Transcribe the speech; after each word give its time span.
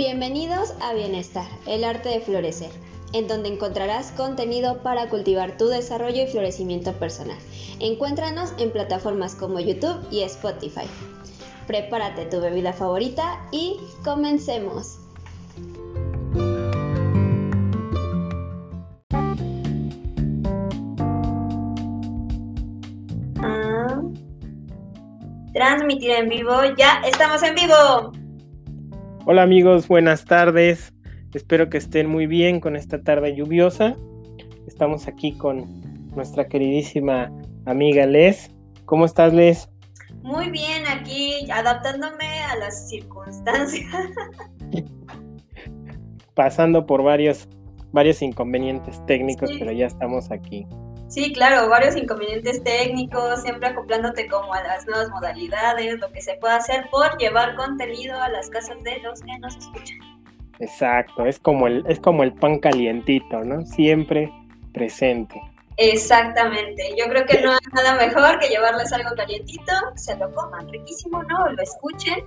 Bienvenidos 0.00 0.72
a 0.80 0.94
Bienestar, 0.94 1.46
el 1.66 1.84
arte 1.84 2.08
de 2.08 2.20
florecer, 2.20 2.70
en 3.12 3.28
donde 3.28 3.50
encontrarás 3.50 4.12
contenido 4.12 4.82
para 4.82 5.10
cultivar 5.10 5.58
tu 5.58 5.66
desarrollo 5.66 6.22
y 6.22 6.26
florecimiento 6.26 6.94
personal. 6.94 7.36
Encuéntranos 7.80 8.54
en 8.56 8.70
plataformas 8.70 9.34
como 9.34 9.60
YouTube 9.60 10.00
y 10.10 10.22
Spotify. 10.22 10.86
Prepárate 11.66 12.24
tu 12.24 12.40
bebida 12.40 12.72
favorita 12.72 13.46
y 13.52 13.76
comencemos. 14.02 15.00
Ah. 23.36 24.00
transmitir 25.52 26.12
en 26.12 26.30
vivo, 26.30 26.54
ya 26.78 27.02
estamos 27.04 27.42
en 27.42 27.54
vivo. 27.54 28.19
Hola 29.26 29.42
amigos, 29.42 29.86
buenas 29.86 30.24
tardes. 30.24 30.94
Espero 31.34 31.68
que 31.68 31.76
estén 31.76 32.08
muy 32.08 32.26
bien 32.26 32.58
con 32.58 32.74
esta 32.74 33.02
tarde 33.02 33.36
lluviosa. 33.36 33.94
Estamos 34.66 35.08
aquí 35.08 35.36
con 35.36 35.66
nuestra 36.16 36.48
queridísima 36.48 37.30
amiga 37.66 38.06
Les. 38.06 38.50
¿Cómo 38.86 39.04
estás, 39.04 39.34
Les? 39.34 39.68
Muy 40.22 40.50
bien, 40.50 40.86
aquí 40.88 41.50
adaptándome 41.50 42.40
a 42.50 42.56
las 42.56 42.88
circunstancias. 42.88 44.06
Pasando 46.34 46.86
por 46.86 47.02
varios, 47.02 47.46
varios 47.92 48.22
inconvenientes 48.22 49.04
técnicos, 49.04 49.50
pero 49.58 49.70
ya 49.70 49.86
estamos 49.86 50.30
aquí. 50.30 50.66
Sí, 51.10 51.32
claro, 51.32 51.68
varios 51.68 51.96
inconvenientes 51.96 52.62
técnicos, 52.62 53.42
siempre 53.42 53.68
acoplándote 53.68 54.28
como 54.28 54.54
a 54.54 54.62
las 54.62 54.86
nuevas 54.86 55.10
modalidades, 55.10 55.98
lo 55.98 56.08
que 56.12 56.20
se 56.20 56.34
puede 56.34 56.54
hacer 56.54 56.88
por 56.88 57.18
llevar 57.18 57.56
contenido 57.56 58.16
a 58.22 58.28
las 58.28 58.48
casas 58.48 58.80
de 58.84 58.96
los 59.00 59.20
que 59.20 59.36
nos 59.40 59.56
escuchan. 59.56 59.98
Exacto, 60.60 61.26
es 61.26 61.40
como 61.40 61.66
el, 61.66 61.84
es 61.88 61.98
como 61.98 62.22
el 62.22 62.32
pan 62.32 62.60
calientito, 62.60 63.42
¿no? 63.42 63.66
Siempre 63.66 64.32
presente. 64.72 65.42
Exactamente, 65.78 66.94
yo 66.96 67.06
creo 67.06 67.26
que 67.26 67.40
no 67.40 67.54
hay 67.54 67.58
nada 67.72 67.96
mejor 67.96 68.38
que 68.38 68.46
llevarles 68.46 68.92
algo 68.92 69.10
calientito, 69.16 69.72
se 69.96 70.16
lo 70.16 70.32
coman 70.32 70.68
riquísimo, 70.68 71.24
¿no? 71.24 71.50
Lo 71.50 71.60
escuchen. 71.60 72.24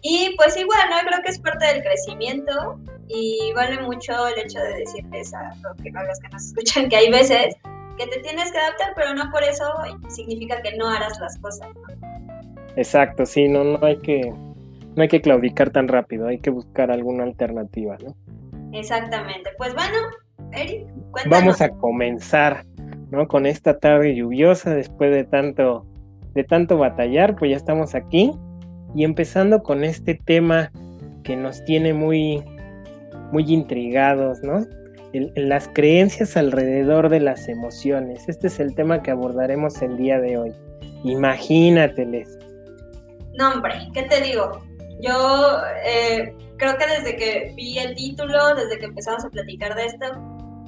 Y 0.00 0.34
pues 0.38 0.56
igual, 0.56 0.88
¿no? 0.88 0.96
Creo 1.06 1.22
que 1.22 1.32
es 1.32 1.38
parte 1.38 1.66
del 1.66 1.82
crecimiento 1.82 2.80
y 3.08 3.52
vale 3.54 3.78
mucho 3.82 4.26
el 4.28 4.38
hecho 4.38 4.58
de 4.58 4.78
decirles 4.78 5.34
a, 5.34 5.54
los 5.62 5.76
que 5.76 5.90
nos 5.90 6.44
escuchan 6.46 6.88
que 6.88 6.96
hay 6.96 7.10
veces 7.10 7.56
que 7.96 8.06
te 8.06 8.20
tienes 8.20 8.50
que 8.52 8.58
adaptar, 8.58 8.92
pero 8.94 9.14
no 9.14 9.30
por 9.30 9.42
eso 9.42 9.64
significa 10.08 10.60
que 10.62 10.76
no 10.76 10.88
harás 10.88 11.18
las 11.20 11.38
cosas. 11.38 11.68
Exacto, 12.76 13.26
sí, 13.26 13.48
no, 13.48 13.64
no 13.64 13.84
hay 13.84 13.98
que 13.98 14.32
no 14.94 15.02
hay 15.02 15.08
que 15.08 15.20
claudicar 15.20 15.70
tan 15.70 15.88
rápido, 15.88 16.26
hay 16.26 16.38
que 16.38 16.50
buscar 16.50 16.90
alguna 16.90 17.24
alternativa, 17.24 17.96
¿no? 18.04 18.14
Exactamente. 18.72 19.50
Pues 19.56 19.74
bueno, 19.74 19.96
Eric, 20.52 20.86
cuéntanos. 21.10 21.40
Vamos 21.40 21.60
a 21.60 21.70
comenzar, 21.70 22.64
¿no? 23.10 23.26
Con 23.26 23.46
esta 23.46 23.78
tarde 23.78 24.14
lluviosa, 24.14 24.74
después 24.74 25.10
de 25.10 25.24
tanto, 25.24 25.86
de 26.34 26.44
tanto 26.44 26.78
batallar, 26.78 27.36
pues 27.36 27.50
ya 27.50 27.56
estamos 27.56 27.94
aquí. 27.94 28.32
Y 28.94 29.04
empezando 29.04 29.62
con 29.62 29.84
este 29.84 30.14
tema 30.14 30.70
que 31.24 31.36
nos 31.36 31.64
tiene 31.64 31.94
muy, 31.94 32.44
muy 33.32 33.44
intrigados, 33.50 34.42
¿no? 34.42 34.66
Las 35.12 35.68
creencias 35.68 36.36
alrededor 36.36 37.08
de 37.08 37.20
las 37.20 37.48
emociones. 37.48 38.28
Este 38.28 38.46
es 38.46 38.60
el 38.60 38.74
tema 38.74 39.02
que 39.02 39.10
abordaremos 39.10 39.80
el 39.82 39.96
día 39.96 40.20
de 40.20 40.38
hoy. 40.38 40.52
Imagínateles. 41.04 42.38
No, 43.38 43.52
hombre, 43.52 43.74
¿qué 43.92 44.02
te 44.02 44.20
digo? 44.20 44.62
Yo 45.00 45.58
eh, 45.84 46.34
creo 46.56 46.76
que 46.76 46.86
desde 46.86 47.16
que 47.16 47.52
vi 47.56 47.78
el 47.78 47.94
título, 47.94 48.54
desde 48.54 48.78
que 48.78 48.86
empezamos 48.86 49.24
a 49.24 49.30
platicar 49.30 49.74
de 49.74 49.86
esto, 49.86 50.06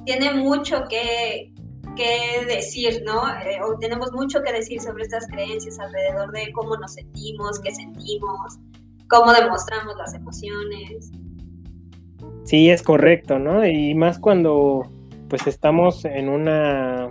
tiene 0.05 0.35
mucho 0.35 0.85
que, 0.89 1.53
que 1.97 2.45
decir, 2.47 3.03
¿no? 3.05 3.29
Eh, 3.41 3.61
o 3.63 3.79
tenemos 3.79 4.13
mucho 4.13 4.43
que 4.43 4.53
decir 4.53 4.81
sobre 4.81 5.05
estas 5.05 5.27
creencias 5.29 5.79
alrededor 5.79 6.33
de 6.33 6.53
cómo 6.53 6.77
nos 6.77 6.95
sentimos, 6.95 7.61
qué 7.61 7.75
sentimos, 7.75 8.59
cómo 9.09 9.33
demostramos 9.33 9.97
las 9.97 10.15
emociones. 10.15 11.11
Sí, 12.45 12.69
es 12.71 12.83
correcto, 12.83 13.39
¿no? 13.39 13.67
Y 13.67 13.95
más 13.95 14.19
cuando 14.19 14.87
pues 15.29 15.47
estamos 15.47 16.05
en 16.05 16.29
una 16.29 17.11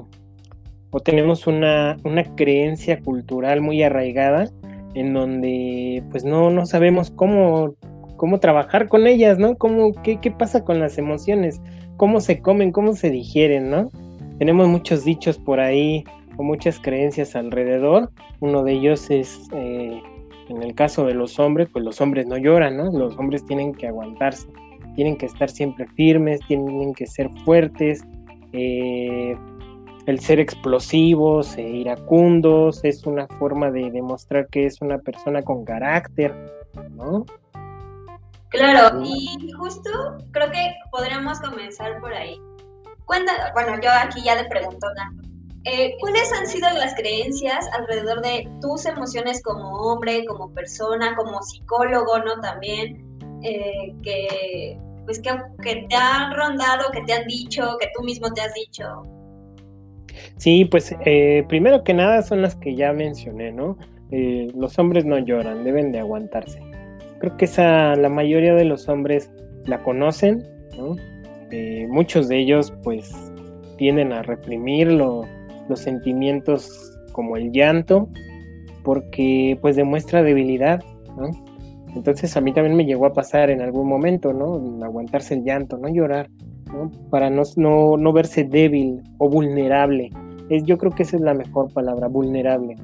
o 0.91 0.99
tenemos 0.99 1.47
una, 1.47 1.97
una 2.03 2.23
creencia 2.35 3.01
cultural 3.01 3.59
muy 3.61 3.81
arraigada 3.81 4.51
en 4.93 5.13
donde 5.13 6.03
pues 6.11 6.23
no, 6.23 6.51
no 6.51 6.67
sabemos 6.67 7.09
cómo, 7.09 7.73
cómo 8.15 8.39
trabajar 8.39 8.87
con 8.87 9.07
ellas, 9.07 9.39
¿no? 9.39 9.55
¿Cómo, 9.55 9.91
qué, 10.03 10.19
¿Qué 10.21 10.29
pasa 10.29 10.63
con 10.63 10.79
las 10.79 10.99
emociones? 10.99 11.59
¿Cómo 11.97 12.21
se 12.21 12.39
comen? 12.39 12.71
¿Cómo 12.71 12.93
se 12.93 13.09
digieren, 13.09 13.71
¿no? 13.71 13.89
Tenemos 14.37 14.67
muchos 14.67 15.03
dichos 15.03 15.39
por 15.39 15.59
ahí 15.59 16.03
o 16.37 16.43
muchas 16.43 16.79
creencias 16.79 17.35
alrededor. 17.35 18.11
Uno 18.39 18.63
de 18.63 18.73
ellos 18.73 19.09
es, 19.09 19.47
eh, 19.53 19.99
en 20.49 20.61
el 20.61 20.75
caso 20.75 21.07
de 21.07 21.15
los 21.15 21.39
hombres, 21.39 21.69
pues 21.73 21.83
los 21.83 21.99
hombres 22.01 22.27
no 22.27 22.37
lloran, 22.37 22.77
¿no? 22.77 22.91
Los 22.91 23.17
hombres 23.17 23.43
tienen 23.45 23.73
que 23.73 23.87
aguantarse 23.87 24.47
tienen 24.95 25.17
que 25.17 25.25
estar 25.25 25.49
siempre 25.49 25.87
firmes, 25.95 26.39
tienen 26.47 26.93
que 26.93 27.07
ser 27.07 27.29
fuertes, 27.45 28.03
eh, 28.51 29.35
el 30.05 30.19
ser 30.19 30.39
explosivos, 30.39 31.57
e 31.57 31.61
iracundos, 31.61 32.83
es 32.83 33.05
una 33.05 33.27
forma 33.27 33.71
de 33.71 33.89
demostrar 33.91 34.47
que 34.47 34.65
es 34.65 34.81
una 34.81 34.97
persona 34.97 35.41
con 35.41 35.63
carácter, 35.63 36.33
¿no? 36.91 37.25
Claro, 38.49 39.01
y 39.03 39.51
justo 39.53 39.89
creo 40.31 40.51
que 40.51 40.75
podríamos 40.91 41.39
comenzar 41.39 41.99
por 41.99 42.13
ahí. 42.13 42.39
Cuéntanos, 43.05 43.51
bueno, 43.53 43.81
yo 43.81 43.89
aquí 43.91 44.21
ya 44.23 44.35
le 44.35 44.47
pregunto, 44.47 44.87
eh, 45.65 45.95
¿cuáles 45.99 46.31
han 46.33 46.45
sido 46.45 46.69
las 46.69 46.93
creencias 46.93 47.67
alrededor 47.73 48.21
de 48.21 48.47
tus 48.61 48.85
emociones 48.85 49.41
como 49.41 49.69
hombre, 49.69 50.25
como 50.25 50.51
persona, 50.53 51.15
como 51.15 51.41
psicólogo, 51.41 52.19
¿no? 52.19 52.39
También, 52.41 53.12
eh, 53.43 53.93
que, 54.01 54.77
pues 55.05 55.19
que, 55.19 55.85
te 55.89 55.95
han 55.95 56.33
rondado, 56.33 56.91
que 56.91 57.01
te 57.01 57.13
han 57.13 57.27
dicho, 57.27 57.77
que 57.79 57.87
tú 57.95 58.03
mismo 58.03 58.31
te 58.33 58.41
has 58.41 58.53
dicho. 58.53 58.83
Sí, 60.37 60.65
pues 60.65 60.95
eh, 61.05 61.43
primero 61.47 61.83
que 61.83 61.93
nada 61.93 62.21
son 62.21 62.41
las 62.41 62.55
que 62.55 62.75
ya 62.75 62.93
mencioné, 62.93 63.51
¿no? 63.51 63.77
Eh, 64.11 64.47
los 64.55 64.77
hombres 64.77 65.05
no 65.05 65.17
lloran, 65.17 65.63
deben 65.63 65.91
de 65.91 65.99
aguantarse. 65.99 66.61
Creo 67.19 67.35
que 67.37 67.45
esa 67.45 67.95
la 67.95 68.09
mayoría 68.09 68.53
de 68.53 68.65
los 68.65 68.87
hombres 68.87 69.31
la 69.65 69.81
conocen, 69.83 70.43
¿no? 70.77 70.95
muchos 71.87 72.29
de 72.29 72.39
ellos 72.39 72.73
pues 72.81 73.13
tienden 73.77 74.11
a 74.11 74.23
reprimir 74.23 74.91
los 74.91 75.27
sentimientos 75.75 76.97
como 77.11 77.37
el 77.37 77.51
llanto 77.51 78.09
porque 78.83 79.57
pues 79.61 79.75
demuestra 79.75 80.23
debilidad, 80.23 80.83
¿no? 81.15 81.29
Entonces 81.95 82.35
a 82.35 82.41
mí 82.41 82.53
también 82.53 82.75
me 82.75 82.85
llegó 82.85 83.05
a 83.05 83.13
pasar 83.13 83.49
en 83.49 83.61
algún 83.61 83.87
momento, 83.87 84.33
¿no? 84.33 84.83
Aguantarse 84.83 85.35
el 85.35 85.43
llanto, 85.43 85.77
no 85.77 85.87
llorar, 85.89 86.29
¿no? 86.71 86.91
Para 87.09 87.29
no, 87.29 87.43
no, 87.55 88.13
verse 88.13 88.43
débil 88.43 89.01
o 89.19 89.29
vulnerable. 89.29 90.09
Es, 90.49 90.63
yo 90.63 90.77
creo 90.77 90.91
que 90.91 91.03
esa 91.03 91.17
es 91.17 91.21
la 91.21 91.33
mejor 91.33 91.71
palabra, 91.71 92.07
vulnerable. 92.07 92.75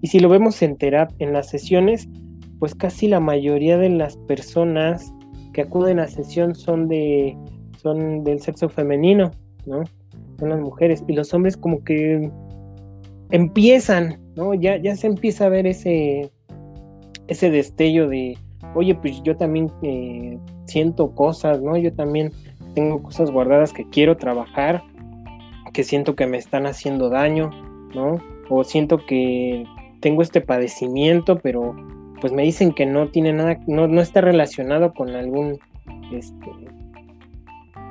Y 0.00 0.08
si 0.08 0.18
lo 0.18 0.28
vemos 0.28 0.60
en 0.62 0.76
en 1.18 1.32
las 1.32 1.48
sesiones, 1.48 2.08
pues 2.58 2.74
casi 2.74 3.08
la 3.08 3.20
mayoría 3.20 3.78
de 3.78 3.90
las 3.90 4.16
personas 4.16 5.12
que 5.52 5.62
acuden 5.62 6.00
a 6.00 6.06
sesión 6.06 6.54
son 6.54 6.88
de 6.88 7.36
son 7.78 8.24
del 8.24 8.40
sexo 8.40 8.68
femenino, 8.68 9.30
¿no? 9.64 9.84
Son 10.38 10.48
las 10.48 10.60
mujeres 10.60 11.04
y 11.06 11.12
los 11.12 11.32
hombres 11.32 11.56
como 11.56 11.84
que 11.84 12.30
empiezan, 13.30 14.20
¿no? 14.34 14.54
Ya, 14.54 14.76
ya 14.76 14.96
se 14.96 15.06
empieza 15.06 15.46
a 15.46 15.50
ver 15.50 15.66
ese 15.66 16.30
ese 17.28 17.50
destello 17.50 18.08
de, 18.08 18.36
oye, 18.76 18.94
pues 18.94 19.22
yo 19.22 19.36
también 19.36 19.72
eh, 19.82 20.38
siento 20.66 21.14
cosas, 21.14 21.60
¿no? 21.62 21.76
Yo 21.76 21.92
también 21.92 22.32
tengo 22.74 23.02
cosas 23.02 23.30
guardadas 23.30 23.72
que 23.72 23.88
quiero 23.88 24.16
trabajar, 24.16 24.82
que 25.72 25.82
siento 25.82 26.14
que 26.14 26.26
me 26.26 26.36
están 26.36 26.66
haciendo 26.66 27.08
daño, 27.08 27.50
¿no? 27.94 28.20
O 28.48 28.64
siento 28.64 29.04
que 29.06 29.64
tengo 30.00 30.22
este 30.22 30.40
padecimiento, 30.40 31.38
pero 31.38 31.74
pues 32.20 32.32
me 32.32 32.42
dicen 32.42 32.72
que 32.72 32.86
no 32.86 33.08
tiene 33.08 33.32
nada, 33.32 33.58
no, 33.66 33.88
no 33.88 34.00
está 34.00 34.20
relacionado 34.20 34.92
con 34.94 35.10
algún, 35.10 35.58
este, 36.12 36.50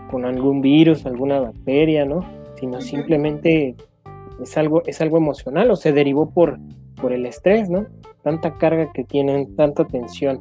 con 0.10 0.26
algún 0.26 0.62
virus, 0.62 1.06
alguna 1.06 1.40
bacteria, 1.40 2.06
¿no? 2.06 2.26
Sino 2.60 2.82
simplemente 2.82 3.76
es 4.42 4.58
algo, 4.58 4.84
es 4.86 5.02
algo 5.02 5.18
emocional 5.18 5.72
o 5.72 5.76
se 5.76 5.92
derivó 5.92 6.30
por, 6.30 6.60
por 7.02 7.12
el 7.12 7.26
estrés, 7.26 7.70
¿no? 7.70 7.86
Tanta 8.24 8.58
carga 8.58 8.92
que 8.94 9.04
tienen, 9.04 9.56
tanta 9.56 9.86
tensión. 9.86 10.40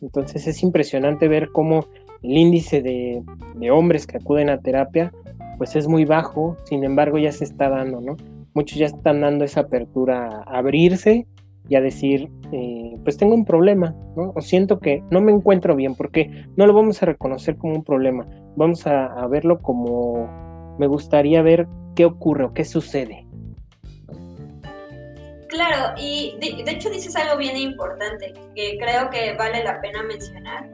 Entonces 0.00 0.46
es 0.46 0.62
impresionante 0.62 1.28
ver 1.28 1.50
cómo 1.52 1.86
el 2.22 2.36
índice 2.36 2.82
de, 2.82 3.22
hombres 3.70 4.06
que 4.06 4.16
acuden 4.16 4.48
a 4.48 4.60
terapia 4.60 5.12
pues 5.58 5.76
es 5.76 5.86
muy 5.86 6.04
bajo, 6.04 6.56
sin 6.64 6.82
embargo 6.82 7.18
ya 7.18 7.30
se 7.30 7.44
está 7.44 7.68
dando, 7.68 8.00
¿no? 8.00 8.16
Muchos 8.54 8.78
ya 8.78 8.86
están 8.86 9.20
dando 9.20 9.44
esa 9.44 9.60
apertura 9.60 10.42
a 10.46 10.58
abrirse 10.58 11.26
y 11.68 11.76
a 11.76 11.80
decir, 11.80 12.30
eh, 12.50 12.96
pues 13.04 13.16
tengo 13.16 13.34
un 13.34 13.44
problema, 13.44 13.94
¿no? 14.16 14.32
O 14.34 14.40
siento 14.40 14.80
que 14.80 15.04
no 15.10 15.20
me 15.20 15.30
encuentro 15.30 15.76
bien, 15.76 15.94
porque 15.94 16.46
no 16.56 16.66
lo 16.66 16.74
vamos 16.74 17.02
a 17.02 17.06
reconocer 17.06 17.56
como 17.56 17.74
un 17.74 17.84
problema, 17.84 18.26
vamos 18.56 18.86
a, 18.86 19.24
verlo 19.28 19.60
como 19.60 20.76
me 20.78 20.86
gustaría 20.86 21.42
ver 21.42 21.68
qué 21.94 22.06
ocurre 22.06 22.44
o 22.44 22.54
qué 22.54 22.64
sucede. 22.64 23.26
Claro, 25.52 25.92
y 25.98 26.34
de, 26.40 26.70
hecho 26.72 26.88
dices 26.88 27.14
algo 27.14 27.36
bien 27.36 27.58
importante 27.58 28.32
que 28.56 28.78
creo 28.78 29.10
que 29.10 29.34
vale 29.34 29.62
la 29.62 29.82
pena 29.82 30.02
mencionar, 30.02 30.70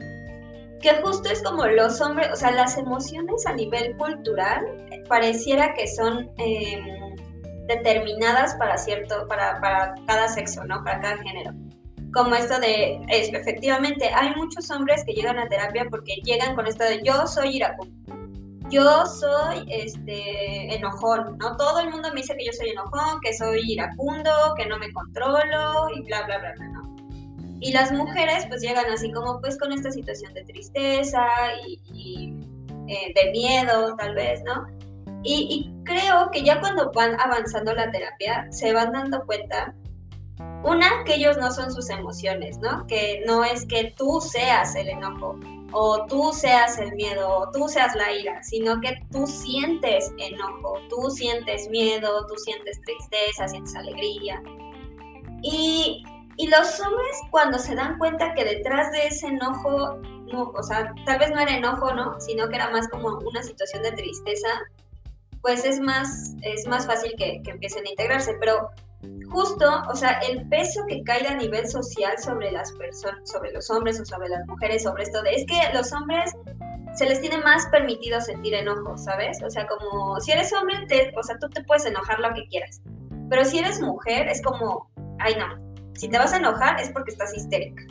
que 0.79 0.93
justo 1.03 1.29
es 1.29 1.43
como 1.43 1.65
los 1.65 1.99
hombres, 1.99 2.29
o 2.31 2.37
sea, 2.37 2.51
las 2.51 2.77
emociones 2.77 3.45
a 3.45 3.51
nivel 3.51 3.97
cultural 3.97 4.65
pareciera 5.09 5.73
que 5.73 5.85
son 5.85 6.31
em, 6.37 7.13
determinadas 7.67 8.55
para 8.55 8.77
cierto, 8.77 9.27
para, 9.27 9.59
cada 10.07 10.29
sexo, 10.29 10.63
¿no? 10.63 10.81
Para 10.85 11.01
cada 11.01 11.17
género. 11.17 11.51
Como 12.13 12.35
esto 12.35 12.57
de, 12.61 13.01
es, 13.09 13.33
efectivamente, 13.33 14.09
hay 14.15 14.33
muchos 14.35 14.71
hombres 14.71 15.03
que 15.03 15.11
llegan 15.11 15.39
a 15.39 15.49
terapia 15.49 15.87
porque 15.89 16.21
llegan 16.23 16.55
con 16.55 16.67
esto 16.67 16.85
de 16.85 17.01
yo 17.03 17.27
soy 17.27 17.57
iracundo, 17.57 18.15
yo 18.69 19.05
soy 19.05 19.65
este 19.69 20.75
enojón, 20.75 21.37
¿no? 21.37 21.55
Todo 21.57 21.79
el 21.79 21.89
mundo 21.89 22.09
me 22.13 22.21
dice 22.21 22.35
que 22.37 22.45
yo 22.45 22.53
soy 22.53 22.69
enojón, 22.69 23.19
que 23.21 23.33
soy 23.33 23.61
iracundo, 23.71 24.31
que 24.57 24.65
no 24.65 24.77
me 24.77 24.91
controlo 24.93 25.89
y 25.95 26.01
bla, 26.01 26.23
bla, 26.23 26.39
bla, 26.39 26.53
bla, 26.55 26.67
¿no? 26.69 26.95
Y 27.61 27.73
las 27.73 27.91
mujeres 27.91 28.45
pues 28.47 28.61
llegan 28.61 28.85
así 28.91 29.11
como 29.11 29.41
pues 29.41 29.57
con 29.57 29.71
esta 29.73 29.91
situación 29.91 30.33
de 30.33 30.43
tristeza 30.45 31.27
y, 31.67 32.33
eh, 32.87 33.13
de 33.13 33.31
miedo 33.31 33.95
tal 33.97 34.15
vez, 34.15 34.41
¿no? 34.43 34.65
Y, 35.23 35.73
creo 35.83 36.29
que 36.31 36.43
ya 36.43 36.59
cuando 36.59 36.91
van 36.91 37.19
avanzando 37.19 37.73
la 37.73 37.89
terapia, 37.89 38.47
se 38.51 38.71
van 38.73 38.91
dando 38.91 39.25
cuenta, 39.25 39.73
una, 40.63 41.03
que 41.03 41.15
ellos 41.15 41.37
no 41.37 41.51
son 41.51 41.73
sus 41.73 41.89
emociones, 41.89 42.59
¿no? 42.59 42.85
Que 42.85 43.23
no 43.25 43.43
es 43.43 43.65
que 43.65 43.93
tú 43.97 44.21
seas 44.21 44.75
el 44.75 44.87
enojo, 44.87 45.39
o 45.71 46.05
tú 46.07 46.31
seas 46.33 46.77
el 46.79 46.93
miedo, 46.95 47.27
o 47.29 47.51
tú 47.51 47.67
seas 47.67 47.95
la 47.95 48.11
ira, 48.11 48.41
sino 48.43 48.79
que 48.81 48.99
tú 49.11 49.25
sientes 49.27 50.11
enojo, 50.17 50.79
tú 50.89 51.09
sientes 51.09 51.69
miedo, 51.69 52.25
tú 52.27 52.35
sientes 52.37 52.79
tristeza, 52.81 53.47
sientes 53.47 53.75
alegría. 53.75 54.41
Y, 55.41 56.03
y 56.37 56.47
los 56.47 56.79
hombres 56.79 57.17
cuando 57.31 57.59
se 57.59 57.75
dan 57.75 57.97
cuenta 57.97 58.33
que 58.33 58.45
detrás 58.45 58.91
de 58.91 59.07
ese 59.07 59.27
enojo, 59.27 59.97
no, 60.31 60.51
o 60.55 60.63
sea, 60.63 60.93
tal 61.05 61.19
vez 61.19 61.31
no 61.31 61.39
era 61.39 61.55
enojo, 61.55 61.93
¿no? 61.93 62.19
Sino 62.19 62.49
que 62.49 62.55
era 62.55 62.69
más 62.69 62.87
como 62.89 63.19
una 63.19 63.43
situación 63.43 63.83
de 63.83 63.91
tristeza, 63.91 64.47
pues 65.41 65.65
es 65.65 65.79
más, 65.79 66.35
es 66.41 66.67
más 66.67 66.85
fácil 66.85 67.13
que, 67.17 67.41
empiecen 67.45 67.85
a 67.85 67.89
integrarse. 67.89 68.35
Pero 68.39 68.69
justo, 69.29 69.65
o 69.89 69.95
sea, 69.95 70.19
el 70.27 70.47
peso 70.49 70.81
que 70.87 71.03
cae 71.03 71.27
a 71.27 71.35
nivel 71.35 71.67
social 71.67 72.17
sobre 72.17 72.51
las 72.51 72.71
personas, 72.73 73.29
sobre 73.29 73.51
los 73.51 73.69
hombres 73.69 73.99
o 73.99 74.05
sobre 74.05 74.29
las 74.29 74.45
mujeres, 74.47 74.83
sobre 74.83 75.03
esto 75.03 75.21
de, 75.21 75.31
es 75.31 75.45
que 75.45 75.59
los 75.73 75.91
hombres 75.93 76.33
se 76.95 77.05
les 77.05 77.21
tiene 77.21 77.37
más 77.37 77.65
permitido 77.67 78.19
sentir 78.19 78.53
enojo, 78.53 78.97
¿sabes? 78.97 79.41
O 79.43 79.49
sea, 79.49 79.67
como 79.67 80.19
si 80.19 80.31
eres 80.31 80.51
hombre, 80.53 80.75
te, 80.87 81.13
o 81.17 81.23
sea, 81.23 81.37
tú 81.37 81.47
te 81.49 81.63
puedes 81.63 81.85
enojar 81.85 82.19
lo 82.19 82.33
que 82.33 82.47
quieras. 82.47 82.81
Pero 83.29 83.45
si 83.45 83.59
eres 83.59 83.79
mujer, 83.79 84.27
es 84.27 84.41
como, 84.41 84.89
ay 85.19 85.35
no, 85.35 85.69
si 85.93 86.09
te 86.09 86.17
vas 86.17 86.33
a 86.33 86.37
enojar 86.37 86.79
es 86.79 86.89
porque 86.89 87.11
estás 87.11 87.35
histérica. 87.35 87.83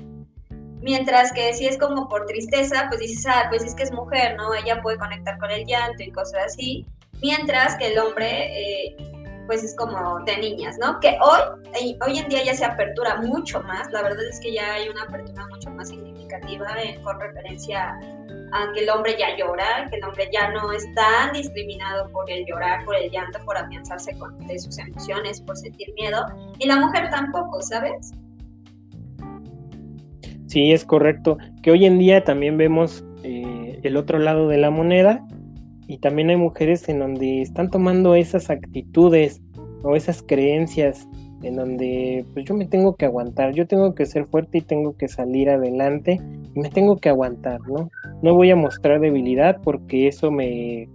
Mientras 0.80 1.32
que 1.32 1.52
si 1.54 1.66
es 1.66 1.76
como 1.78 2.08
por 2.08 2.26
tristeza, 2.26 2.86
pues 2.88 3.00
dices, 3.00 3.26
ah, 3.26 3.46
pues 3.48 3.64
es 3.64 3.74
que 3.74 3.82
es 3.82 3.92
mujer, 3.92 4.36
¿no? 4.36 4.54
Ella 4.54 4.80
puede 4.80 4.96
conectar 4.96 5.38
con 5.38 5.50
el 5.50 5.64
llanto 5.66 6.02
y 6.02 6.10
cosas 6.10 6.46
así. 6.46 6.86
Mientras 7.20 7.76
que 7.76 7.88
el 7.88 7.98
hombre, 7.98 8.86
eh, 8.86 8.96
pues 9.48 9.64
es 9.64 9.74
como 9.74 10.20
de 10.26 10.36
niñas, 10.36 10.76
¿no? 10.78 11.00
Que 11.00 11.16
hoy, 11.22 11.40
eh, 11.80 11.98
hoy 12.06 12.18
en 12.18 12.28
día 12.28 12.44
ya 12.44 12.54
se 12.54 12.66
apertura 12.66 13.16
mucho 13.22 13.60
más, 13.62 13.90
la 13.90 14.02
verdad 14.02 14.22
es 14.30 14.38
que 14.40 14.52
ya 14.52 14.74
hay 14.74 14.88
una 14.90 15.02
apertura 15.02 15.46
mucho 15.48 15.70
más 15.70 15.88
significativa 15.88 16.68
con 17.02 17.18
referencia 17.18 17.98
a 18.52 18.72
que 18.74 18.80
el 18.80 18.90
hombre 18.90 19.16
ya 19.18 19.36
llora, 19.36 19.88
que 19.90 19.96
el 19.96 20.04
hombre 20.04 20.28
ya 20.30 20.50
no 20.50 20.70
es 20.70 20.86
tan 20.94 21.32
discriminado 21.32 22.10
por 22.10 22.30
el 22.30 22.44
llorar, 22.44 22.84
por 22.84 22.94
el 22.94 23.10
llanto, 23.10 23.38
por 23.46 23.56
afianzarse 23.56 24.16
con, 24.18 24.38
de 24.46 24.58
sus 24.58 24.78
emociones, 24.78 25.40
por 25.40 25.56
sentir 25.56 25.92
miedo, 25.94 26.26
y 26.58 26.66
la 26.66 26.76
mujer 26.76 27.08
tampoco, 27.08 27.62
¿sabes? 27.62 28.12
Sí, 30.46 30.72
es 30.72 30.84
correcto. 30.84 31.38
Que 31.62 31.70
hoy 31.70 31.86
en 31.86 31.98
día 31.98 32.22
también 32.24 32.58
vemos 32.58 33.02
eh, 33.22 33.80
el 33.82 33.96
otro 33.96 34.18
lado 34.18 34.48
de 34.48 34.58
la 34.58 34.70
moneda, 34.70 35.26
y 35.88 35.98
también 35.98 36.30
hay 36.30 36.36
mujeres 36.36 36.88
en 36.88 37.00
donde 37.00 37.40
están 37.40 37.70
tomando 37.70 38.14
esas 38.14 38.50
actitudes 38.50 39.40
o 39.82 39.96
esas 39.96 40.22
creencias 40.22 41.08
en 41.42 41.56
donde 41.56 42.26
pues 42.34 42.44
yo 42.44 42.54
me 42.54 42.66
tengo 42.66 42.96
que 42.96 43.06
aguantar, 43.06 43.54
yo 43.54 43.66
tengo 43.66 43.94
que 43.94 44.06
ser 44.06 44.26
fuerte 44.26 44.58
y 44.58 44.62
tengo 44.62 44.96
que 44.96 45.08
salir 45.08 45.48
adelante 45.48 46.20
y 46.54 46.60
me 46.60 46.68
tengo 46.68 46.96
que 46.98 47.08
aguantar, 47.08 47.60
¿no? 47.68 47.90
No 48.22 48.34
voy 48.34 48.50
a 48.50 48.56
mostrar 48.56 49.00
debilidad 49.00 49.60
porque 49.62 50.08
eso 50.08 50.30
me, 50.30 50.88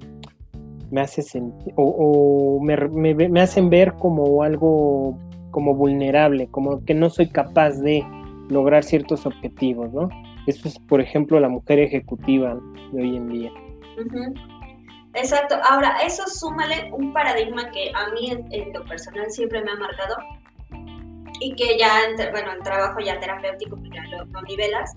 me 0.91 1.01
hace 1.01 1.23
sentir 1.23 1.73
o, 1.75 2.59
me, 2.61 3.15
me, 3.15 3.41
hacen 3.41 3.69
ver 3.69 3.93
como 3.93 4.43
algo 4.43 5.17
como 5.49 5.73
vulnerable, 5.75 6.47
como 6.47 6.83
que 6.83 6.93
no 6.93 7.09
soy 7.09 7.29
capaz 7.29 7.79
de 7.79 8.03
lograr 8.49 8.83
ciertos 8.83 9.25
objetivos, 9.25 9.91
¿no? 9.91 10.09
Eso 10.45 10.67
es, 10.67 10.77
por 10.77 10.99
ejemplo, 10.99 11.39
la 11.39 11.49
mujer 11.49 11.79
ejecutiva 11.79 12.59
de 12.91 13.01
hoy 13.01 13.15
en 13.15 13.29
día. 13.29 13.51
Exacto. 15.13 15.55
Ahora, 15.63 15.97
eso 16.03 16.27
súmale 16.27 16.91
un 16.91 17.13
paradigma 17.13 17.69
que 17.71 17.91
a 17.93 18.09
mí 18.09 18.31
en, 18.31 18.73
lo 18.73 18.83
personal 18.85 19.29
siempre 19.31 19.61
me 19.61 19.71
ha 19.71 19.75
marcado 19.75 20.15
y 21.39 21.55
que 21.55 21.77
ya, 21.77 22.05
en, 22.05 22.15
bueno, 22.31 22.51
el 22.53 22.63
trabajo 22.63 22.99
ya 22.99 23.19
terapéutico, 23.19 23.75
pues 23.77 23.89
ya 23.93 24.03
lo, 24.05 24.41
nivelas, 24.43 24.91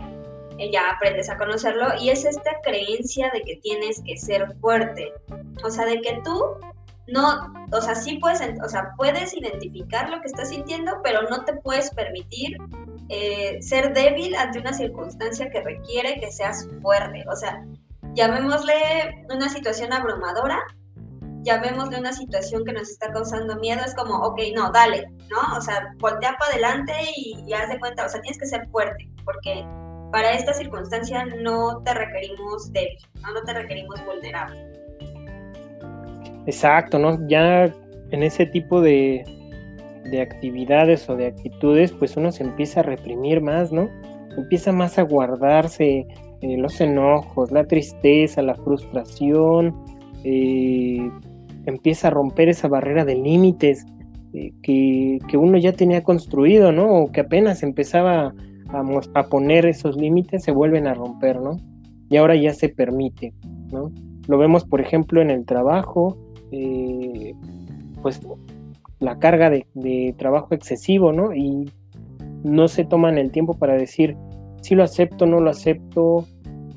eh, 0.59 0.71
ya 0.71 0.91
aprendes 0.91 1.29
a 1.29 1.37
conocerlo 1.37 1.89
y 2.01 2.11
es 2.11 2.25
esta 2.25 2.61
creencia 2.63 3.31
de 3.33 3.43
que 3.43 3.57
tienes 3.57 4.03
que 4.05 4.17
ser 4.17 4.57
fuerte. 4.61 5.13
O 5.65 5.71
sea, 5.71 5.85
de 5.85 6.01
que 6.01 6.21
tú 6.25 6.57
no, 7.09 7.53
o 7.73 7.81
sea, 7.81 7.95
sí 7.95 8.19
puedes, 8.19 8.41
o 8.65 8.69
sea, 8.69 8.93
puedes 8.97 9.35
identificar 9.35 10.09
lo 10.11 10.21
que 10.21 10.27
estás 10.27 10.49
sintiendo, 10.49 11.01
pero 11.05 11.23
no 11.29 11.45
te 11.45 11.55
puedes 11.55 11.91
permitir 11.91 12.57
eh, 13.09 13.59
ser 13.63 13.93
débil 13.93 14.35
ante 14.35 14.59
una 14.59 14.73
circunstancia 14.73 15.49
que 15.51 15.61
requiere 15.61 16.19
que 16.19 16.33
seas 16.33 16.69
fuerte. 16.83 17.25
O 17.31 17.37
sea, 17.37 17.65
llamémosle 18.17 18.73
una 19.33 19.49
situación 19.49 19.93
abrumadora, 19.93 20.59
llamémosle 21.43 22.01
una 22.01 22.13
situación 22.13 22.65
que 22.65 22.73
nos 22.73 22.89
está 22.89 23.13
causando 23.13 23.57
miedo, 23.57 23.83
es 23.85 23.95
como, 23.95 24.17
ok, 24.17 24.41
no, 24.55 24.73
dale, 24.73 25.07
¿no? 25.31 25.57
O 25.57 25.61
sea, 25.61 25.95
voltea 25.99 26.35
para 26.39 26.53
adelante 26.53 26.93
y, 27.15 27.53
haz 27.53 27.69
de 27.69 27.79
cuenta, 27.79 28.07
o 28.07 28.09
sea, 28.09 28.21
tienes 28.23 28.41
que 28.41 28.47
ser 28.47 28.67
fuerte, 28.71 29.09
porque 29.25 29.65
para 30.11 30.33
esta 30.33 30.55
circunstancia 30.55 31.25
no 31.27 31.83
te 31.85 31.93
requerimos 31.93 32.73
débil, 32.73 32.99
¿no? 33.23 33.35
no 33.35 33.43
te 33.43 33.53
requerimos 33.53 34.05
vulnerable. 34.05 34.59
Exacto, 36.47 36.99
¿no? 36.99 37.19
Ya 37.29 37.65
en 38.13 38.23
ese 38.23 38.47
tipo 38.47 38.81
de, 38.81 39.25
de 40.05 40.23
actividades 40.23 41.09
o 41.11 41.17
de 41.17 41.27
actitudes, 41.27 41.93
pues 41.93 42.17
uno 42.17 42.33
se 42.33 42.45
empieza 42.45 42.81
a 42.81 42.83
reprimir 42.85 43.43
más, 43.43 43.73
¿no? 43.73 43.91
Empieza 44.37 44.73
más 44.73 44.99
a 44.99 45.03
guardarse, 45.03 46.07
eh, 46.43 46.57
los 46.59 46.81
enojos, 46.81 47.51
la 47.51 47.65
tristeza, 47.65 48.43
la 48.43 48.55
frustración, 48.55 49.75
eh, 50.23 51.11
empieza 51.65 52.09
a 52.09 52.11
romper 52.11 52.51
esa 52.51 52.69
barrera 52.69 53.05
de 53.07 53.15
límites 53.15 53.87
eh, 54.35 54.53
que, 54.63 55.37
uno 55.39 55.57
ya 55.57 55.73
tenía 55.73 56.03
construido, 56.03 56.73
¿no? 56.73 56.91
O 56.95 57.13
que 57.13 57.21
apenas 57.21 57.63
empezaba 57.63 58.35
a, 58.69 58.85
a, 59.15 59.23
poner 59.29 59.65
esos 59.65 59.97
límites, 59.97 60.45
se 60.45 60.53
vuelven 60.53 60.87
a 60.87 60.95
romper, 60.95 61.41
¿no? 61.41 61.59
Y 62.11 62.17
ahora 62.19 62.37
ya 62.37 62.53
se 62.53 62.69
permite, 62.69 63.33
¿no? 63.73 63.91
Lo 64.29 64.37
vemos, 64.37 64.65
por 64.65 64.81
ejemplo, 64.81 65.23
en 65.23 65.31
el 65.31 65.47
trabajo, 65.47 66.19
pues 68.03 68.21
la 68.99 69.19
carga 69.19 69.51
de, 69.51 69.67
de 69.75 70.15
trabajo 70.19 70.55
excesivo, 70.55 71.13
¿no? 71.13 71.35
Y 71.35 71.71
no 72.45 72.69
se 72.69 72.85
toman 72.85 73.19
el 73.19 73.31
tiempo 73.31 73.55
para 73.55 73.75
decir, 73.75 74.17
si 74.63 74.75
lo 74.75 74.83
acepto, 74.83 75.27
no 75.27 75.41
lo 75.41 75.51
acepto, 75.51 76.27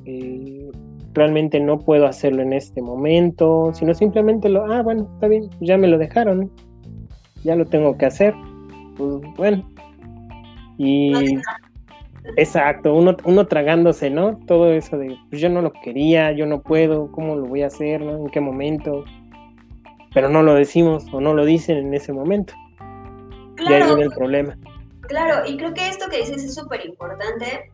eh, 0.05 0.69
realmente 1.13 1.59
no 1.59 1.79
puedo 1.79 2.05
hacerlo 2.05 2.41
en 2.41 2.53
este 2.53 2.81
momento, 2.81 3.71
sino 3.73 3.93
simplemente 3.93 4.49
lo, 4.49 4.65
ah, 4.71 4.81
bueno, 4.81 5.09
está 5.13 5.27
bien, 5.27 5.49
ya 5.59 5.77
me 5.77 5.87
lo 5.87 5.97
dejaron, 5.97 6.51
ya 7.43 7.55
lo 7.55 7.65
tengo 7.65 7.97
que 7.97 8.05
hacer, 8.05 8.33
pues 8.97 9.21
bueno. 9.37 9.67
Y 10.77 11.37
exacto, 12.37 12.93
uno, 12.93 13.17
uno 13.25 13.47
tragándose, 13.47 14.09
¿no? 14.09 14.37
Todo 14.45 14.71
eso 14.71 14.97
de, 14.97 15.17
pues 15.29 15.41
yo 15.41 15.49
no 15.49 15.61
lo 15.61 15.73
quería, 15.73 16.31
yo 16.31 16.45
no 16.45 16.61
puedo, 16.61 17.11
¿cómo 17.11 17.35
lo 17.35 17.45
voy 17.45 17.63
a 17.63 17.67
hacer, 17.67 18.01
¿no? 18.01 18.17
¿En 18.17 18.29
qué 18.29 18.39
momento? 18.39 19.03
Pero 20.13 20.29
no 20.29 20.41
lo 20.41 20.53
decimos 20.53 21.05
o 21.11 21.21
no 21.21 21.33
lo 21.33 21.45
dicen 21.45 21.77
en 21.77 21.93
ese 21.93 22.13
momento. 22.13 22.53
Claro. 23.55 23.71
Y 23.71 23.73
ahí 23.73 23.87
viene 23.87 24.03
el 24.03 24.11
problema. 24.11 24.57
Claro, 25.09 25.43
y 25.45 25.57
creo 25.57 25.73
que 25.73 25.89
esto 25.89 26.07
que 26.07 26.19
dices 26.19 26.43
es 26.43 26.53
súper 26.53 26.85
importante 26.85 27.73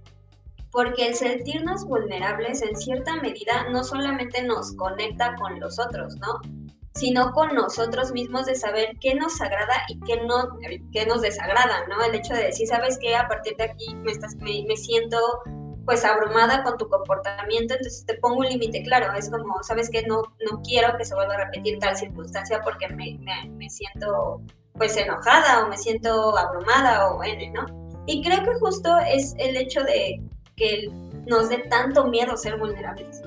porque 0.72 1.08
el 1.08 1.16
sentirnos 1.16 1.86
vulnerables 1.86 2.62
en 2.62 2.78
cierta 2.78 3.18
medida 3.18 3.70
no 3.70 3.84
solamente 3.84 4.42
nos 4.42 4.74
conecta 4.78 5.36
con 5.36 5.60
los 5.60 5.78
otros, 5.78 6.16
¿no? 6.16 6.40
sino 6.94 7.34
con 7.34 7.54
nosotros 7.54 8.14
mismos 8.14 8.46
de 8.46 8.56
saber 8.56 8.96
qué 9.02 9.16
nos 9.16 9.42
agrada 9.42 9.84
y 9.90 10.00
qué, 10.00 10.22
no, 10.26 10.58
qué 10.94 11.06
nos 11.06 11.22
desagrada, 11.22 11.86
¿no? 11.90 12.02
El 12.02 12.16
hecho 12.16 12.34
de 12.34 12.46
decir, 12.46 12.68
¿sabes 12.68 12.98
qué? 13.02 13.18
A 13.18 13.28
partir 13.28 13.58
de 13.58 13.66
aquí 13.66 13.94
me, 13.96 14.14
estás, 14.14 14.38
me, 14.38 14.78
siento 14.78 15.18
pues 15.84 16.06
abrumada 16.06 16.64
con 16.64 16.78
tu 16.78 16.88
comportamiento, 16.88 17.74
entonces 17.74 18.06
te 18.06 18.16
pongo 18.16 18.38
un 18.38 18.46
límite 18.46 18.82
claro, 18.84 19.14
es 19.14 19.30
como, 19.30 19.62
¿sabes 19.62 19.90
qué? 19.90 20.04
No, 20.08 20.22
no 20.50 20.62
quiero 20.62 20.98
que 20.98 21.04
se 21.04 21.16
vuelva 21.16 21.34
a 21.34 21.46
repetir 21.46 21.80
tal 21.80 21.98
circunstancia 21.98 22.62
porque 22.64 22.88
me, 22.88 23.20
me 23.50 23.70
siento 23.70 24.42
pues 24.78 24.98
enojada 24.98 25.64
o 25.64 25.70
me 25.70 25.78
siento 25.78 26.38
abrumada 26.38 27.10
o 27.12 27.24
N, 27.24 27.52
¿no? 27.52 27.66
Y 28.08 28.24
creo 28.24 28.44
que 28.44 28.54
justo 28.60 28.98
es 29.00 29.36
el 29.40 29.58
hecho 29.58 29.84
de 29.84 30.22
que 30.56 30.90
nos 31.28 31.50
dé 31.50 31.58
tanto 31.70 32.06
miedo 32.06 32.38
ser 32.38 32.58
vulnerables. 32.58 33.22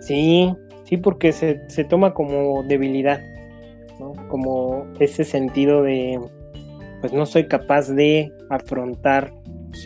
Sí, 0.00 0.54
sí, 0.84 0.96
porque 0.96 1.32
se, 1.32 1.56
toma 1.88 2.14
como 2.14 2.62
debilidad, 2.62 3.20
¿no? 3.98 4.12
Como 4.28 4.86
ese 5.00 5.24
sentido 5.24 5.82
de, 5.82 6.20
pues 7.00 7.12
no 7.12 7.26
soy 7.26 7.48
capaz 7.48 7.88
de 7.88 8.32
afrontar, 8.50 9.32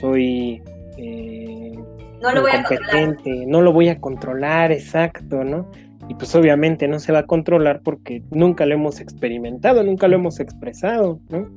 soy... 0.00 0.62
Eh, 0.98 1.78
no 2.20 2.32
lo 2.32 2.42
voy 2.42 2.50
a 2.50 2.62
controlar. 2.64 3.16
No 3.46 3.62
lo 3.62 3.72
voy 3.72 3.88
a 3.88 3.98
controlar, 3.98 4.72
exacto, 4.72 5.42
¿no? 5.42 5.70
Y 6.10 6.14
pues 6.16 6.34
obviamente 6.34 6.88
no 6.88 6.98
se 6.98 7.12
va 7.12 7.20
a 7.20 7.26
controlar 7.26 7.82
porque 7.84 8.24
nunca 8.32 8.66
lo 8.66 8.74
hemos 8.74 8.98
experimentado, 8.98 9.84
nunca 9.84 10.08
lo 10.08 10.16
hemos 10.16 10.40
expresado, 10.40 11.20
¿no? 11.28 11.48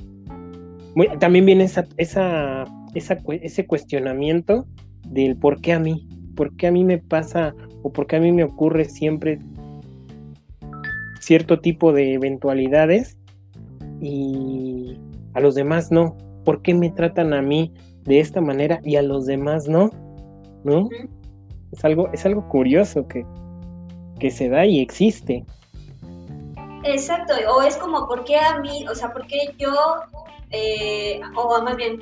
también 1.19 1.47
viene 1.47 1.63
esa, 1.63 1.87
esa, 1.97 2.65
ese 2.93 3.65
cuestionamiento 3.65 4.67
del 5.07 5.37
por 5.37 5.59
qué 5.59 5.73
a 5.73 5.79
mí, 5.79 6.07
por 6.35 6.55
qué 6.55 6.67
a 6.67 6.71
mí 6.71 6.83
me 6.83 6.99
pasa 6.99 7.55
o 7.81 7.91
por 7.91 8.05
qué 8.05 8.17
a 8.17 8.19
mí 8.19 8.31
me 8.31 8.43
ocurre 8.43 8.85
siempre 8.85 9.39
cierto 11.19 11.59
tipo 11.59 11.91
de 11.91 12.13
eventualidades 12.13 13.17
y 14.01 14.99
a 15.33 15.39
los 15.39 15.55
demás 15.55 15.91
no. 15.91 16.15
¿Por 16.45 16.61
qué 16.61 16.75
me 16.75 16.91
tratan 16.91 17.33
a 17.33 17.41
mí 17.41 17.73
de 18.03 18.19
esta 18.19 18.39
manera 18.39 18.81
y 18.83 18.97
a 18.97 19.01
los 19.01 19.25
demás 19.25 19.67
no? 19.67 19.89
¿No? 20.63 20.89
Es 21.71 21.83
algo, 21.83 22.13
es 22.13 22.23
algo 22.27 22.47
curioso 22.49 23.07
que, 23.07 23.25
que 24.23 24.31
se 24.31 24.47
da 24.47 24.65
y 24.65 24.79
existe. 24.79 25.43
Exacto, 26.85 27.33
o 27.53 27.61
es 27.61 27.75
como, 27.75 28.07
¿por 28.07 28.23
qué 28.23 28.37
a 28.37 28.57
mí? 28.59 28.87
O 28.87 28.95
sea, 28.95 29.11
¿por 29.11 29.27
qué 29.27 29.53
yo 29.57 29.73
eh, 30.51 31.19
o 31.35 31.61
más 31.61 31.75
bien, 31.75 31.99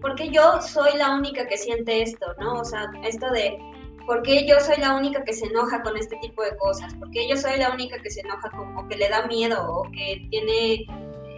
porque 0.00 0.30
yo 0.30 0.62
soy 0.62 0.96
la 0.96 1.16
única 1.16 1.48
que 1.48 1.58
siente 1.58 2.02
esto, 2.02 2.26
¿no? 2.38 2.60
O 2.60 2.64
sea, 2.64 2.88
esto 3.02 3.28
de, 3.32 3.58
¿por 4.06 4.22
qué 4.22 4.46
yo 4.46 4.60
soy 4.60 4.76
la 4.76 4.94
única 4.94 5.24
que 5.24 5.32
se 5.32 5.46
enoja 5.46 5.82
con 5.82 5.96
este 5.96 6.16
tipo 6.18 6.44
de 6.44 6.56
cosas? 6.58 6.94
¿Por 6.94 7.10
qué 7.10 7.28
yo 7.28 7.36
soy 7.36 7.58
la 7.58 7.72
única 7.72 7.98
que 7.98 8.10
se 8.10 8.20
enoja 8.20 8.50
con, 8.50 8.76
o 8.76 8.86
que 8.86 8.96
le 8.96 9.08
da 9.08 9.26
miedo 9.26 9.58
o 9.68 9.82
que 9.90 10.28
tiene 10.30 10.86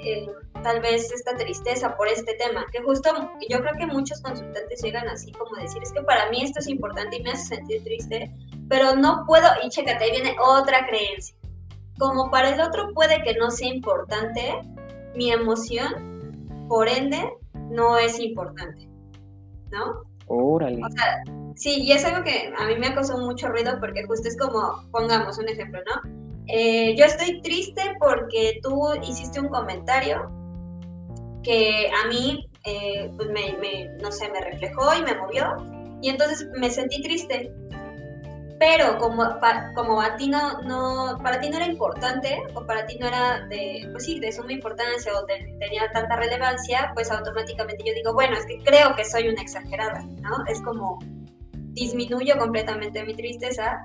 eh, 0.05 0.27
tal 0.63 0.81
vez 0.81 1.13
esta 1.13 1.37
tristeza 1.37 1.97
por 1.97 2.09
este 2.09 2.35
tema? 2.35 2.67
Que 2.73 2.83
justo 2.83 3.11
yo 3.49 3.61
creo 3.61 3.75
que 3.79 3.87
muchos 3.87 4.21
consultantes 4.21 4.83
llegan 4.83 5.09
así 5.09 5.33
como 5.33 5.57
decir, 5.57 5.83
es 5.83 5.93
que 5.93 6.03
para 6.03 6.31
mí 6.31 6.43
esto 6.43 6.61
es 6.61 6.69
importante 6.69 7.17
y 7.17 7.23
me 7.23 7.33
hace 7.33 7.57
sentir 7.57 7.83
triste, 7.85 8.33
pero 8.69 8.97
no 8.97 9.25
puedo, 9.27 9.47
y 9.65 9.69
chécate, 9.69 10.05
ahí 10.05 10.11
viene 10.11 10.37
otra 10.41 10.87
creencia. 10.87 11.35
Como 11.99 12.31
para 12.31 12.51
el 12.51 12.61
otro 12.61 12.93
puede 12.95 13.23
que 13.23 13.35
no 13.35 13.51
sea 13.51 13.69
importante, 13.69 14.63
mi 15.15 15.31
emoción 15.33 16.67
por 16.69 16.89
ende 16.89 17.33
no 17.71 17.99
es 17.99 18.19
importante, 18.21 18.89
¿no? 19.71 20.03
Órale. 20.27 20.81
O 20.85 20.91
sea, 20.91 21.23
sí, 21.57 21.83
y 21.83 21.93
es 21.93 22.05
algo 22.05 22.23
que 22.25 22.53
a 22.57 22.67
mí 22.67 22.77
me 22.77 22.87
ha 22.87 22.95
causado 22.95 23.25
mucho 23.25 23.49
ruido 23.49 23.79
porque 23.81 24.07
justo 24.07 24.29
es 24.29 24.39
como, 24.39 24.89
pongamos 24.93 25.39
un 25.39 25.49
ejemplo, 25.49 25.81
¿no? 25.87 26.20
Eh, 26.53 26.95
yo 26.97 27.05
estoy 27.05 27.41
triste 27.43 27.83
porque 27.99 28.59
tú 28.63 28.89
hiciste 29.03 29.41
un 29.41 29.49
comentario 29.49 30.31
que 31.43 31.91
a 32.05 32.09
mí, 32.09 32.49
eh, 32.65 33.11
pues 33.17 33.29
me, 33.29 33.57
me, 33.61 33.89
no 34.03 34.11
sé, 34.11 34.29
me 34.31 34.41
reflejó 34.41 34.95
y 34.95 35.03
me 35.03 35.15
movió, 35.15 35.57
y 36.03 36.09
entonces 36.09 36.49
me 36.59 36.71
sentí 36.71 37.03
triste 37.03 37.53
pero 38.61 38.99
como, 38.99 39.25
como 39.75 40.03
a 40.03 40.17
ti 40.17 40.29
no, 40.29 40.61
no, 40.61 41.17
para 41.23 41.41
ti 41.41 41.49
no 41.49 41.57
era 41.57 41.67
importante 41.67 42.43
o 42.55 42.67
para 42.67 42.85
ti 42.85 42.99
no 42.99 43.09
era 43.09 43.47
de, 43.47 43.89
pues 43.91 44.05
sí, 44.05 44.21
de 44.21 44.31
suma 44.31 44.53
importancia 44.53 45.11
o 45.15 45.25
tenía 45.25 45.91
tanta 45.93 46.15
relevancia, 46.17 46.91
pues 46.93 47.11
automáticamente 47.11 47.83
yo 47.87 47.95
digo, 47.95 48.13
bueno, 48.13 48.37
es 48.37 48.45
que 48.45 48.59
creo 48.63 48.95
que 48.95 49.07
soy 49.07 49.29
una 49.29 49.41
exagerada, 49.41 50.03
¿no? 50.21 50.45
Es 50.47 50.61
como 50.61 50.99
disminuyo 51.73 52.37
completamente 52.37 53.03
mi 53.03 53.15
tristeza 53.15 53.81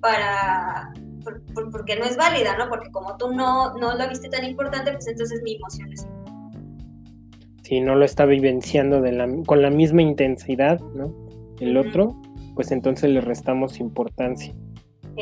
para, 0.00 0.92
porque 1.72 1.96
no 1.96 2.04
es 2.04 2.16
válida, 2.16 2.56
¿no? 2.58 2.68
Porque 2.68 2.90
como 2.90 3.16
tú 3.16 3.32
no, 3.32 3.74
no 3.74 3.96
lo 3.96 4.08
viste 4.08 4.28
tan 4.28 4.44
importante, 4.44 4.92
pues 4.92 5.06
entonces 5.06 5.40
mi 5.42 5.56
emoción 5.56 5.92
es 5.92 6.06
Si 7.62 7.80
no 7.80 7.94
lo 7.94 8.04
está 8.04 8.24
vivenciando 8.26 9.00
de 9.00 9.12
la, 9.12 9.28
con 9.46 9.62
la 9.62 9.70
misma 9.70 10.02
intensidad, 10.02 10.80
¿no? 10.94 11.14
El 11.60 11.76
otro, 11.76 12.20
pues 12.54 12.70
entonces 12.72 13.10
le 13.10 13.20
restamos 13.20 13.80
importancia. 13.80 14.54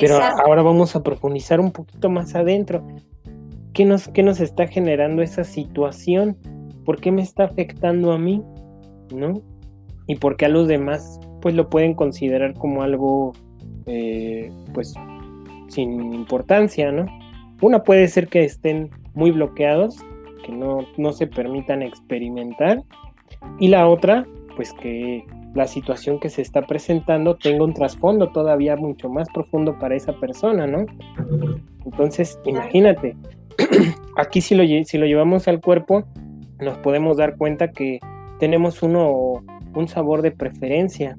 Pero 0.00 0.20
ahora 0.20 0.62
vamos 0.62 0.94
a 0.94 1.02
profundizar 1.02 1.60
un 1.60 1.72
poquito 1.72 2.08
más 2.08 2.34
adentro. 2.34 2.86
¿Qué 3.72 3.84
nos, 3.84 4.08
¿Qué 4.08 4.22
nos 4.22 4.40
está 4.40 4.66
generando 4.66 5.22
esa 5.22 5.44
situación? 5.44 6.36
¿Por 6.84 7.00
qué 7.00 7.10
me 7.10 7.22
está 7.22 7.44
afectando 7.44 8.12
a 8.12 8.18
mí? 8.18 8.42
¿No? 9.12 9.42
Y 10.06 10.16
por 10.16 10.36
qué 10.36 10.46
a 10.46 10.48
los 10.48 10.68
demás 10.68 11.20
pues 11.40 11.54
lo 11.54 11.68
pueden 11.68 11.94
considerar 11.94 12.54
como 12.54 12.82
algo 12.82 13.32
eh, 13.86 14.50
pues 14.74 14.94
sin 15.68 16.14
importancia, 16.14 16.92
¿no? 16.92 17.06
Una 17.60 17.82
puede 17.82 18.08
ser 18.08 18.28
que 18.28 18.44
estén 18.44 18.90
muy 19.14 19.30
bloqueados, 19.30 19.98
que 20.44 20.52
no, 20.52 20.86
no 20.96 21.12
se 21.12 21.26
permitan 21.26 21.82
experimentar, 21.82 22.82
y 23.58 23.68
la 23.68 23.88
otra, 23.88 24.26
pues 24.56 24.72
que 24.72 25.24
la 25.54 25.66
situación 25.66 26.20
que 26.20 26.28
se 26.30 26.42
está 26.42 26.62
presentando 26.62 27.36
tenga 27.36 27.64
un 27.64 27.74
trasfondo 27.74 28.30
todavía 28.30 28.76
mucho 28.76 29.08
más 29.08 29.28
profundo 29.30 29.78
para 29.78 29.96
esa 29.96 30.12
persona, 30.12 30.66
¿no? 30.66 30.86
Entonces, 31.84 32.38
imagínate, 32.44 33.16
aquí 34.16 34.40
si 34.40 34.54
lo, 34.54 34.64
si 34.84 34.98
lo 34.98 35.06
llevamos 35.06 35.48
al 35.48 35.60
cuerpo, 35.60 36.04
nos 36.60 36.78
podemos 36.78 37.16
dar 37.16 37.36
cuenta 37.36 37.72
que 37.72 38.00
tenemos 38.38 38.82
uno, 38.82 39.42
un 39.74 39.88
sabor 39.88 40.22
de 40.22 40.30
preferencia. 40.30 41.16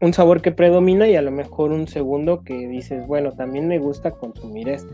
Un 0.00 0.12
sabor 0.12 0.42
que 0.42 0.52
predomina 0.52 1.08
y 1.08 1.16
a 1.16 1.22
lo 1.22 1.30
mejor 1.30 1.72
un 1.72 1.88
segundo 1.88 2.42
que 2.42 2.68
dices, 2.68 3.06
bueno, 3.06 3.32
también 3.32 3.68
me 3.68 3.78
gusta 3.78 4.10
consumir 4.10 4.68
esto. 4.68 4.92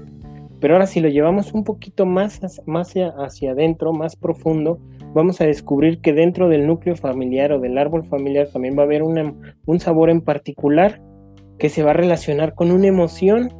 Pero 0.60 0.74
ahora 0.74 0.86
si 0.86 1.00
lo 1.00 1.08
llevamos 1.08 1.52
un 1.52 1.64
poquito 1.64 2.06
más, 2.06 2.40
más 2.66 2.94
hacia 2.94 3.50
adentro, 3.50 3.92
más 3.92 4.14
profundo, 4.14 4.78
vamos 5.14 5.40
a 5.40 5.46
descubrir 5.46 6.00
que 6.00 6.12
dentro 6.12 6.48
del 6.48 6.66
núcleo 6.66 6.96
familiar 6.96 7.52
o 7.52 7.60
del 7.60 7.78
árbol 7.78 8.04
familiar 8.04 8.48
también 8.48 8.76
va 8.76 8.82
a 8.82 8.84
haber 8.84 9.02
un 9.02 9.80
sabor 9.80 10.10
en 10.10 10.20
particular 10.20 11.00
que 11.58 11.68
se 11.68 11.82
va 11.82 11.90
a 11.90 11.94
relacionar 11.94 12.54
con 12.54 12.70
una 12.70 12.88
emoción 12.88 13.52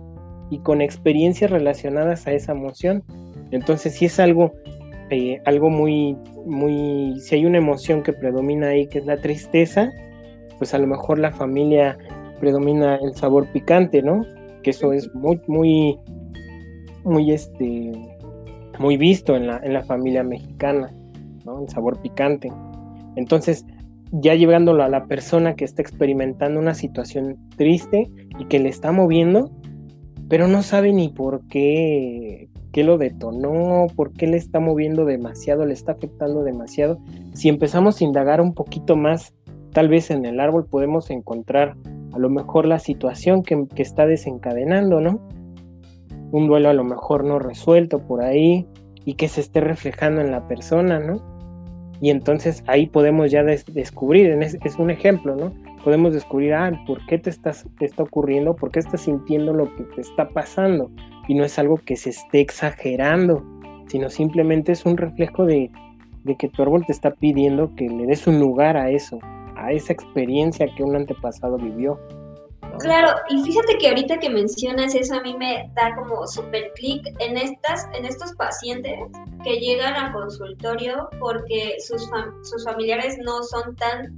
y 0.51 0.59
con 0.59 0.81
experiencias 0.81 1.51
relacionadas 1.51 2.27
a 2.27 2.33
esa 2.33 2.53
emoción. 2.53 3.05
Entonces, 3.51 3.95
si 3.95 4.07
es 4.07 4.19
algo, 4.21 4.53
eh, 5.11 5.41
algo 5.45 5.71
muy, 5.71 6.17
muy, 6.45 7.21
si 7.21 7.37
hay 7.37 7.47
una 7.47 7.59
emoción 7.59 8.03
que 8.03 8.13
predomina 8.13 8.69
ahí, 8.69 8.89
que 8.89 8.99
es 8.99 9.07
la 9.07 9.19
tristeza, 9.19 9.91
pues 10.61 10.75
a 10.75 10.79
lo 10.79 10.87
mejor 10.87 11.19
la 11.19 11.33
familia 11.33 11.99
predomina 12.39 12.97
el 12.97 13.17
sabor 13.17 13.51
picante, 13.51 14.03
¿no? 14.03 14.25
Que 14.63 14.71
eso 14.71 14.93
es 14.93 15.13
muy, 15.15 15.41
muy, 15.49 15.99
muy, 17.03 17.33
este, 17.33 17.93
muy 18.79 18.97
visto 18.99 19.35
en 19.35 19.47
la, 19.47 19.59
en 19.65 19.73
la 19.73 19.83
familia 19.83 20.23
mexicana. 20.23 20.95
El 21.61 21.69
sabor 21.69 22.01
picante. 22.01 22.53
Entonces, 23.17 23.65
ya 24.13 24.35
llevándolo 24.35 24.83
a 24.83 24.89
la 24.89 25.07
persona 25.07 25.55
que 25.55 25.65
está 25.65 25.83
experimentando 25.83 26.61
una 26.61 26.75
situación 26.75 27.39
triste 27.57 28.11
y 28.39 28.45
que 28.45 28.59
le 28.59 28.69
está 28.69 28.93
moviendo, 28.93 29.51
pero 30.29 30.47
no 30.47 30.63
sabe 30.63 30.93
ni 30.93 31.09
por 31.09 31.47
qué, 31.49 32.51
qué 32.73 32.85
lo 32.85 32.99
detonó, 32.99 33.87
por 33.97 34.13
qué 34.13 34.27
le 34.27 34.37
está 34.37 34.61
moviendo 34.61 35.05
demasiado, 35.05 35.65
le 35.65 35.73
está 35.73 35.93
afectando 35.93 36.45
demasiado. 36.45 36.99
Si 37.33 37.49
empezamos 37.49 38.01
a 38.01 38.05
indagar 38.05 38.41
un 38.41 38.55
poquito 38.55 38.97
más, 38.97 39.35
tal 39.73 39.89
vez 39.89 40.11
en 40.11 40.25
el 40.25 40.41
árbol 40.41 40.67
podemos 40.67 41.11
encontrar 41.11 41.77
a 42.13 42.19
lo 42.19 42.29
mejor 42.29 42.67
la 42.67 42.79
situación 42.79 43.43
que, 43.43 43.67
está 43.77 44.07
desencadenando, 44.07 45.01
¿no? 45.01 45.21
Un 46.33 46.47
duelo 46.47 46.69
a 46.69 46.75
lo 46.75 46.85
mejor 46.85 47.25
no 47.25 47.39
resuelto 47.39 48.01
por 48.01 48.23
ahí 48.23 48.67
y 49.05 49.15
que 49.15 49.29
se 49.29 49.41
esté 49.41 49.61
reflejando 49.61 50.21
en 50.21 50.31
la 50.31 50.47
persona, 50.47 50.99
¿no? 50.99 51.23
Y 52.01 52.11
entonces 52.11 52.65
ahí 52.67 52.87
podemos 52.87 53.31
ya 53.31 53.43
descubrir, 53.43 54.31
es, 54.41 54.79
un 54.79 54.91
ejemplo, 54.91 55.37
¿no? 55.37 55.53
Podemos 55.85 56.13
descubrir, 56.13 56.55
ah, 56.55 56.73
¿por 56.87 57.05
qué 57.07 57.19
te, 57.19 57.31
estás, 57.31 57.67
está 57.81 58.03
ocurriendo? 58.03 58.57
¿Por 58.57 58.71
qué 58.71 58.81
estás 58.81 59.03
sintiendo 59.03 59.53
lo 59.53 59.75
que 59.77 59.85
te 59.85 60.01
está 60.01 60.29
pasando? 60.29 60.91
Y 61.29 61.35
no 61.35 61.45
es 61.45 61.59
algo 61.59 61.77
que 61.77 61.97
se 61.97 62.11
esté 62.11 62.41
exagerando, 62.41 63.45
sino 63.87 64.09
simplemente 64.09 64.73
es 64.73 64.85
un 64.87 64.97
reflejo 64.97 65.45
de, 65.45 65.71
de 66.25 66.37
que 66.37 66.49
tu 66.49 66.63
árbol 66.63 66.85
te 66.87 66.93
está 66.93 67.11
pidiendo 67.13 67.75
que 67.77 67.89
le 67.89 68.07
des 68.07 68.27
un 68.27 68.41
lugar 68.41 68.77
a 68.77 68.91
eso, 68.91 69.19
a 69.61 69.73
esa 69.73 69.93
experiencia 69.93 70.67
que 70.75 70.83
un 70.83 70.97
antepasado 70.97 71.57
vivió. 71.57 71.99
Claro, 72.79 73.19
y 73.29 73.43
fíjate 73.43 73.77
que 73.79 73.89
ahorita 73.89 74.19
que 74.19 74.31
mencionas 74.31 74.95
eso 74.95 75.15
a 75.15 75.23
mí 75.23 75.37
me 75.37 75.71
da 75.75 75.95
como 75.97 76.27
super 76.27 76.73
clic 76.75 77.05
en 77.19 77.37
estas, 77.37 77.87
en 77.93 78.07
estos 78.07 78.33
pacientes 78.35 78.99
que 79.45 79.59
llegan 79.59 79.95
al 79.95 80.13
consultorio 80.13 81.09
porque 81.19 81.77
sus, 81.81 82.09
sus 82.43 82.65
familiares 82.65 83.19
no 83.23 83.43
son 83.43 83.77
tan, 83.77 84.17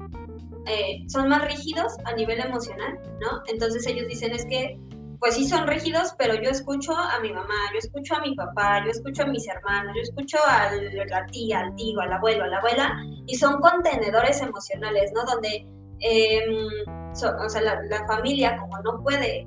eh, 0.66 1.02
son 1.08 1.28
más 1.28 1.44
rígidos 1.46 1.94
a 2.04 2.14
nivel 2.14 2.40
emocional, 2.40 3.00
¿no? 3.20 3.42
Entonces 3.49 3.87
ellos 3.87 4.06
dicen 4.06 4.32
es 4.32 4.44
que 4.44 4.78
pues 5.23 5.37
sí 5.37 5.49
son 5.49 5.69
rígidos, 5.69 6.17
pero 6.19 6.35
yo 6.35 6.50
escucho 6.50 6.93
a 6.97 7.21
mi 7.21 7.33
mamá, 7.33 7.55
yo 7.73 7.79
escucho 7.79 8.17
a 8.17 8.21
mi 8.23 8.35
papá, 8.35 8.85
yo 8.85 8.91
escucho 8.91 9.23
a 9.23 9.26
mis 9.26 9.47
hermanos, 9.47 9.93
yo 9.95 10.02
escucho 10.02 10.37
a 10.45 10.73
la 10.73 11.26
tía, 11.26 11.61
al 11.61 11.76
tío, 11.76 12.00
al 12.00 12.12
abuelo, 12.12 12.43
a 12.43 12.49
la 12.49 12.59
abuela, 12.59 12.93
y 13.29 13.37
son 13.37 13.61
contenedores 13.61 14.43
emocionales, 14.43 15.12
¿no? 15.14 15.25
Donde, 15.25 15.64
em, 16.00 16.67
o 17.12 17.49
sea, 17.49 17.62
la, 17.62 18.07
familia, 18.09 18.57
como 18.57 18.76
no 18.81 19.00
puede 19.00 19.47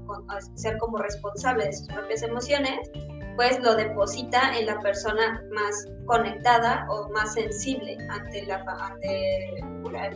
ser 0.53 0.77
como 0.77 0.97
responsable 0.97 1.65
de 1.65 1.73
sus 1.73 1.87
propias 1.89 2.23
emociones, 2.23 2.89
pues 3.35 3.59
lo 3.59 3.75
deposita 3.75 4.57
en 4.57 4.67
la 4.67 4.79
persona 4.79 5.43
más 5.51 5.87
conectada 6.05 6.87
o 6.89 7.09
más 7.09 7.33
sensible 7.33 7.97
ante, 8.11 8.45
la, 8.45 8.63
ante 8.79 9.61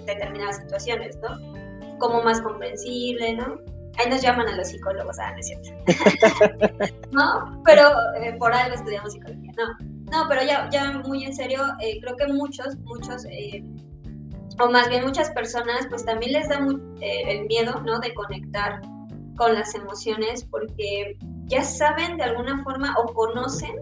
determinadas 0.06 0.56
situaciones, 0.56 1.18
¿no? 1.18 1.98
Como 2.00 2.24
más 2.24 2.39
comprensible, 2.39 3.34
¿no? 3.34 3.78
Ahí 4.00 4.10
nos 4.10 4.22
llaman 4.22 4.48
a 4.48 4.56
los 4.56 4.70
psicólogos, 4.70 5.20
ah, 5.20 5.34
no 5.34 5.39
es 5.39 5.48
cierto. 5.48 5.70
no, 7.12 7.62
pero 7.65 7.89
eh, 8.22 8.34
por 8.39 8.53
algo 8.53 8.75
estudiamos 8.75 9.12
psicología, 9.12 9.51
no. 9.58 9.89
No, 10.10 10.25
pero 10.29 10.41
ya, 10.44 10.70
ya 10.72 11.00
muy 11.00 11.25
en 11.25 11.36
serio, 11.36 11.62
eh, 11.82 12.00
creo 12.01 12.15
que 12.15 12.27
muchos, 12.27 12.77
muchos, 12.79 13.25
eh, 13.25 13.62
o 14.60 14.70
más 14.70 14.88
bien 14.89 15.03
muchas 15.03 15.29
personas, 15.32 15.86
pues 15.89 16.06
también 16.06 16.32
les 16.32 16.48
da 16.48 16.65
el 17.01 17.46
miedo, 17.46 17.82
¿no? 17.82 18.00
De 18.00 18.13
conectar 18.13 18.82
con 19.36 19.53
las 19.53 19.75
emociones 19.75 20.46
porque 20.46 21.18
ya 21.46 21.63
saben 21.63 22.18
de 22.18 22.24
alguna 22.24 22.63
forma 22.63 22.96
o 22.98 23.13
conocen 23.13 23.75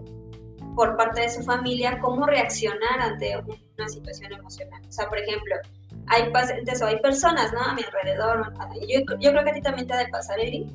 por 0.74 0.96
parte 0.96 1.22
de 1.22 1.30
su 1.30 1.42
familia 1.42 1.98
cómo 2.00 2.26
reaccionar 2.26 3.00
ante 3.00 3.36
una 3.76 3.88
situación 3.88 4.32
emocional. 4.32 4.80
O 4.88 4.92
sea, 4.92 5.08
por 5.08 5.18
ejemplo, 5.18 5.54
hay 6.10 6.30
pacientes 6.30 6.80
o 6.82 6.86
hay 6.86 6.98
personas, 7.00 7.52
¿no? 7.52 7.60
A 7.60 7.74
mi 7.74 7.82
alrededor. 7.82 8.52
Yo, 8.88 9.00
yo 9.20 9.30
creo 9.30 9.44
que 9.44 9.50
a 9.50 9.54
ti 9.54 9.62
también 9.62 9.86
te 9.86 9.94
ha 9.94 9.98
de 9.98 10.08
pasar, 10.08 10.38
Eri, 10.40 10.66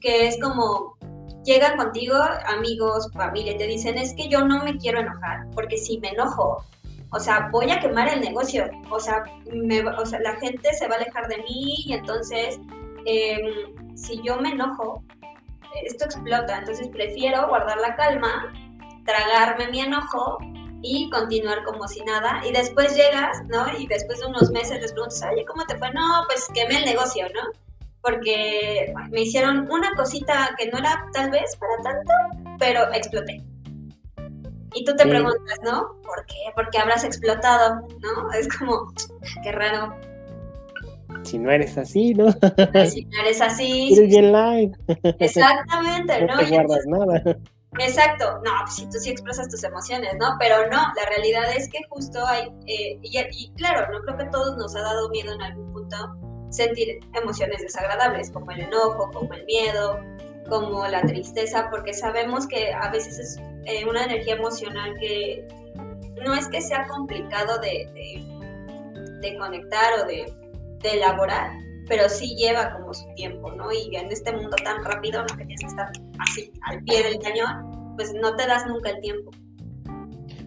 que 0.00 0.28
es 0.28 0.38
como 0.40 0.96
llegan 1.44 1.76
contigo 1.76 2.16
amigos, 2.46 3.10
familia, 3.12 3.52
y 3.52 3.58
te 3.58 3.66
dicen, 3.66 3.98
es 3.98 4.14
que 4.14 4.28
yo 4.28 4.44
no 4.44 4.62
me 4.64 4.76
quiero 4.78 5.00
enojar, 5.00 5.46
porque 5.54 5.76
si 5.76 5.98
me 5.98 6.10
enojo, 6.10 6.64
o 7.10 7.20
sea, 7.20 7.48
voy 7.50 7.70
a 7.70 7.80
quemar 7.80 8.08
el 8.08 8.20
negocio, 8.20 8.70
o 8.90 9.00
sea, 9.00 9.24
o 9.98 10.06
sea 10.06 10.20
la 10.20 10.36
gente 10.36 10.72
se 10.72 10.88
va 10.88 10.94
a 10.94 10.98
alejar 10.98 11.28
de 11.28 11.38
mí 11.38 11.84
y 11.86 11.92
entonces, 11.92 12.58
em, 13.04 13.96
si 13.96 14.20
yo 14.22 14.36
me 14.36 14.50
enojo, 14.50 15.02
esto 15.84 16.04
explota, 16.04 16.58
entonces 16.58 16.88
prefiero 16.88 17.48
guardar 17.48 17.78
la 17.78 17.96
calma, 17.96 18.52
tragarme 19.04 19.68
mi 19.68 19.80
enojo 19.80 20.38
y 20.82 21.08
continuar 21.10 21.62
como 21.64 21.86
si 21.88 22.02
nada. 22.02 22.42
Y 22.46 22.52
después 22.52 22.94
llegas, 22.96 23.42
¿no? 23.48 23.66
Y 23.78 23.86
después 23.86 24.20
de 24.20 24.26
unos 24.26 24.50
meses 24.50 24.80
les 24.80 24.92
preguntas, 24.92 25.24
oye, 25.32 25.44
¿cómo 25.46 25.64
te 25.64 25.78
fue? 25.78 25.92
No, 25.92 26.24
pues 26.26 26.48
quemé 26.52 26.78
el 26.78 26.84
negocio, 26.84 27.26
¿no? 27.34 27.40
Porque 28.02 28.92
me 29.10 29.22
hicieron 29.22 29.70
una 29.70 29.94
cosita 29.94 30.54
que 30.58 30.70
no 30.70 30.78
era 30.78 31.06
tal 31.12 31.30
vez 31.30 31.56
para 31.56 31.76
tanto, 31.82 32.12
pero 32.58 32.92
exploté. 32.92 33.42
Y 34.74 34.84
tú 34.84 34.96
te 34.96 35.06
preguntas, 35.06 35.60
¿no? 35.62 36.00
¿Por 36.02 36.24
qué? 36.26 36.34
Porque 36.54 36.78
habrás 36.78 37.04
explotado, 37.04 37.86
¿no? 38.00 38.32
Es 38.32 38.48
como, 38.48 38.92
qué 39.42 39.52
raro. 39.52 39.94
Si 41.24 41.38
no 41.38 41.50
eres 41.50 41.76
así, 41.76 42.14
¿no? 42.14 42.32
Si 42.88 43.04
no 43.04 43.20
eres 43.20 43.40
así. 43.40 43.92
Eres 43.92 44.08
bien 44.08 44.32
light. 44.32 44.74
Exactamente, 45.18 46.22
¿no? 46.26 46.34
No 46.34 46.38
te 46.38 46.48
guardas 46.48 46.86
nada. 46.86 47.36
Exacto, 47.78 48.38
no, 48.44 48.50
pues 48.62 48.74
si 48.76 48.86
tú 48.90 48.98
sí 48.98 49.10
expresas 49.10 49.48
tus 49.48 49.64
emociones, 49.64 50.14
¿no? 50.18 50.36
Pero 50.38 50.66
no, 50.68 50.76
la 50.94 51.06
realidad 51.08 51.44
es 51.56 51.70
que 51.70 51.78
justo 51.88 52.24
hay, 52.26 52.48
eh, 52.66 52.98
y, 53.02 53.50
claro, 53.56 53.90
no 53.90 54.00
creo 54.02 54.16
que 54.18 54.24
a 54.24 54.30
todos 54.30 54.56
nos 54.58 54.76
ha 54.76 54.82
dado 54.82 55.08
miedo 55.08 55.32
en 55.32 55.40
algún 55.40 55.72
punto 55.72 55.96
sentir 56.50 57.00
emociones 57.14 57.62
desagradables, 57.62 58.30
como 58.30 58.50
el 58.50 58.60
enojo, 58.60 59.10
como 59.10 59.32
el 59.32 59.46
miedo, 59.46 59.98
como 60.50 60.86
la 60.86 61.00
tristeza, 61.02 61.68
porque 61.70 61.94
sabemos 61.94 62.46
que 62.46 62.74
a 62.74 62.90
veces 62.90 63.18
es 63.18 63.40
eh, 63.64 63.86
una 63.88 64.04
energía 64.04 64.34
emocional 64.34 64.94
que 65.00 65.48
no 66.22 66.34
es 66.34 66.48
que 66.48 66.60
sea 66.60 66.86
complicado 66.88 67.58
de, 67.58 67.88
de, 69.22 69.38
conectar 69.38 70.00
o 70.00 70.06
de, 70.06 70.30
de 70.80 70.90
elaborar, 70.90 71.52
pero 71.88 72.08
sí 72.08 72.34
lleva 72.36 72.74
como 72.74 72.94
su 72.94 73.06
tiempo, 73.14 73.50
¿no? 73.52 73.72
Y 73.72 73.94
en 73.96 74.10
este 74.10 74.32
mundo 74.32 74.56
tan 74.64 74.84
rápido, 74.84 75.20
¿no? 75.22 75.36
Que 75.36 75.44
tienes 75.44 75.60
que 75.60 75.66
estar 75.66 75.90
así, 76.18 76.52
al 76.62 76.82
pie 76.84 77.02
del 77.02 77.18
cañón, 77.18 77.94
pues 77.96 78.12
no 78.14 78.34
te 78.36 78.46
das 78.46 78.66
nunca 78.66 78.90
el 78.90 79.00
tiempo. 79.00 79.30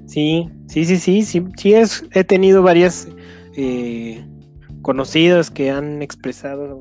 Sí, 0.07 0.49
sí, 0.67 0.85
sí, 0.85 0.97
sí, 0.97 1.23
sí, 1.23 1.43
sí 1.57 1.73
es, 1.73 2.05
he 2.11 2.23
tenido 2.23 2.61
varias 2.61 3.07
eh, 3.57 4.23
conocidos 4.81 5.49
que 5.49 5.71
han 5.71 6.01
expresado 6.01 6.79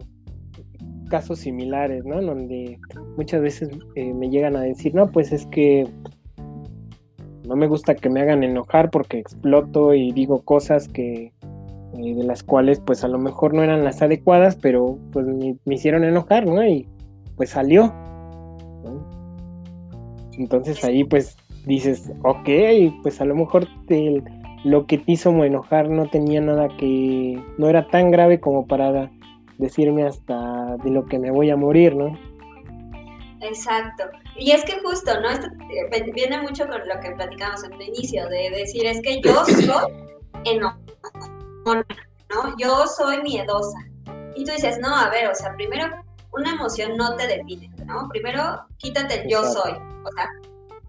casos 1.08 1.38
similares, 1.40 2.04
¿no? 2.04 2.20
Donde 2.20 2.78
muchas 3.16 3.40
veces 3.40 3.70
eh, 3.94 4.12
me 4.12 4.28
llegan 4.28 4.56
a 4.56 4.62
decir, 4.62 4.94
no, 4.94 5.10
pues 5.10 5.32
es 5.32 5.46
que 5.46 5.88
no 7.46 7.56
me 7.56 7.66
gusta 7.66 7.94
que 7.94 8.08
me 8.08 8.20
hagan 8.20 8.42
enojar 8.42 8.90
porque 8.90 9.18
exploto 9.18 9.94
y 9.94 10.12
digo 10.12 10.42
cosas 10.42 10.88
que 10.88 11.32
eh, 11.96 12.14
de 12.14 12.24
las 12.24 12.42
cuales 12.42 12.80
pues 12.80 13.04
a 13.04 13.08
lo 13.08 13.18
mejor 13.18 13.54
no 13.54 13.62
eran 13.62 13.84
las 13.84 14.02
adecuadas, 14.02 14.56
pero 14.56 14.98
pues 15.12 15.26
me, 15.26 15.56
hicieron 15.66 16.04
enojar, 16.04 16.46
¿no? 16.46 16.64
Y 16.66 16.88
pues 17.36 17.50
salió. 17.50 17.94
Entonces 20.36 20.82
ahí 20.84 21.04
pues 21.04 21.36
dices, 21.66 22.10
ok, 22.24 22.48
pues 23.02 23.20
a 23.20 23.24
lo 23.24 23.36
mejor 23.36 23.68
lo 24.64 24.86
que 24.86 24.98
te 24.98 25.12
hizo 25.12 25.44
enojar 25.44 25.88
no 25.88 26.08
tenía 26.08 26.40
nada 26.40 26.68
que, 26.76 27.40
no 27.58 27.68
era 27.68 27.86
tan 27.86 28.10
grave 28.10 28.40
como 28.40 28.66
para 28.66 29.10
decirme 29.58 30.04
hasta 30.04 30.76
de 30.78 30.90
lo 30.90 31.06
que 31.06 31.18
me 31.18 31.30
voy 31.30 31.50
a 31.50 31.56
morir, 31.56 31.94
¿no? 31.94 32.18
Exacto. 33.40 34.04
Y 34.36 34.50
es 34.50 34.64
que 34.64 34.80
justo, 34.80 35.12
¿no? 35.20 35.30
Esto 35.30 35.46
eh, 35.46 36.10
viene 36.12 36.42
mucho 36.42 36.66
con 36.66 36.80
lo 36.88 37.00
que 37.00 37.10
platicamos 37.12 37.62
en 37.62 37.74
el 37.74 37.88
inicio, 37.88 38.26
de 38.28 38.50
decir, 38.50 38.84
es 38.86 39.00
que 39.00 39.20
yo 39.20 39.44
soy 39.44 39.92
enojado 40.44 41.33
¿no? 41.64 42.56
Yo 42.58 42.86
soy 42.86 43.22
miedosa. 43.22 43.78
Y 44.34 44.44
tú 44.44 44.52
dices, 44.52 44.78
no, 44.80 44.94
a 44.94 45.10
ver, 45.10 45.28
o 45.28 45.34
sea, 45.34 45.54
primero, 45.54 45.86
una 46.32 46.52
emoción 46.52 46.96
no 46.96 47.14
te 47.16 47.26
define, 47.26 47.70
¿no? 47.86 48.08
Primero, 48.08 48.66
quítate 48.78 49.22
el 49.22 49.30
yo 49.30 49.44
soy. 49.44 49.72
O 49.72 50.12
sea, 50.12 50.28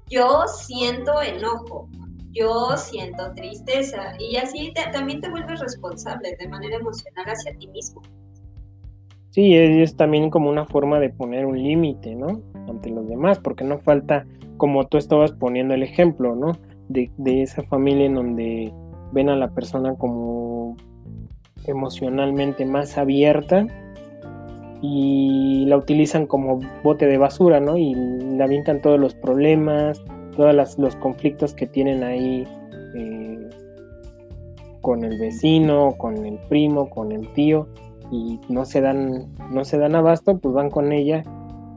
yo 0.09 0.43
siento 0.47 1.21
enojo, 1.21 1.87
yo 2.31 2.75
siento 2.77 3.31
tristeza. 3.33 4.13
Y 4.19 4.37
así 4.37 4.73
también 4.91 5.21
te 5.21 5.29
vuelves 5.29 5.59
responsable 5.59 6.35
de 6.39 6.47
manera 6.47 6.77
emocional 6.77 7.25
hacia 7.27 7.55
ti 7.57 7.67
mismo. 7.67 8.01
Sí, 9.29 9.53
es 9.53 9.95
también 9.97 10.29
como 10.29 10.49
una 10.49 10.65
forma 10.65 10.99
de 10.99 11.09
poner 11.09 11.45
un 11.45 11.61
límite, 11.61 12.15
¿no? 12.15 12.41
Ante 12.69 12.89
los 12.89 13.07
demás, 13.07 13.37
porque 13.39 13.65
no 13.65 13.79
falta, 13.79 14.25
como 14.57 14.87
tú 14.87 14.97
estabas 14.97 15.33
poniendo 15.33 15.73
el 15.73 15.83
ejemplo, 15.83 16.35
¿no? 16.35 16.53
De, 16.87 17.11
de 17.17 17.41
esa 17.41 17.61
familia 17.63 18.05
en 18.05 18.15
donde 18.15 18.73
ven 19.11 19.29
a 19.29 19.35
la 19.35 19.49
persona 19.49 19.93
como 19.95 20.54
emocionalmente 21.67 22.65
más 22.65 22.97
abierta 22.97 23.67
y 24.81 25.65
la 25.65 25.77
utilizan 25.77 26.27
como 26.27 26.59
bote 26.83 27.07
de 27.07 27.17
basura, 27.17 27.59
¿no? 27.59 27.77
Y 27.77 27.95
le 27.95 28.43
avientan 28.43 28.81
todos 28.81 28.99
los 28.99 29.15
problemas, 29.15 30.01
todos 30.35 30.77
los 30.77 30.95
conflictos 30.97 31.53
que 31.53 31.65
tienen 31.65 32.03
ahí 32.03 32.47
eh, 32.95 33.49
con 34.81 35.03
el 35.03 35.17
vecino, 35.19 35.95
con 35.97 36.25
el 36.25 36.37
primo, 36.49 36.89
con 36.89 37.11
el 37.11 37.31
tío, 37.33 37.67
y 38.11 38.39
no 38.49 38.65
se 38.65 38.81
dan, 38.81 39.27
no 39.51 39.65
se 39.65 39.77
dan 39.77 39.95
abasto, 39.95 40.37
pues 40.37 40.53
van 40.53 40.69
con 40.69 40.91
ella 40.91 41.23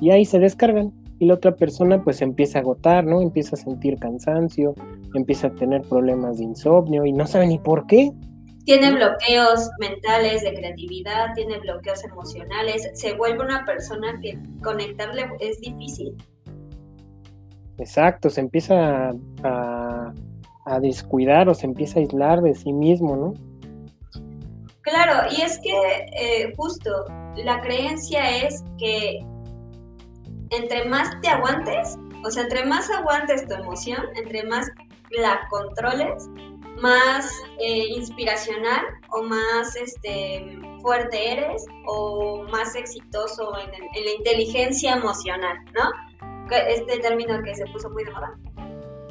y 0.00 0.10
ahí 0.10 0.24
se 0.24 0.38
descargan. 0.38 0.92
Y 1.20 1.26
la 1.26 1.34
otra 1.34 1.56
persona 1.56 2.02
pues 2.02 2.22
empieza 2.22 2.58
a 2.58 2.62
agotar, 2.62 3.04
¿no? 3.04 3.20
Empieza 3.20 3.56
a 3.56 3.58
sentir 3.58 3.98
cansancio, 3.98 4.74
empieza 5.14 5.48
a 5.48 5.54
tener 5.54 5.82
problemas 5.82 6.38
de 6.38 6.44
insomnio 6.44 7.04
y 7.06 7.12
no 7.12 7.26
sabe 7.26 7.48
ni 7.48 7.58
por 7.58 7.86
qué. 7.86 8.12
Tiene 8.68 8.90
bloqueos 8.90 9.70
mentales 9.78 10.42
de 10.42 10.52
creatividad, 10.52 11.32
tiene 11.34 11.58
bloqueos 11.58 12.04
emocionales, 12.04 12.90
se 12.92 13.14
vuelve 13.14 13.42
una 13.42 13.64
persona 13.64 14.20
que 14.20 14.38
conectarle 14.62 15.26
es 15.40 15.58
difícil. 15.62 16.14
Exacto, 17.78 18.28
se 18.28 18.42
empieza 18.42 19.14
a, 19.42 20.12
descuidar 20.82 21.48
o 21.48 21.54
se 21.54 21.64
empieza 21.64 21.98
a 21.98 22.02
aislar 22.02 22.42
de 22.42 22.54
sí 22.54 22.74
mismo, 22.74 23.16
¿no? 23.16 23.32
Claro, 24.82 25.34
y 25.34 25.40
es 25.40 25.58
que 25.60 25.70
eh, 26.12 26.52
justo 26.54 27.06
la 27.36 27.62
creencia 27.62 28.44
es 28.44 28.62
que 28.76 29.24
entre 30.50 30.84
más 30.84 31.18
te 31.22 31.28
aguantes, 31.28 31.96
o 32.22 32.30
sea, 32.30 32.42
entre 32.42 32.66
más 32.66 32.90
aguantes 32.90 33.48
tu 33.48 33.54
emoción, 33.54 34.04
entre 34.14 34.42
más 34.42 34.70
la 35.18 35.40
controles, 35.48 36.28
más 36.80 37.30
eh, 37.58 37.86
inspiracional 37.96 38.84
o 39.10 39.22
más 39.22 39.76
este, 39.76 40.58
fuerte 40.80 41.32
eres 41.32 41.64
o 41.86 42.42
más 42.50 42.74
exitoso 42.74 43.52
en, 43.58 43.74
en, 43.74 44.04
la 44.04 44.10
inteligencia 44.18 44.94
emocional, 44.94 45.56
¿no? 45.74 45.90
Este 46.50 46.98
término 47.00 47.42
que 47.42 47.54
se 47.54 47.66
puso 47.66 47.90
muy 47.90 48.04
de 48.04 48.10
moda. 48.12 48.38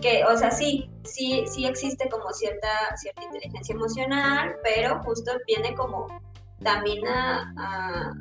Que, 0.02 0.24
o 0.26 0.38
sea, 0.38 0.52
sí, 0.52 0.90
sí, 1.04 1.44
sí 1.48 1.66
existe 1.66 2.08
como 2.10 2.32
cierta, 2.32 2.96
cierta 2.98 3.24
inteligencia 3.24 3.74
emocional, 3.74 4.56
pero 4.64 5.02
justo 5.04 5.32
viene 5.48 5.74
como 5.76 6.08
también 6.64 7.06
a, 7.08 8.14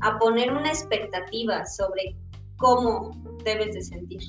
a, 0.00 0.18
poner 0.18 0.52
una 0.52 0.68
expectativa 0.68 1.64
sobre 1.66 2.16
cómo 2.56 3.10
debes 3.44 3.74
de 3.74 3.82
sentir. 3.82 4.22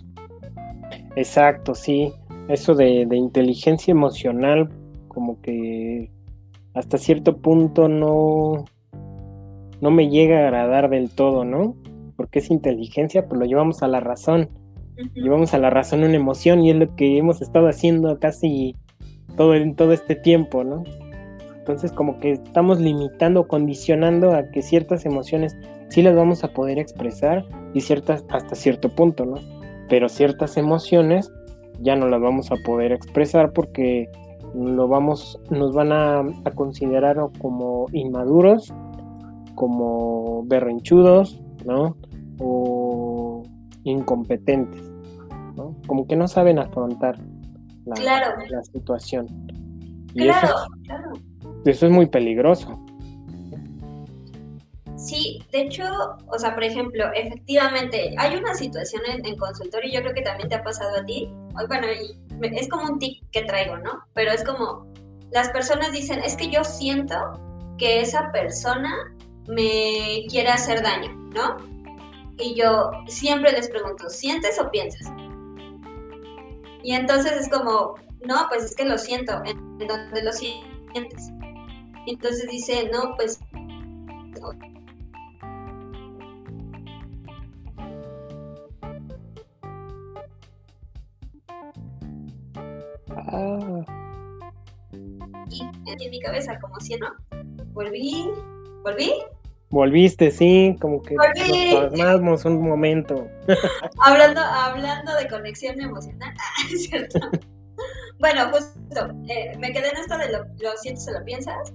Exacto, 1.16 1.76
sí. 1.76 2.14
Eso 2.48 2.76
de, 2.76 3.06
de, 3.08 3.18
inteligencia 3.18 3.92
emocional, 3.92 4.70
como 5.08 5.42
que 5.42 6.12
hasta 6.74 6.98
cierto 6.98 7.38
punto 7.38 7.88
no, 7.88 8.66
no 9.82 9.92
me 9.92 10.10
llega 10.10 10.38
a 10.38 10.48
agradar 10.48 10.90
del 10.90 11.10
todo, 11.10 11.46
¿no? 11.46 11.76
Porque 12.18 12.40
es 12.40 12.52
inteligencia, 12.52 13.28
pues 13.28 13.40
lo 13.40 13.46
llevamos 13.46 13.82
a 13.82 13.88
la 13.88 14.00
razón. 14.00 14.50
Llevamos 15.14 15.54
a 15.54 15.58
la 15.58 15.70
razón 15.70 16.04
una 16.04 16.16
emoción 16.16 16.64
y 16.64 16.72
es 16.72 16.78
lo 16.78 16.96
que 16.96 17.18
hemos 17.18 17.42
estado 17.42 17.68
haciendo 17.68 18.18
casi 18.20 18.76
todo, 19.36 19.54
todo 19.76 19.92
este 19.92 20.16
tiempo, 20.16 20.64
¿no? 20.64 20.84
Entonces 21.58 21.92
como 21.92 22.20
que 22.20 22.32
estamos 22.32 22.80
limitando, 22.80 23.48
condicionando 23.48 24.34
a 24.34 24.50
que 24.52 24.62
ciertas 24.62 25.06
emociones 25.06 25.58
sí 25.90 26.02
las 26.02 26.16
vamos 26.16 26.44
a 26.44 26.54
poder 26.54 26.78
expresar 26.78 27.46
y 27.74 27.82
ciertas 27.82 28.24
hasta 28.30 28.56
cierto 28.56 28.90
punto, 28.90 29.26
¿no? 29.26 29.36
Pero 29.90 30.08
ciertas 30.08 30.58
emociones 30.58 31.32
ya 31.82 31.96
no 31.96 32.08
las 32.08 32.22
vamos 32.22 32.52
a 32.52 32.56
poder 32.66 32.92
expresar 32.92 33.52
porque 33.54 34.10
lo 34.54 34.88
vamos, 34.88 35.40
nos 35.50 35.74
van 35.74 35.92
a, 35.92 36.24
considerar 36.56 37.18
como 37.40 37.88
inmaduros, 37.92 38.74
como 39.56 40.44
berrinchudos, 40.46 41.42
¿no? 41.66 41.98
O 42.40 43.44
incompetentes, 43.84 44.82
¿no? 45.56 45.76
Como 45.88 46.08
que 46.08 46.16
no 46.16 46.28
saben 46.28 46.60
afrontar 46.60 47.18
la, 47.86 48.36
la 48.50 48.64
situación. 48.64 49.28
claro, 50.14 50.54
claro. 50.84 51.12
Eso 51.66 51.88
es 51.88 51.92
muy 51.92 52.06
peligroso. 52.06 52.80
Sí, 55.06 55.40
de 55.52 55.62
hecho, 55.62 55.84
o 56.28 56.40
sea, 56.40 56.56
por 56.56 56.64
ejemplo, 56.64 57.06
efectivamente, 57.14 58.16
hay 58.18 58.38
una 58.38 58.56
situación 58.56 59.04
en, 59.08 59.38
consultorio, 59.38 59.92
yo 59.94 60.02
creo 60.02 60.14
que 60.16 60.22
también 60.22 60.50
te 60.50 60.56
ha 60.56 60.64
pasado 60.64 60.98
a 60.98 61.06
ti, 61.06 61.30
bueno, 61.68 61.88
es 62.42 62.70
como 62.70 62.84
un 62.92 63.00
tic 63.00 63.24
que 63.32 63.44
traigo, 63.44 63.78
¿no? 63.78 64.04
Pero 64.14 64.32
es 64.32 64.44
como, 64.44 64.86
las 65.32 65.50
personas 65.50 65.92
dicen, 65.92 66.20
es 66.20 66.36
que 66.36 66.50
yo 66.50 66.64
siento 66.64 67.16
que 67.78 68.02
esa 68.02 68.32
persona 68.32 68.94
me 69.48 70.26
quiere 70.30 70.50
hacer 70.50 70.82
daño, 70.82 71.12
¿no? 71.34 71.58
Y 72.38 72.56
yo 72.56 72.92
siempre 73.08 73.52
les 73.52 73.70
pregunto, 73.70 74.10
¿sientes 74.10 74.60
o 74.60 74.70
piensas? 74.70 75.12
Y 76.84 76.94
entonces 76.94 77.34
es 77.34 77.50
como, 77.50 77.96
no, 78.28 78.46
pues 78.50 78.66
es 78.66 78.76
que 78.76 78.86
lo 78.86 78.98
siento, 78.98 79.42
en, 79.46 79.78
donde 79.80 80.24
lo 80.24 80.32
sientes. 80.32 81.32
Entonces 82.06 82.48
dice, 82.50 82.90
no, 82.92 83.16
pues... 83.16 83.40
Ah. 93.36 93.86
Y 95.50 95.62
en 95.62 96.12
mi 96.12 96.20
cabeza, 96.20 96.58
como 96.60 96.80
si 96.80 96.96
no, 96.96 97.08
volví, 97.74 98.32
volví. 98.84 99.14
Volviste, 99.70 100.32
sí, 100.32 100.76
como 100.80 101.02
que 101.02 101.16
nos 101.16 102.46
un 102.46 102.62
momento. 102.62 103.28
hablando, 104.00 104.42
hablando 104.42 105.16
de 105.16 105.28
conexión 105.28 105.80
emocional, 105.82 106.34
¿es 106.72 106.86
cierto? 106.86 107.20
bueno, 108.20 108.50
justo, 108.52 109.10
eh, 109.28 109.58
me 109.58 109.72
quedé 109.72 109.90
en 109.90 109.98
esto 109.98 110.18
de 110.18 110.32
lo, 110.32 110.46
lo 110.60 110.78
sientes 110.78 111.08
o 111.10 111.20
lo 111.20 111.26
piensas. 111.26 111.74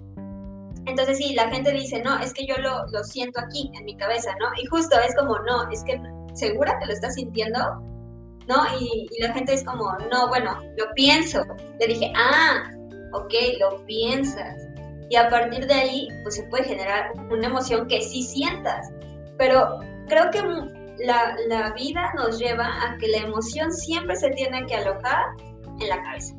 Entonces 0.87 1.18
sí, 1.18 1.35
la 1.35 1.51
gente 1.51 1.73
dice, 1.73 2.03
no, 2.03 2.18
es 2.20 2.33
que 2.33 2.46
yo 2.46 2.57
lo, 2.57 2.87
lo 2.87 3.05
siento 3.05 3.38
aquí, 3.40 3.70
en 3.75 3.85
mi 3.85 3.96
cabeza, 3.96 4.31
¿no? 4.40 4.49
Y 4.62 4.66
justo 4.66 4.99
es 4.99 5.14
como, 5.14 5.38
no, 5.40 5.70
es 5.70 5.85
que 5.85 6.01
segura 6.33 6.79
que 6.79 6.87
lo 6.87 6.92
estás 6.92 7.14
sintiendo, 7.14 7.59
¿no? 8.50 8.56
Y, 8.80 9.06
la 9.20 9.32
gente 9.32 9.54
es 9.54 9.64
como, 9.64 9.96
no, 10.10 10.28
bueno, 10.28 10.58
lo 10.76 10.92
pienso. 10.94 11.42
Le 11.78 11.86
dije, 11.86 12.12
ah, 12.16 12.70
ok, 13.12 13.32
lo 13.60 13.86
piensas. 13.86 14.56
Y 15.08 15.16
a 15.16 15.28
partir 15.28 15.66
de 15.66 15.74
ahí, 15.74 16.08
pues 16.22 16.36
se 16.36 16.42
puede 16.44 16.64
generar 16.64 17.12
una 17.30 17.46
emoción 17.46 17.86
que 17.86 18.02
sí 18.02 18.22
sientas. 18.22 18.90
Pero 19.38 19.78
creo 20.08 20.30
que 20.30 20.42
la, 21.04 21.36
la 21.48 21.72
vida 21.72 22.12
nos 22.16 22.38
lleva 22.38 22.66
a 22.66 22.98
que 22.98 23.08
la 23.08 23.18
emoción 23.18 23.72
siempre 23.72 24.16
se 24.16 24.30
tiene 24.30 24.66
que 24.66 24.74
alojar 24.74 25.24
en 25.80 25.88
la 25.88 26.02
cabeza, 26.02 26.34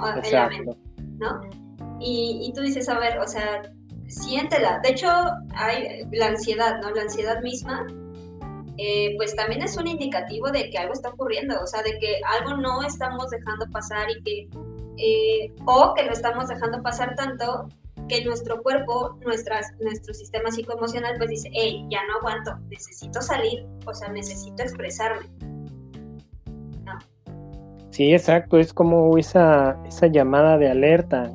o 0.00 0.06
en 0.24 0.32
la 0.32 0.48
mente, 0.48 0.76
¿no? 1.18 1.40
Y, 2.00 2.52
tú 2.54 2.62
dices, 2.62 2.88
a 2.88 2.98
ver, 2.98 3.18
o 3.18 3.28
sea, 3.28 3.62
siéntela. 4.08 4.80
De 4.82 4.90
hecho, 4.90 5.08
hay 5.54 6.02
la 6.10 6.28
ansiedad, 6.28 6.80
¿no? 6.80 6.90
La 6.90 7.02
ansiedad 7.02 7.40
misma, 7.42 7.86
eh, 8.78 9.14
pues 9.16 9.34
también 9.36 9.62
es 9.62 9.76
un 9.76 9.86
indicativo 9.86 10.50
de 10.50 10.70
que 10.70 10.78
algo 10.78 10.92
está 10.92 11.10
ocurriendo, 11.10 11.60
o 11.62 11.66
sea, 11.66 11.82
de 11.82 11.98
que 11.98 12.20
algo 12.38 12.56
no 12.56 12.82
estamos 12.82 13.30
dejando 13.30 13.66
pasar 13.70 14.08
y 14.10 14.22
que, 14.22 14.48
eh, 14.98 15.52
o 15.66 15.94
que 15.94 16.04
lo 16.04 16.12
estamos 16.12 16.48
dejando 16.48 16.82
pasar 16.82 17.14
tanto 17.14 17.68
que 18.08 18.24
nuestro 18.24 18.62
cuerpo, 18.62 19.18
nuestras, 19.24 19.72
nuestro 19.80 20.14
sistema 20.14 20.50
psicoemocional, 20.50 21.16
pues 21.18 21.30
dice, 21.30 21.50
hey, 21.52 21.86
ya 21.90 22.00
no 22.06 22.18
aguanto, 22.18 22.56
necesito 22.68 23.20
salir, 23.20 23.66
o 23.86 23.94
sea, 23.94 24.08
necesito 24.08 24.62
expresarme. 24.62 25.26
Sí, 27.90 28.12
exacto, 28.12 28.58
es 28.58 28.72
como 28.72 29.18
esa, 29.18 29.78
esa 29.86 30.06
llamada 30.06 30.56
de 30.56 30.70
alerta 30.70 31.30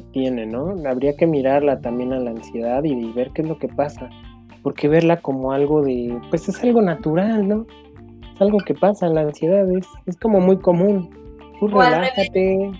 tiene, 0.00 0.46
¿no? 0.46 0.74
Habría 0.88 1.16
que 1.16 1.26
mirarla 1.26 1.80
también 1.80 2.12
a 2.12 2.18
la 2.18 2.30
ansiedad 2.30 2.82
y, 2.84 3.12
ver 3.12 3.30
qué 3.32 3.42
es 3.42 3.48
lo 3.48 3.58
que 3.58 3.68
pasa. 3.68 4.08
Porque 4.66 4.88
verla 4.88 5.20
como 5.20 5.52
algo 5.52 5.80
de, 5.80 6.20
pues 6.28 6.48
es 6.48 6.60
algo 6.64 6.82
natural, 6.82 7.46
¿no? 7.46 7.66
Es 8.34 8.40
algo 8.40 8.58
que 8.58 8.74
pasa, 8.74 9.06
la 9.06 9.20
ansiedad 9.20 9.64
es, 9.70 9.86
es 10.06 10.16
como 10.16 10.40
muy 10.40 10.58
común. 10.58 11.08
Tú 11.60 11.68
relájate. 11.68 12.72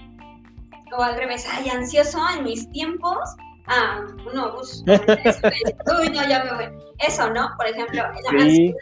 o 0.98 1.00
al 1.00 1.16
revés, 1.16 1.46
ay, 1.48 1.68
ansioso 1.68 2.18
en 2.36 2.42
mis 2.42 2.68
tiempos. 2.72 3.16
Ah, 3.68 4.04
no, 4.34 4.52
pues, 4.56 4.82
uy, 6.00 6.10
no, 6.10 6.28
ya 6.28 6.42
me 6.42 6.54
voy. 6.54 6.76
Eso, 6.98 7.30
¿no? 7.30 7.50
Por 7.56 7.68
ejemplo, 7.68 8.02
la 8.02 8.30
ansiedad, 8.30 8.74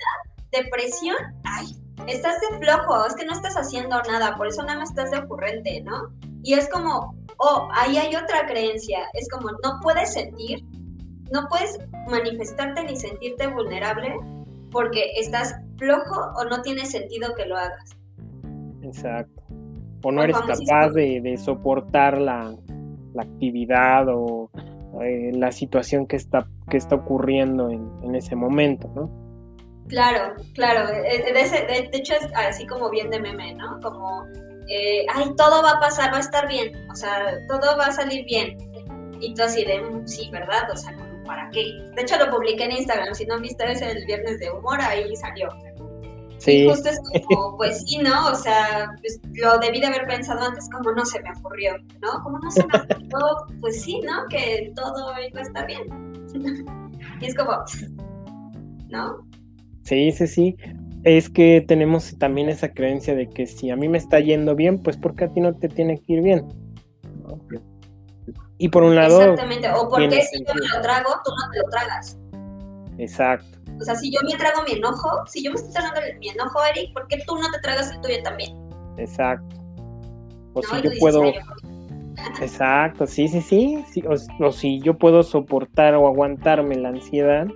depresión, 0.51 1.17
ay, 1.45 1.67
estás 2.07 2.41
de 2.41 2.59
flojo, 2.59 3.07
es 3.07 3.17
que 3.17 3.27
no 3.27 3.35
estás 3.35 3.55
haciendo 3.59 4.01
nada, 4.05 4.35
por 4.39 4.47
eso 4.47 4.63
nada 4.63 4.79
más 4.79 4.89
estás 4.89 5.11
de 5.11 5.19
ocurrente, 5.19 5.83
¿no? 5.83 6.09
Y 6.43 6.55
es 6.55 6.71
como, 6.71 7.15
oh, 7.37 7.69
ahí 7.75 7.99
hay 7.99 8.17
otra 8.17 8.47
creencia, 8.47 9.01
es 9.13 9.29
como, 9.29 9.51
no 9.63 9.79
puedes 9.83 10.15
sentir, 10.15 10.65
no 11.33 11.47
puedes 11.49 11.79
manifestarte 12.09 12.85
ni 12.85 12.97
sentirte 12.97 13.47
vulnerable 13.47 14.15
porque 14.71 15.13
estás 15.17 15.55
flojo 15.79 16.33
o 16.37 16.45
no 16.45 16.63
tiene 16.63 16.85
sentido 16.87 17.35
que 17.35 17.47
lo 17.47 17.57
hagas. 17.57 17.97
Exacto. 18.83 19.43
O 20.03 20.13
no 20.13 20.23
eres 20.23 20.37
capaz 20.37 20.91
de, 20.91 21.37
soportar 21.39 22.19
la, 22.19 22.55
actividad 23.19 24.07
o 24.09 24.51
eh, 25.03 25.31
la 25.33 25.53
situación 25.53 26.07
que 26.07 26.17
está, 26.17 26.47
que 26.69 26.77
está 26.77 26.97
ocurriendo 26.97 27.71
en, 27.71 27.89
en 28.03 28.15
ese 28.15 28.37
momento, 28.37 28.91
¿no? 28.95 29.25
Claro, 29.89 30.35
claro. 30.55 30.87
De, 30.89 31.03
de, 31.03 31.91
hecho 31.93 32.15
es 32.15 32.29
así 32.35 32.67
como 32.67 32.91
bien 32.91 33.11
de 33.11 33.21
meme, 33.21 33.55
¿no? 33.55 33.81
Como, 33.81 34.27
eh, 34.69 35.07
ay, 35.15 35.35
todo 35.37 35.63
va 35.63 35.73
a 35.73 35.81
pasar, 35.81 36.13
va 36.13 36.19
a 36.19 36.21
estar 36.21 36.49
bien. 36.49 36.89
O 36.91 36.95
sea, 36.97 37.39
todo 37.49 37.77
va 37.77 37.87
a 37.87 37.93
salir 37.93 38.25
bien. 38.25 38.57
Y 39.21 39.35
tú 39.35 39.43
así 39.43 39.65
de, 39.65 39.81
mm, 39.81 40.07
sí, 40.07 40.31
¿verdad? 40.31 40.71
O 40.71 40.77
sea, 40.77 40.95
¿para 41.25 41.51
qué? 41.51 41.73
De 41.95 42.03
hecho 42.03 42.19
lo 42.19 42.31
publiqué 42.31 42.65
en 42.65 42.73
Instagram. 42.73 43.15
Si 43.15 43.27
no 43.27 43.35
han 43.35 43.43
visto 43.43 43.65
ese 43.65 43.91
el 43.91 44.05
viernes 44.07 44.39
de 44.41 44.51
humor, 44.51 44.81
ahí 44.81 45.15
salió. 45.17 45.49
Sí. 46.39 46.53
Y 46.53 46.69
justo 46.69 46.91
es 46.91 47.01
como, 47.29 47.57
pues 47.57 47.83
sí, 47.83 47.99
¿no? 47.99 48.29
O 48.29 48.35
sea, 48.35 48.91
pues, 49.01 49.21
lo 49.35 49.59
debí 49.59 49.81
de 49.81 49.87
haber 49.87 50.07
pensado 50.07 50.47
antes, 50.47 50.69
como 50.71 50.93
no 50.93 51.05
se 51.05 51.23
me 51.23 51.31
ocurrió, 51.39 51.77
¿no? 52.03 52.23
Como 52.23 52.39
no 52.39 52.51
se 52.51 52.67
me 52.67 52.79
ocurrió, 52.79 53.19
pues 53.61 53.83
sí, 53.83 54.01
¿no? 54.03 54.27
Que 54.29 54.73
todo 54.75 55.13
iba 55.27 55.41
a 55.41 55.43
estar 55.43 55.67
bien. 55.67 56.13
y 57.21 57.27
es 57.27 57.35
como, 57.35 57.53
¿no? 58.89 59.27
Sí, 59.83 60.13
sí, 60.13 60.27
sí. 60.27 60.57
Es 61.05 61.29
que 61.29 61.63
tenemos 61.67 62.19
también 62.19 62.49
esa 62.49 62.73
creencia 62.73 63.15
de 63.15 63.29
que 63.29 63.47
si 63.47 63.71
a 63.71 63.77
mí 63.77 63.89
me 63.89 63.99
está 63.99 64.21
yendo 64.21 64.55
bien, 64.55 64.83
pues 64.83 64.97
porque 64.97 65.25
a 65.25 65.29
ti 65.29 65.41
no 65.41 65.55
te 65.55 65.69
tiene 65.69 65.99
que 65.99 66.15
ir 66.15 66.23
bien. 66.23 66.47
Y 68.65 68.69
por 68.71 68.83
un 68.83 68.95
lado. 68.95 69.21
Exactamente. 69.21 69.71
O 69.73 69.91
porque 69.91 70.23
si 70.23 70.43
yo 70.43 70.55
me 70.55 70.67
lo 70.67 70.81
trago, 70.81 71.11
tú 71.23 71.31
no 71.31 71.51
te 71.51 71.59
lo 71.59 71.65
tragas. 71.69 72.19
Exacto. 72.97 73.59
O 73.79 73.85
sea, 73.85 73.95
si 73.95 74.11
yo 74.11 74.21
me 74.23 74.35
trago 74.39 74.63
mi 74.67 74.79
enojo, 74.79 75.27
si 75.27 75.45
yo 75.45 75.51
me 75.51 75.57
estoy 75.57 75.75
tragando 75.75 76.01
mi 76.19 76.31
enojo, 76.31 76.65
Eric, 76.65 76.95
¿por 76.95 77.07
qué 77.09 77.19
tú 77.27 77.37
no 77.37 77.51
te 77.51 77.59
tragas 77.59 77.93
el 77.93 78.01
tuyo 78.01 78.23
también? 78.23 78.57
Exacto. 78.97 79.55
O 80.55 80.63
si 80.63 80.81
yo 80.81 80.91
puedo... 80.99 81.25
Exacto, 82.41 83.07
sí, 83.07 83.29
sí, 83.29 83.43
sí. 83.43 83.85
sí 83.93 84.03
o, 84.41 84.51
si 84.51 84.81
yo 84.81 84.97
puedo 84.97 85.23
soportar 85.23 85.95
o 85.95 86.07
aguantarme 86.07 86.77
la 86.77 86.89
ansiedad, 86.89 87.47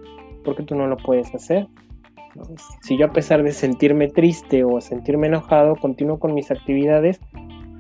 ¿por 0.45 0.57
qué 0.57 0.63
tú 0.63 0.75
no 0.75 0.89
lo 0.89 0.99
puedes 0.99 1.35
hacer? 1.35 1.69
Si 2.83 2.99
yo 2.99 3.07
a 3.07 3.13
pesar 3.13 3.43
de 3.43 3.53
sentirme 3.53 4.09
triste 4.09 4.63
o 4.63 4.79
sentirme 4.83 5.29
enojado, 5.29 5.75
continúo 5.77 6.19
con 6.19 6.35
mis 6.35 6.51
actividades, 6.51 7.19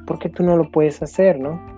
¿por 0.06 0.18
qué 0.18 0.30
tú 0.30 0.44
no 0.44 0.56
lo 0.56 0.70
puedes 0.70 1.02
hacer, 1.02 1.38
no? 1.38 1.77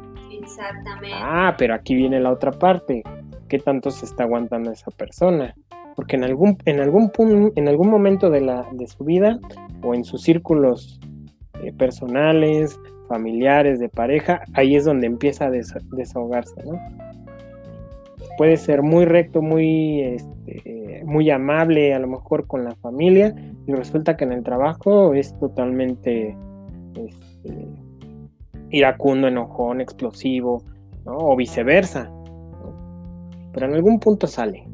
Exactamente. 0.61 1.17
Ah, 1.23 1.55
pero 1.57 1.75
aquí 1.75 1.95
viene 1.95 2.21
la 2.21 2.31
otra 2.31 2.53
parte. 2.53 3.03
¿Qué 3.49 3.59
tanto 3.59 3.91
se 3.91 4.05
está 4.05 4.25
aguantando 4.25 4.71
esa 4.71 4.91
persona? 4.91 5.55
Porque 5.97 6.17
en 6.17 6.25
algún, 6.25 6.59
en 6.67 6.81
algún, 6.81 7.11
en 7.57 7.69
algún 7.69 7.89
momento 7.89 8.31
de, 8.31 8.43
la, 8.43 8.69
de 8.73 8.87
su 8.87 9.05
vida 9.05 9.39
o 9.83 9.95
en 9.95 10.05
sus 10.05 10.23
círculos 10.23 11.01
eh, 11.63 11.73
personales, 11.73 12.79
familiares, 13.09 13.81
de 13.81 13.89
pareja, 13.89 14.43
ahí 14.55 14.77
es 14.77 14.85
donde 14.85 15.07
empieza 15.07 15.47
a 15.47 15.51
desahogarse, 15.51 16.63
¿no? 16.65 16.79
Puede 18.39 18.57
ser 18.57 18.83
muy 18.83 19.05
recto, 19.05 19.43
muy, 19.43 20.01
este, 20.01 21.03
muy 21.05 21.29
amable, 21.31 21.93
a 21.93 21.99
lo 21.99 22.07
mejor 22.07 22.47
con 22.47 22.65
la 22.65 22.75
familia, 22.77 23.35
y 23.67 23.73
resulta 23.73 24.17
que 24.17 24.25
en 24.25 24.33
el 24.33 24.45
trabajo 24.45 25.13
es 25.13 25.37
totalmente 25.39 26.37
este, 26.95 27.90
iracundo, 28.71 29.29
enojón, 29.29 29.81
explosivo, 29.81 30.63
¿no? 31.05 31.17
O 31.17 31.37
viceversa. 31.37 32.11
Pero 33.53 33.67
en 33.67 33.75
algún 33.75 33.99
punto 33.99 34.27
sale. 34.27 34.67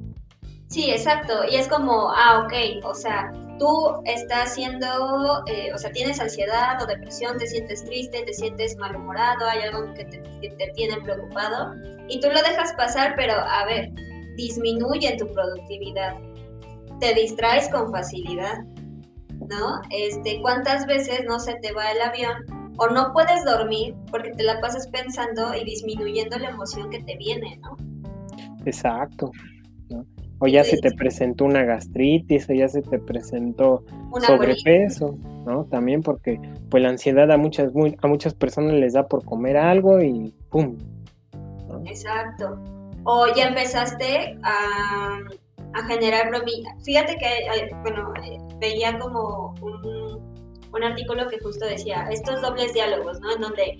Sí, 0.68 0.90
exacto. 0.90 1.44
Y 1.50 1.56
es 1.56 1.68
como, 1.68 2.10
ah, 2.10 2.44
ok, 2.44 2.84
o 2.84 2.94
sea, 2.94 3.30
tú 3.58 4.02
estás 4.04 4.54
siendo, 4.54 5.44
eh, 5.46 5.72
o 5.72 5.78
sea, 5.78 5.90
tienes 5.92 6.20
ansiedad 6.20 6.82
o 6.82 6.86
depresión, 6.86 7.38
te 7.38 7.46
sientes 7.46 7.84
triste, 7.84 8.22
te 8.22 8.32
sientes 8.32 8.76
malhumorado, 8.76 9.46
hay 9.48 9.60
algo 9.60 9.94
que 9.94 10.04
te, 10.04 10.72
tiene 10.74 11.00
preocupado 11.02 11.74
y 12.08 12.20
tú 12.20 12.28
lo 12.28 12.42
dejas 12.42 12.72
pasar, 12.74 13.14
pero 13.16 13.34
a 13.34 13.64
ver, 13.66 13.90
disminuye 14.36 15.16
tu 15.16 15.26
productividad, 15.32 16.16
te 17.00 17.14
distraes 17.14 17.68
con 17.70 17.90
facilidad, 17.90 18.58
¿no? 19.48 19.80
Este, 19.90 20.40
¿cuántas 20.42 20.86
veces 20.86 21.24
no 21.26 21.38
se 21.38 21.54
te 21.56 21.72
va 21.72 21.92
el 21.92 22.02
avión 22.02 22.55
o 22.78 22.88
no 22.88 23.12
puedes 23.12 23.44
dormir 23.44 23.94
porque 24.10 24.30
te 24.30 24.42
la 24.42 24.60
pasas 24.60 24.88
pensando 24.88 25.54
y 25.54 25.64
disminuyendo 25.64 26.38
la 26.38 26.50
emoción 26.50 26.90
que 26.90 27.02
te 27.02 27.16
viene, 27.16 27.58
¿no? 27.62 27.76
Exacto 28.64 29.30
o 30.38 30.46
ya 30.46 30.64
se 30.64 30.76
te 30.78 30.90
presentó 30.92 31.44
una 31.44 31.64
gastritis, 31.64 32.48
o 32.50 32.52
ya 32.52 32.68
se 32.68 32.82
te 32.82 32.98
presentó 32.98 33.84
sobrepeso, 34.26 35.16
¿no? 35.46 35.64
También 35.64 36.02
porque 36.02 36.38
pues 36.70 36.82
la 36.82 36.90
ansiedad 36.90 37.30
a 37.30 37.38
muchas, 37.38 37.72
a 38.02 38.06
muchas 38.06 38.34
personas 38.34 38.74
les 38.74 38.92
da 38.92 39.06
por 39.06 39.24
comer 39.24 39.56
algo 39.56 40.02
y 40.02 40.34
¡pum! 40.50 40.76
Exacto. 41.86 42.58
O 43.04 43.26
ya 43.34 43.48
empezaste 43.48 44.38
a, 44.42 45.18
generar 45.88 46.30
bromillas. 46.30 46.72
Fíjate 46.84 47.16
que, 47.16 47.70
bueno, 47.82 48.12
eh, 48.24 48.38
veía 48.58 48.98
como 48.98 49.54
un, 49.60 50.05
un 50.76 50.84
artículo 50.84 51.28
que 51.28 51.38
justo 51.40 51.66
decía, 51.66 52.06
estos 52.10 52.40
dobles 52.42 52.72
diálogos, 52.72 53.20
¿no? 53.20 53.32
En 53.32 53.40
donde 53.40 53.78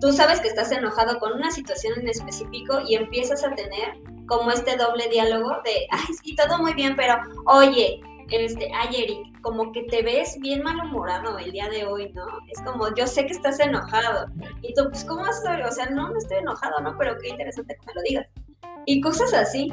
tú 0.00 0.12
sabes 0.12 0.40
que 0.40 0.48
estás 0.48 0.72
enojado 0.72 1.18
con 1.18 1.32
una 1.32 1.50
situación 1.50 2.00
en 2.00 2.08
específico 2.08 2.80
y 2.86 2.94
empiezas 2.94 3.44
a 3.44 3.54
tener 3.54 3.98
como 4.26 4.50
este 4.50 4.76
doble 4.76 5.08
diálogo 5.08 5.50
de, 5.64 5.86
ay, 5.90 6.14
sí, 6.22 6.36
todo 6.36 6.58
muy 6.58 6.74
bien, 6.74 6.94
pero 6.96 7.16
oye, 7.46 8.00
este, 8.30 8.70
ay, 8.74 9.02
Eric, 9.02 9.40
como 9.40 9.72
que 9.72 9.84
te 9.84 10.02
ves 10.02 10.36
bien 10.40 10.62
malhumorado 10.62 11.38
el 11.38 11.50
día 11.50 11.68
de 11.68 11.86
hoy, 11.86 12.12
¿no? 12.12 12.26
Es 12.48 12.60
como, 12.62 12.94
yo 12.94 13.06
sé 13.06 13.26
que 13.26 13.32
estás 13.32 13.58
enojado. 13.58 14.26
Y 14.62 14.74
tú, 14.74 14.84
pues, 14.90 15.04
¿cómo 15.04 15.26
estoy? 15.26 15.62
O 15.62 15.72
sea, 15.72 15.86
no, 15.86 16.10
no 16.10 16.18
estoy 16.18 16.38
enojado, 16.38 16.80
¿no? 16.80 16.96
Pero 16.98 17.16
qué 17.18 17.28
interesante 17.28 17.74
que 17.74 17.86
me 17.86 17.94
lo 17.94 18.02
digas. 18.02 18.26
Y 18.84 19.00
cosas 19.00 19.32
así, 19.32 19.72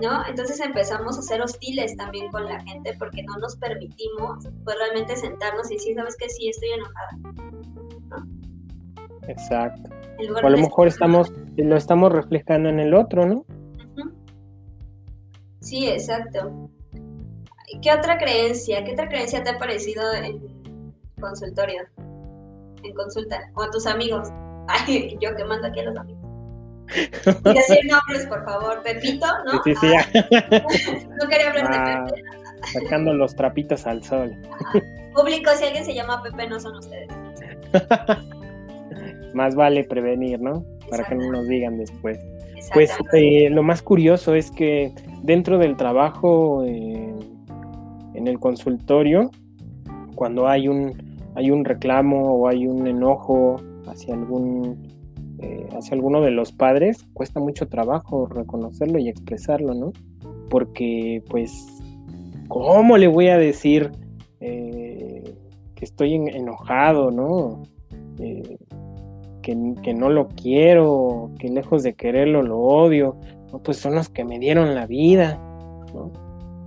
¿no? 0.00 0.26
Entonces 0.26 0.60
empezamos 0.60 1.18
a 1.18 1.22
ser 1.22 1.42
hostiles 1.42 1.96
también 1.96 2.30
con 2.30 2.44
la 2.44 2.60
gente 2.60 2.94
porque 2.98 3.22
no 3.22 3.36
nos 3.38 3.56
permitimos, 3.56 4.46
pues, 4.64 4.76
realmente 4.78 5.16
sentarnos 5.16 5.70
y 5.70 5.74
decir, 5.74 5.94
¿sabes 5.96 6.16
qué? 6.16 6.28
Sí, 6.28 6.48
estoy 6.48 6.70
enojada. 6.70 8.26
Exacto. 9.28 9.90
O 10.42 10.46
a 10.46 10.50
lo 10.50 10.58
mejor 10.58 10.88
estamos, 10.88 11.32
lo 11.56 11.76
estamos 11.76 12.12
reflejando 12.12 12.68
en 12.68 12.80
el 12.80 12.94
otro, 12.94 13.26
¿no? 13.26 13.44
Sí, 15.60 15.88
exacto. 15.88 16.70
¿Qué 17.82 17.92
otra 17.92 18.18
creencia? 18.18 18.82
¿Qué 18.84 18.92
otra 18.92 19.08
creencia 19.08 19.42
te 19.42 19.50
ha 19.50 19.58
parecido 19.58 20.12
en 20.12 20.94
consultorio? 21.20 21.82
En 22.82 22.94
consulta. 22.94 23.50
O 23.54 23.62
a 23.62 23.70
tus 23.70 23.86
amigos. 23.86 24.28
Ay, 24.68 25.16
yo 25.20 25.34
que 25.36 25.44
mando 25.44 25.68
aquí 25.68 25.80
a 25.80 25.84
los 25.84 25.96
amigos. 25.96 26.19
Y 27.44 27.54
decir 27.54 27.78
nombres, 27.86 28.26
por 28.26 28.44
favor. 28.44 28.82
Pepito, 28.82 29.26
¿no? 29.44 29.62
Sí, 29.62 29.74
sí, 29.74 29.88
sí. 29.88 30.18
no 31.20 31.28
quería 31.28 31.50
hablar 31.50 31.70
de 31.70 31.76
ah, 31.76 32.06
Pepe. 32.06 32.22
Sacando 32.72 33.14
los 33.14 33.34
trapitos 33.34 33.86
al 33.86 34.02
sol. 34.02 34.36
Público, 35.14 35.50
si 35.56 35.64
alguien 35.64 35.84
se 35.84 35.94
llama 35.94 36.22
Pepe, 36.22 36.48
no 36.48 36.60
son 36.60 36.76
ustedes. 36.76 37.08
Más 39.34 39.54
vale 39.54 39.84
prevenir, 39.84 40.40
¿no? 40.40 40.64
Para 40.88 41.04
que 41.04 41.14
no 41.14 41.30
nos 41.30 41.48
digan 41.48 41.78
después. 41.78 42.18
Pues 42.72 42.92
eh, 43.12 43.48
lo 43.50 43.62
más 43.62 43.82
curioso 43.82 44.34
es 44.34 44.50
que 44.50 44.92
dentro 45.22 45.58
del 45.58 45.76
trabajo 45.76 46.64
eh, 46.64 47.14
en 48.14 48.28
el 48.28 48.38
consultorio, 48.38 49.30
cuando 50.14 50.46
hay 50.46 50.68
un, 50.68 51.18
hay 51.34 51.50
un 51.50 51.64
reclamo 51.64 52.34
o 52.34 52.48
hay 52.48 52.66
un 52.66 52.86
enojo 52.86 53.56
hacia 53.86 54.14
algún 54.14 54.89
eh, 55.42 55.68
hacia 55.76 55.94
alguno 55.94 56.20
de 56.20 56.30
los 56.30 56.52
padres, 56.52 57.06
cuesta 57.12 57.40
mucho 57.40 57.68
trabajo 57.68 58.26
reconocerlo 58.26 58.98
y 58.98 59.08
expresarlo, 59.08 59.74
¿no? 59.74 59.92
Porque, 60.48 61.22
pues, 61.28 61.52
¿cómo 62.48 62.96
le 62.96 63.06
voy 63.08 63.28
a 63.28 63.38
decir 63.38 63.92
que 64.40 65.84
estoy 65.84 66.14
enojado, 66.14 67.10
¿no? 67.10 67.62
que, 69.82 69.94
no 69.94 70.08
lo 70.10 70.28
quiero, 70.28 71.30
que 71.38 71.48
lejos 71.48 71.82
de 71.82 71.94
quererlo 71.94 72.42
lo 72.42 72.58
odio, 72.58 73.16
¿no? 73.52 73.58
pues 73.58 73.78
son 73.78 73.94
los 73.94 74.08
que 74.08 74.24
me 74.24 74.38
dieron 74.38 74.74
la 74.74 74.86
vida, 74.86 75.38
¿no? 75.94 76.12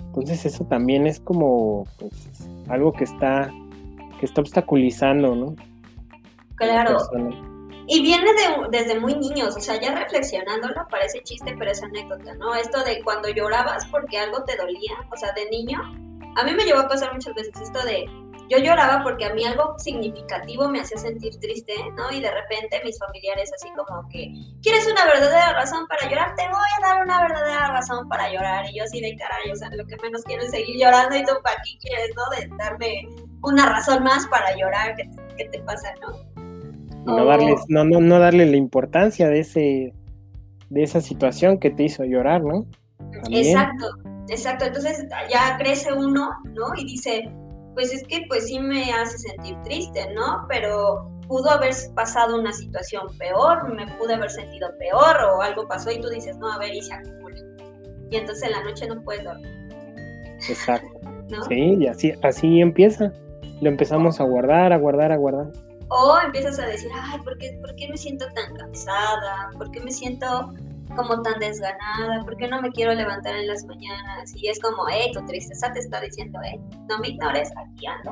Entonces 0.07 0.45
eso 0.45 0.65
también 0.65 1.07
es 1.07 1.19
como 1.19 1.85
pues, 1.97 2.49
algo 2.67 2.93
que 2.93 3.03
está, 3.03 3.51
que 4.19 4.25
está 4.25 4.41
obstaculizando, 4.41 5.35
¿no? 5.35 5.55
Claro. 6.55 6.97
Y 7.87 8.01
viene 8.01 8.31
desde 8.69 8.99
muy 8.99 9.15
niños, 9.15 9.55
o 9.55 9.59
sea, 9.59 9.79
ya 9.79 9.93
reflexionándolo, 9.93 10.87
parece 10.89 11.21
chiste, 11.23 11.53
pero 11.57 11.71
es 11.71 11.83
anécdota, 11.83 12.33
¿no? 12.35 12.55
Esto 12.55 12.83
de 12.83 13.01
cuando 13.03 13.29
llorabas 13.29 13.85
porque 13.87 14.17
algo 14.17 14.43
te 14.43 14.55
dolía, 14.55 14.93
o 15.11 15.17
sea, 15.17 15.31
de 15.33 15.49
niño, 15.49 15.79
a 16.35 16.43
mí 16.43 16.53
me 16.53 16.63
llevó 16.63 16.79
a 16.79 16.87
pasar 16.87 17.13
muchas 17.13 17.35
veces 17.35 17.53
esto 17.61 17.83
de 17.85 18.05
yo 18.49 18.57
lloraba 18.57 19.01
porque 19.03 19.25
a 19.25 19.33
mí 19.33 19.45
algo 19.45 19.77
significativo 19.79 20.67
me 20.67 20.81
hacía 20.81 20.97
sentir 20.97 21.39
triste, 21.39 21.73
¿no? 21.95 22.11
Y 22.11 22.21
de 22.21 22.29
repente 22.29 22.81
mis 22.83 22.99
familiares 22.99 23.51
así 23.53 23.69
como 23.73 24.07
que, 24.09 24.31
¿quieres 24.61 24.85
una 24.87 25.05
verdadera 25.05 25.53
razón 25.53 25.87
para 25.87 26.09
llorar? 26.09 26.35
Te 26.35 26.43
voy 26.43 26.69
a 26.77 26.87
dar 26.87 27.03
una 27.03 27.21
verdadera 27.21 27.67
razón 27.69 28.07
para 28.09 28.31
llorar. 28.31 28.65
Y 28.69 28.77
yo 28.77 28.83
así 28.83 28.99
de 29.01 29.15
caray, 29.15 29.51
o 29.51 29.55
sea, 29.55 29.69
lo 29.71 29.85
que 29.85 29.95
menos 29.97 30.23
quiero 30.23 30.43
es 30.43 30.51
seguir 30.51 30.77
llorando 30.77 31.15
y 31.15 31.23
tú 31.23 31.33
para 31.41 31.55
qué 31.63 31.77
quieres, 31.79 32.11
¿no? 32.15 32.29
De 32.37 32.63
darme 32.63 33.07
una 33.41 33.65
razón 33.65 34.03
más 34.03 34.27
para 34.27 34.55
llorar, 34.57 34.95
¿qué, 35.37 35.45
te 35.45 35.59
pasa, 35.59 35.93
no? 36.01 36.32
No, 37.05 37.25
darles, 37.25 37.59
no, 37.67 37.83
no, 37.83 37.99
no 37.99 38.19
darle 38.19 38.45
la 38.45 38.57
importancia 38.57 39.27
de 39.27 39.39
ese 39.39 39.93
de 40.69 40.83
esa 40.83 41.01
situación 41.01 41.59
que 41.59 41.69
te 41.69 41.83
hizo 41.83 42.03
llorar, 42.03 42.43
¿no? 42.43 42.65
Exacto, 43.29 43.85
exacto. 44.27 44.65
Entonces 44.65 45.05
ya 45.29 45.55
crece 45.57 45.93
uno, 45.93 46.31
¿no? 46.45 46.73
Y 46.75 46.85
dice, 46.85 47.29
pues 47.75 47.93
es 47.93 48.03
que 48.07 48.25
pues 48.27 48.47
sí 48.47 48.59
me 48.59 48.91
hace 48.91 49.17
sentir 49.19 49.55
triste, 49.63 50.11
¿no? 50.15 50.45
Pero 50.49 51.09
pudo 51.27 51.51
haber 51.51 51.73
pasado 51.95 52.39
una 52.39 52.51
situación 52.51 53.07
peor, 53.17 53.73
me 53.73 53.87
pude 53.97 54.15
haber 54.15 54.31
sentido 54.31 54.69
peor 54.79 55.15
o 55.31 55.41
algo 55.41 55.67
pasó 55.67 55.91
y 55.91 56.01
tú 56.01 56.09
dices, 56.09 56.37
no, 56.37 56.51
a 56.51 56.57
ver, 56.57 56.73
y 56.73 56.81
se 56.81 56.93
acumula. 56.93 57.37
Y 58.09 58.15
entonces 58.17 58.43
en 58.43 58.51
la 58.51 58.63
noche 58.63 58.87
no 58.87 59.01
puedes 59.03 59.23
dormir. 59.23 59.51
Exacto. 60.49 60.87
Sí, 61.47 61.77
y 61.79 61.87
así, 61.87 62.13
así 62.21 62.59
empieza. 62.59 63.11
Lo 63.61 63.69
empezamos 63.69 64.19
a 64.19 64.23
guardar, 64.25 64.71
a 64.73 64.77
guardar, 64.77 65.11
a 65.11 65.17
guardar. 65.17 65.47
O 65.95 66.19
empiezas 66.25 66.57
a 66.57 66.65
decir, 66.65 66.89
ay, 66.93 67.19
¿por 67.21 67.37
qué, 67.37 67.57
¿por 67.61 67.75
qué 67.75 67.87
me 67.87 67.97
siento 67.97 68.25
tan 68.33 68.55
cansada? 68.55 69.51
¿Por 69.57 69.69
qué 69.69 69.79
me 69.79 69.91
siento 69.91 70.51
como 70.95 71.21
tan 71.21 71.39
desganada, 71.39 72.23
¿por 72.23 72.35
qué 72.37 72.47
no 72.47 72.61
me 72.61 72.71
quiero 72.71 72.93
levantar 72.93 73.35
en 73.35 73.47
las 73.47 73.63
mañanas? 73.65 74.33
Y 74.35 74.47
es 74.47 74.59
como, 74.59 74.87
eh, 74.89 75.11
tu 75.13 75.25
tristeza 75.25 75.71
te 75.71 75.79
está 75.79 76.01
diciendo, 76.01 76.39
eh, 76.41 76.59
no 76.89 76.99
me 76.99 77.09
ignores, 77.09 77.51
aquí 77.57 77.85
ando. 77.85 78.11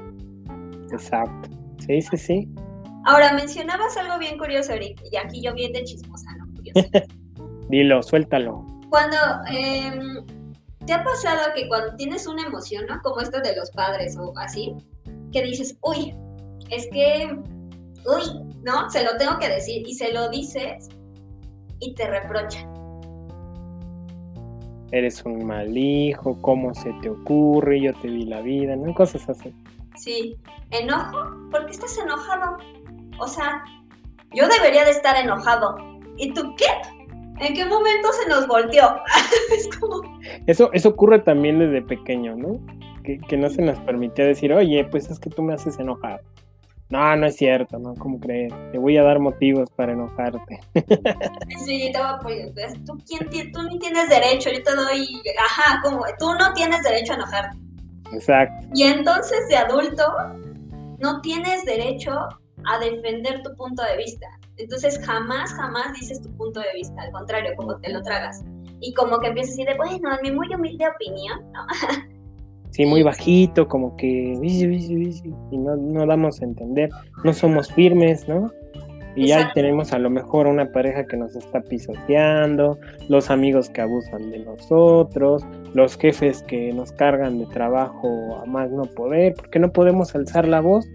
Exacto, 0.91 1.49
sí, 1.79 2.01
sí, 2.01 2.17
sí. 2.17 2.49
Ahora, 3.05 3.33
mencionabas 3.33 3.97
algo 3.97 4.19
bien 4.19 4.37
curioso, 4.37 4.73
Eric, 4.73 5.01
y 5.11 5.17
aquí 5.17 5.41
yo 5.41 5.53
bien 5.53 5.73
de 5.73 5.83
chismosa, 5.83 6.27
¿no? 6.37 6.47
Dilo, 7.69 8.03
suéltalo. 8.03 8.65
Cuando, 8.89 9.17
em, 9.49 10.25
¿te 10.85 10.93
ha 10.93 11.03
pasado 11.03 11.53
que 11.55 11.67
cuando 11.67 11.95
tienes 11.95 12.27
una 12.27 12.45
emoción, 12.45 12.85
¿no? 12.87 13.01
Como 13.01 13.21
esto 13.21 13.39
de 13.41 13.55
los 13.55 13.71
padres 13.71 14.17
o 14.17 14.33
así, 14.37 14.75
que 15.31 15.41
dices, 15.43 15.77
uy, 15.81 16.15
es 16.69 16.87
que, 16.91 17.35
uy, 18.05 18.53
¿no? 18.63 18.89
Se 18.89 19.03
lo 19.03 19.17
tengo 19.17 19.37
que 19.39 19.49
decir 19.49 19.87
y 19.87 19.93
se 19.93 20.13
lo 20.13 20.29
dices 20.29 20.89
y 21.79 21.93
te 21.95 22.07
reprochan. 22.07 22.71
Eres 24.91 25.23
un 25.23 25.45
mal 25.45 25.77
hijo, 25.77 26.41
¿cómo 26.41 26.73
se 26.73 26.91
te 27.01 27.09
ocurre? 27.09 27.81
Yo 27.81 27.93
te 27.93 28.09
di 28.09 28.25
la 28.25 28.41
vida, 28.41 28.75
¿no? 28.75 28.93
Cosas 28.93 29.29
así. 29.29 29.53
Sí, 29.95 30.37
enojo, 30.71 31.31
¿por 31.49 31.65
qué 31.65 31.71
estás 31.71 31.97
enojado? 31.97 32.57
O 33.19 33.27
sea, 33.27 33.63
yo 34.33 34.47
debería 34.47 34.83
de 34.83 34.91
estar 34.91 35.15
enojado. 35.15 35.77
¿Y 36.17 36.33
tú 36.33 36.55
qué? 36.57 36.65
¿En 37.39 37.53
qué 37.53 37.65
momento 37.65 38.09
se 38.21 38.29
nos 38.29 38.47
volteó? 38.47 38.95
es 39.55 39.69
como... 39.77 40.01
Eso, 40.45 40.69
eso 40.73 40.89
ocurre 40.89 41.19
también 41.19 41.59
desde 41.59 41.81
pequeño, 41.81 42.35
¿no? 42.35 42.59
Que, 43.03 43.17
que 43.17 43.37
no 43.37 43.49
se 43.49 43.61
nos 43.61 43.79
permitía 43.79 44.25
decir, 44.25 44.53
oye, 44.53 44.83
pues 44.85 45.09
es 45.09 45.19
que 45.19 45.29
tú 45.29 45.41
me 45.41 45.53
haces 45.53 45.79
enojar. 45.79 46.21
No, 46.91 47.15
no 47.15 47.25
es 47.25 47.37
cierto, 47.37 47.79
¿no? 47.79 47.95
¿Cómo 47.95 48.19
crees? 48.19 48.53
Te 48.73 48.77
voy 48.77 48.97
a 48.97 49.03
dar 49.03 49.19
motivos 49.19 49.69
para 49.71 49.93
enojarte. 49.93 50.59
sí, 51.65 51.89
te 51.91 51.97
voy 51.97 52.07
a 52.07 52.09
apoyar. 52.09 52.49
¿Tú, 52.85 52.97
quién, 53.07 53.51
tú 53.53 53.63
ni 53.63 53.79
tienes 53.79 54.09
derecho, 54.09 54.49
yo 54.51 54.61
te 54.61 54.75
doy... 54.75 55.21
Ajá, 55.39 55.81
como 55.83 56.03
tú 56.19 56.33
no 56.37 56.53
tienes 56.53 56.83
derecho 56.83 57.13
a 57.13 57.15
enojarte. 57.15 57.57
Exacto. 58.11 58.67
Y 58.75 58.83
entonces 58.83 59.47
de 59.47 59.55
adulto 59.55 60.03
no 60.99 61.21
tienes 61.21 61.63
derecho 61.63 62.11
a 62.11 62.79
defender 62.79 63.41
tu 63.41 63.55
punto 63.55 63.83
de 63.83 63.95
vista. 63.95 64.27
Entonces 64.57 64.99
jamás, 65.05 65.53
jamás 65.53 65.93
dices 65.93 66.21
tu 66.21 66.29
punto 66.35 66.59
de 66.59 66.73
vista, 66.75 67.01
al 67.01 67.11
contrario, 67.11 67.53
como 67.55 67.77
te 67.79 67.91
lo 67.91 68.01
tragas. 68.01 68.43
Y 68.81 68.93
como 68.93 69.17
que 69.19 69.27
empiezas 69.27 69.55
a 69.55 69.63
decir, 69.63 69.77
bueno, 69.77 70.13
en 70.13 70.21
mi 70.23 70.31
muy 70.31 70.53
humilde 70.53 70.87
opinión, 70.87 71.51
¿no? 71.53 71.65
Sí, 72.71 72.85
muy 72.85 73.03
bajito, 73.03 73.67
como 73.67 73.95
que 73.97 74.07
y 74.07 75.57
no, 75.57 75.75
no 75.75 76.05
damos 76.05 76.41
a 76.41 76.45
entender, 76.45 76.89
no 77.23 77.33
somos 77.33 77.71
firmes, 77.71 78.27
¿no? 78.27 78.51
Y 79.15 79.27
ya 79.27 79.51
tenemos 79.53 79.91
a 79.91 79.99
lo 79.99 80.09
mejor 80.09 80.47
una 80.47 80.71
pareja 80.71 81.05
que 81.05 81.17
nos 81.17 81.35
está 81.35 81.59
pisoteando, 81.61 82.79
los 83.09 83.29
amigos 83.29 83.69
que 83.69 83.81
abusan 83.81 84.31
de 84.31 84.39
nosotros, 84.39 85.45
los 85.73 85.97
jefes 85.97 86.43
que 86.43 86.71
nos 86.71 86.93
cargan 86.93 87.39
de 87.39 87.45
trabajo 87.47 88.37
a 88.41 88.45
más 88.45 88.71
no 88.71 88.83
poder, 88.83 89.33
porque 89.33 89.59
no 89.59 89.71
podemos 89.73 90.15
alzar 90.15 90.47
la 90.47 90.61
voz 90.61 90.85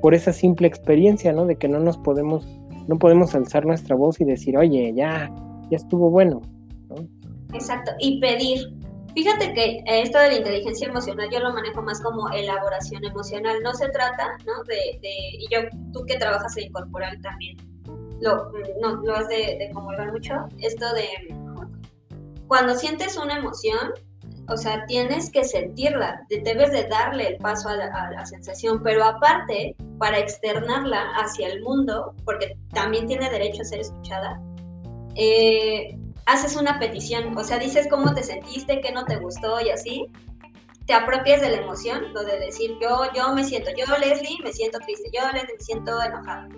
por 0.00 0.14
esa 0.14 0.32
simple 0.32 0.68
experiencia, 0.68 1.32
¿no? 1.32 1.44
De 1.44 1.56
que 1.56 1.66
no 1.66 1.80
nos 1.80 1.98
podemos, 1.98 2.46
no 2.86 2.98
podemos 2.98 3.34
alzar 3.34 3.66
nuestra 3.66 3.96
voz 3.96 4.20
y 4.20 4.24
decir, 4.24 4.56
oye, 4.56 4.92
ya, 4.94 5.28
ya 5.68 5.76
estuvo 5.76 6.08
bueno, 6.08 6.42
¿no? 6.88 6.96
Exacto, 7.52 7.90
y 7.98 8.20
pedir, 8.20 8.75
Fíjate 9.16 9.54
que 9.54 9.82
esto 9.86 10.18
de 10.18 10.28
la 10.28 10.34
inteligencia 10.36 10.88
emocional 10.88 11.28
yo 11.32 11.40
lo 11.40 11.52
manejo 11.52 11.80
más 11.80 12.00
como 12.02 12.28
elaboración 12.30 13.02
emocional. 13.02 13.62
No 13.62 13.72
se 13.72 13.88
trata, 13.88 14.36
¿no? 14.44 14.62
De, 14.64 15.00
y 15.02 15.48
yo, 15.50 15.62
tú 15.92 16.04
que 16.04 16.18
trabajas 16.18 16.54
en 16.58 16.70
corporal 16.70 17.18
también, 17.22 17.56
lo, 18.20 18.52
no, 18.80 18.96
lo 19.02 19.16
has 19.16 19.26
de, 19.28 19.56
de 19.58 19.70
comulgar 19.72 20.12
mucho, 20.12 20.34
esto 20.60 20.92
de 20.92 21.08
cuando 22.46 22.74
sientes 22.76 23.16
una 23.16 23.38
emoción, 23.38 23.92
o 24.48 24.56
sea, 24.56 24.84
tienes 24.86 25.30
que 25.30 25.44
sentirla, 25.44 26.24
debes 26.28 26.70
de 26.70 26.84
darle 26.84 27.28
el 27.28 27.36
paso 27.38 27.68
a 27.68 27.76
la, 27.76 28.26
sensación, 28.26 28.82
pero 28.82 29.02
aparte, 29.04 29.74
para 29.98 30.18
externarla 30.18 31.02
hacia 31.16 31.48
el 31.48 31.62
mundo, 31.62 32.14
porque 32.24 32.56
también 32.72 33.06
tiene 33.06 33.28
derecho 33.30 33.62
a 33.62 33.64
ser 33.64 33.80
escuchada, 33.80 34.40
eh, 35.16 35.98
haces 36.26 36.56
una 36.56 36.78
petición, 36.78 37.36
o 37.36 37.44
sea, 37.44 37.58
dices 37.58 37.86
cómo 37.88 38.12
te 38.14 38.22
sentiste, 38.22 38.80
qué 38.80 38.92
no 38.92 39.04
te 39.04 39.16
gustó 39.16 39.60
y 39.60 39.70
así, 39.70 40.06
te 40.86 40.92
apropias 40.92 41.40
de 41.40 41.50
la 41.50 41.56
emoción, 41.58 42.12
lo 42.12 42.22
de 42.24 42.38
decir 42.38 42.76
yo, 42.80 43.04
yo 43.14 43.32
me 43.32 43.44
siento, 43.44 43.70
yo 43.76 43.86
Leslie 43.98 44.38
me 44.42 44.52
siento 44.52 44.78
triste, 44.80 45.08
yo 45.12 45.20
Leslie 45.32 45.54
me 45.54 45.64
siento 45.64 46.02
enojada. 46.02 46.48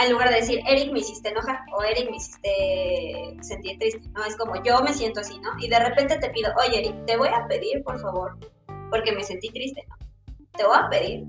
En 0.00 0.12
lugar 0.12 0.28
de 0.30 0.36
decir, 0.36 0.60
Eric 0.66 0.92
me 0.92 1.00
hiciste 1.00 1.28
enojar 1.30 1.58
o 1.76 1.82
Eric 1.82 2.08
me 2.10 2.16
hiciste 2.16 3.36
sentir 3.40 3.78
triste, 3.78 4.08
¿no? 4.10 4.24
Es 4.24 4.36
como 4.36 4.62
yo 4.62 4.80
me 4.80 4.92
siento 4.94 5.20
así, 5.20 5.38
¿no? 5.40 5.50
Y 5.58 5.68
de 5.68 5.78
repente 5.80 6.18
te 6.18 6.30
pido, 6.30 6.52
oye 6.64 6.78
Eric, 6.78 7.04
te 7.06 7.16
voy 7.16 7.28
a 7.28 7.46
pedir, 7.48 7.82
por 7.82 7.98
favor, 7.98 8.38
porque 8.90 9.12
me 9.12 9.24
sentí 9.24 9.48
triste, 9.48 9.84
¿no? 9.88 9.96
Te 10.52 10.64
voy 10.64 10.76
a 10.76 10.88
pedir 10.88 11.24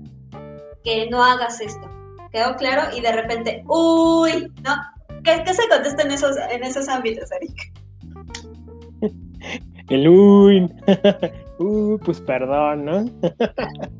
que 0.84 1.08
no 1.10 1.24
hagas 1.24 1.60
esto. 1.60 1.90
¿Quedó 2.30 2.54
claro? 2.56 2.96
Y 2.96 3.00
de 3.00 3.12
repente, 3.12 3.64
uy, 3.66 4.52
¿no? 4.62 4.76
¿Qué, 5.24 5.54
se 5.54 5.68
contesta 5.68 6.02
en 6.02 6.10
esos, 6.10 6.36
en 6.50 6.62
esos 6.62 6.88
ámbitos, 6.88 7.30
Eric? 7.32 7.72
El 9.88 10.08
uy, 10.08 10.72
uh, 11.58 11.98
pues 11.98 12.20
perdón, 12.20 12.84
¿no? 12.84 13.04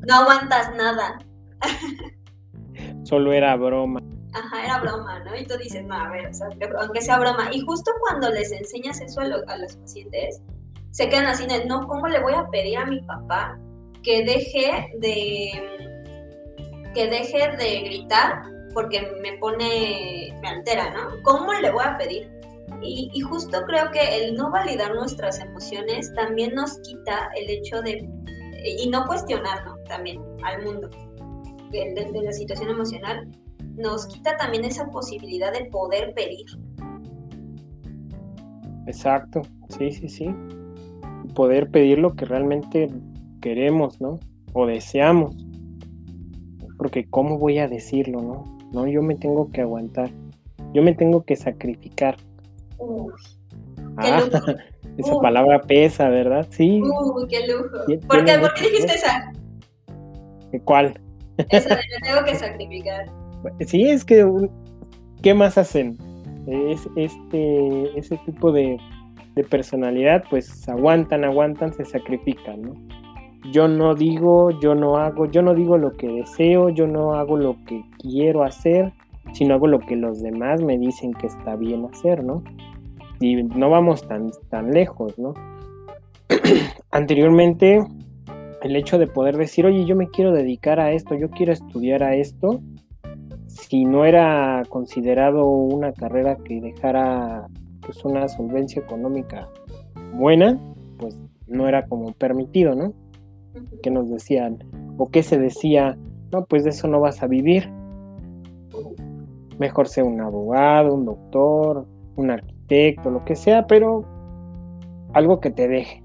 no 0.07 0.15
aguantas 0.15 0.73
nada. 0.75 1.19
Solo 3.03 3.33
era 3.33 3.55
broma. 3.55 3.99
Ajá, 4.33 4.63
era 4.63 4.79
broma, 4.79 5.19
¿no? 5.25 5.35
Y 5.37 5.45
tú 5.45 5.57
dices, 5.57 5.83
no, 5.85 5.95
a 5.95 6.09
ver, 6.09 6.27
o 6.27 6.33
sea, 6.33 6.47
aunque 6.79 7.01
sea 7.01 7.19
broma. 7.19 7.49
Y 7.53 7.59
justo 7.61 7.91
cuando 7.99 8.29
les 8.29 8.51
enseñas 8.51 9.01
eso 9.01 9.19
a, 9.19 9.25
a 9.25 9.57
los 9.57 9.75
pacientes, 9.75 10.41
se 10.91 11.09
quedan 11.09 11.25
así, 11.25 11.45
no, 11.67 11.87
¿cómo 11.87 12.07
le 12.07 12.21
voy 12.21 12.33
a 12.33 12.47
pedir 12.49 12.77
a 12.77 12.85
mi 12.85 13.01
papá 13.01 13.57
que 14.03 14.23
deje 14.23 14.89
de 14.99 15.91
que 16.93 17.07
deje 17.07 17.55
de 17.57 17.81
gritar 17.81 18.43
porque 18.73 19.01
me 19.21 19.37
pone, 19.37 20.35
me 20.41 20.47
altera, 20.47 20.91
¿no? 20.91 21.21
¿Cómo 21.23 21.53
le 21.53 21.71
voy 21.71 21.83
a 21.85 21.97
pedir? 21.97 22.29
Y, 22.81 23.19
justo 23.21 23.59
creo 23.67 23.91
que 23.91 24.17
el 24.17 24.35
no 24.35 24.49
validar 24.49 24.95
nuestras 24.95 25.39
emociones 25.39 26.11
también 26.15 26.55
nos 26.55 26.79
quita 26.79 27.29
el 27.35 27.49
hecho 27.49 27.81
de, 27.81 28.09
y 28.79 28.89
no 28.89 29.05
cuestionarnos 29.05 29.83
también 29.83 30.21
al 30.43 30.63
mundo 30.63 30.89
de, 31.69 31.93
de 31.93 32.21
la 32.23 32.33
situación 32.33 32.69
emocional, 32.69 33.29
nos 33.75 34.07
quita 34.07 34.35
también 34.37 34.65
esa 34.65 34.89
posibilidad 34.89 35.53
de 35.53 35.65
poder 35.65 36.13
pedir. 36.13 36.45
Exacto, 38.87 39.41
sí, 39.69 39.91
sí, 39.91 40.09
sí. 40.09 40.35
Poder 41.35 41.69
pedir 41.69 41.99
lo 41.99 42.15
que 42.15 42.25
realmente 42.25 42.89
queremos, 43.41 44.01
¿no? 44.01 44.19
O 44.53 44.65
deseamos. 44.65 45.35
Porque 46.77 47.07
¿cómo 47.07 47.37
voy 47.37 47.59
a 47.59 47.67
decirlo, 47.67 48.21
no? 48.21 48.60
No, 48.71 48.87
yo 48.87 49.01
me 49.01 49.15
tengo 49.15 49.51
que 49.51 49.61
aguantar. 49.61 50.09
Yo 50.73 50.81
me 50.81 50.93
tengo 50.93 51.23
que 51.23 51.35
sacrificar. 51.35 52.15
ah, 53.97 54.21
esa 54.97 55.19
palabra 55.21 55.61
pesa, 55.61 56.09
¿verdad? 56.09 56.47
Sí. 56.49 56.81
Uy, 56.81 57.27
qué 57.27 57.47
lujo. 57.47 57.85
¿Por 58.07 58.25
qué, 58.25 58.39
¿Por 58.39 58.53
qué 58.53 58.69
dijiste 58.69 58.93
esa? 58.93 59.33
¿Cuál? 60.65 60.99
Esa 61.49 61.69
de 61.69 61.75
me 62.01 62.07
tengo 62.07 62.25
que 62.25 62.35
sacrificar. 62.35 63.05
Sí, 63.65 63.83
es 63.89 64.05
que 64.05 64.25
¿qué 65.21 65.33
más 65.33 65.57
hacen? 65.57 65.97
Es 66.47 66.87
este 66.95 67.97
ese 67.97 68.17
tipo 68.25 68.51
de, 68.51 68.77
de 69.35 69.43
personalidad, 69.43 70.23
pues 70.29 70.67
aguantan, 70.67 71.23
aguantan, 71.23 71.73
se 71.73 71.85
sacrifican, 71.85 72.61
¿no? 72.61 72.73
Yo 73.49 73.67
no 73.67 73.95
digo, 73.95 74.51
yo 74.59 74.75
no 74.75 74.97
hago, 74.97 75.25
yo 75.25 75.41
no 75.41 75.55
digo 75.55 75.77
lo 75.77 75.93
que 75.93 76.07
deseo, 76.07 76.69
yo 76.69 76.87
no 76.87 77.15
hago 77.15 77.37
lo 77.37 77.55
que 77.65 77.83
quiero 77.99 78.43
hacer, 78.43 78.93
sino 79.33 79.55
hago 79.55 79.67
lo 79.67 79.79
que 79.79 79.95
los 79.95 80.21
demás 80.21 80.61
me 80.61 80.77
dicen 80.77 81.13
que 81.13 81.27
está 81.27 81.55
bien 81.55 81.85
hacer, 81.91 82.23
¿no? 82.23 82.43
Y 83.19 83.43
no 83.43 83.69
vamos 83.69 84.07
tan, 84.07 84.31
tan 84.49 84.71
lejos, 84.71 85.17
¿no? 85.17 85.33
Anteriormente, 86.91 87.83
el 88.61 88.75
hecho 88.75 88.99
de 88.99 89.07
poder 89.07 89.37
decir, 89.37 89.65
oye, 89.65 89.85
yo 89.85 89.95
me 89.95 90.09
quiero 90.09 90.31
dedicar 90.31 90.79
a 90.79 90.91
esto, 90.91 91.15
yo 91.15 91.29
quiero 91.29 91.51
estudiar 91.51 92.03
a 92.03 92.15
esto, 92.15 92.61
si 93.47 93.85
no 93.85 94.05
era 94.05 94.63
considerado 94.69 95.45
una 95.45 95.93
carrera 95.93 96.37
que 96.37 96.61
dejara 96.61 97.47
pues 97.81 98.03
una 98.05 98.27
solvencia 98.27 98.81
económica 98.81 99.49
buena, 100.13 100.59
pues 100.97 101.19
no 101.47 101.67
era 101.67 101.85
como 101.87 102.13
permitido, 102.13 102.75
¿no? 102.75 102.93
Que 103.81 103.91
nos 103.91 104.09
decían 104.09 104.59
o 104.97 105.09
que 105.09 105.23
se 105.23 105.37
decía, 105.37 105.97
no, 106.31 106.45
pues 106.45 106.63
de 106.63 106.69
eso 106.69 106.87
no 106.87 106.99
vas 106.99 107.21
a 107.23 107.27
vivir. 107.27 107.69
Mejor 109.59 109.87
sea 109.87 110.03
un 110.03 110.21
abogado, 110.21 110.93
un 110.93 111.05
doctor, 111.05 111.85
un 112.15 112.31
arquitecto, 112.31 113.09
lo 113.09 113.23
que 113.25 113.35
sea, 113.35 113.67
pero 113.67 114.05
algo 115.13 115.39
que 115.39 115.51
te 115.51 115.67
deje. 115.67 116.03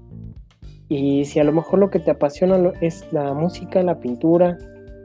Y 0.89 1.25
si 1.25 1.39
a 1.39 1.43
lo 1.43 1.51
mejor 1.51 1.79
lo 1.79 1.89
que 1.89 1.99
te 1.99 2.11
apasiona 2.11 2.71
es 2.81 3.05
la 3.11 3.33
música, 3.33 3.83
la 3.83 3.99
pintura, 3.99 4.57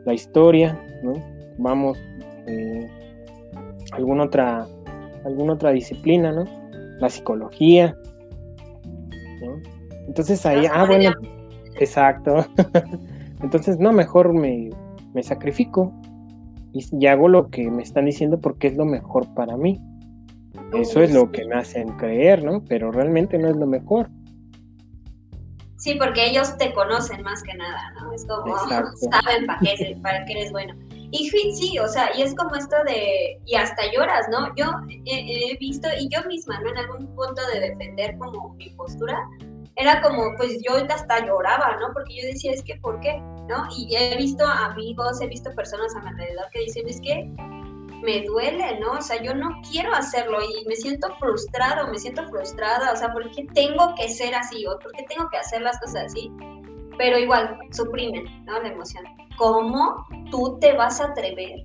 la 0.05 0.15
historia, 0.15 0.81
¿no? 1.03 1.15
Vamos, 1.59 1.99
eh, 2.47 2.89
alguna 3.93 4.25
otra, 4.25 4.67
alguna 5.25 5.55
otra 5.55 5.71
disciplina, 5.71 6.33
¿no? 6.33 6.45
La 6.99 7.09
psicología, 7.09 7.97
Entonces 10.07 10.45
ahí, 10.47 10.67
ah, 10.73 10.85
bueno, 10.87 11.11
Exacto. 11.77 12.47
Entonces, 13.43 13.79
no, 13.79 13.93
mejor 13.93 14.33
me, 14.33 14.71
sacrifico 15.23 15.93
y, 16.73 17.07
hago 17.07 17.29
lo 17.29 17.49
que 17.51 17.71
me 17.71 17.83
están 17.83 18.07
diciendo 18.07 18.41
porque 18.41 18.69
es 18.69 18.77
lo 18.77 18.85
mejor 18.85 19.33
para 19.35 19.57
mí. 19.57 19.81
Eso 20.75 21.03
es 21.03 21.13
lo 21.13 21.31
que 21.31 21.45
me 21.45 21.57
hacen 21.57 21.97
creer, 21.97 22.45
¿no? 22.45 22.65
Pero 22.65 22.93
realmente 22.93 23.39
no 23.39 23.49
es 23.49 23.57
lo 23.57 23.67
mejor. 23.67 24.09
Sí, 25.77 25.97
porque 25.99 26.27
ellos 26.27 26.57
te 26.59 26.73
conocen 26.73 27.23
más 27.23 27.43
que 27.43 27.55
nada, 27.55 27.93
¿no? 28.01 28.13
Es 28.13 28.25
como, 28.25 28.57
saben 29.11 29.47
para 29.47 29.59
qué, 29.59 29.99
para 30.03 30.25
qué 30.25 30.33
eres 30.33 30.53
bueno. 30.53 30.75
Y 31.15 31.29
sí, 31.29 31.79
o 31.79 31.87
sea, 31.89 32.09
y 32.17 32.23
es 32.23 32.35
como 32.35 32.55
esto 32.55 32.75
de, 32.87 33.39
y 33.45 33.55
hasta 33.55 33.83
lloras, 33.93 34.27
¿no? 34.31 34.55
Yo 34.57 34.65
he, 35.05 35.57
visto, 35.59 35.87
y 36.01 36.09
yo 36.09 36.27
misma, 36.27 36.59
¿no? 36.61 36.71
En 36.71 36.79
algún 36.79 37.07
punto 37.15 37.43
de 37.53 37.61
defender 37.61 38.17
como 38.17 38.55
mi 38.55 38.71
postura, 38.71 39.19
era 39.77 40.01
como, 40.03 40.35
pues 40.37 40.61
yo 40.63 40.75
hasta 40.77 41.27
lloraba, 41.27 41.77
¿no? 41.81 41.93
Porque 41.93 42.15
yo 42.21 42.27
decía, 42.29 42.53
es 42.53 42.63
que, 42.63 42.77
¿por 42.77 43.01
qué? 43.01 43.19
¿No? 43.49 43.67
Y 43.77 43.95
he 43.97 44.17
visto 44.17 44.45
amigos, 44.47 45.21
he 45.21 45.27
visto 45.27 45.51
personas 45.55 45.95
a 45.97 46.01
mi 46.01 46.09
alrededor 46.09 46.49
que 46.53 46.61
dicen, 46.61 46.89
es 46.89 47.01
que 47.01 47.25
me 48.03 48.23
duele, 48.25 48.79
¿no? 48.81 48.93
O 48.93 49.01
sea, 49.01 49.23
yo 49.23 49.35
no 49.35 49.49
quiero 49.71 49.95
hacerlo 49.95 50.39
y 50.43 50.67
me 50.67 50.77
siento 50.77 51.09
frustrado, 51.19 51.89
me 51.89 51.99
siento 51.99 52.27
frustrada, 52.29 52.93
o 52.93 52.97
sea, 52.97 53.13
¿por 53.13 53.31
qué 53.31 53.47
tengo 53.55 53.95
que 53.95 54.09
ser 54.09 54.35
así? 54.35 54.67
¿O 54.67 54.79
por 54.79 54.93
qué 54.93 55.05
tengo 55.09 55.29
que 55.31 55.39
hacer 55.39 55.63
las 55.63 55.79
cosas 55.79 56.07
así? 56.07 56.31
Pero 56.99 57.19
igual, 57.19 57.59
suprimen, 57.71 58.45
¿no? 58.45 58.61
La 58.61 58.69
emoción. 58.69 59.05
¿Cómo 59.39 60.07
tú 60.31 60.59
te 60.61 60.77
vas 60.77 61.01
a 61.01 61.07
atrever 61.07 61.65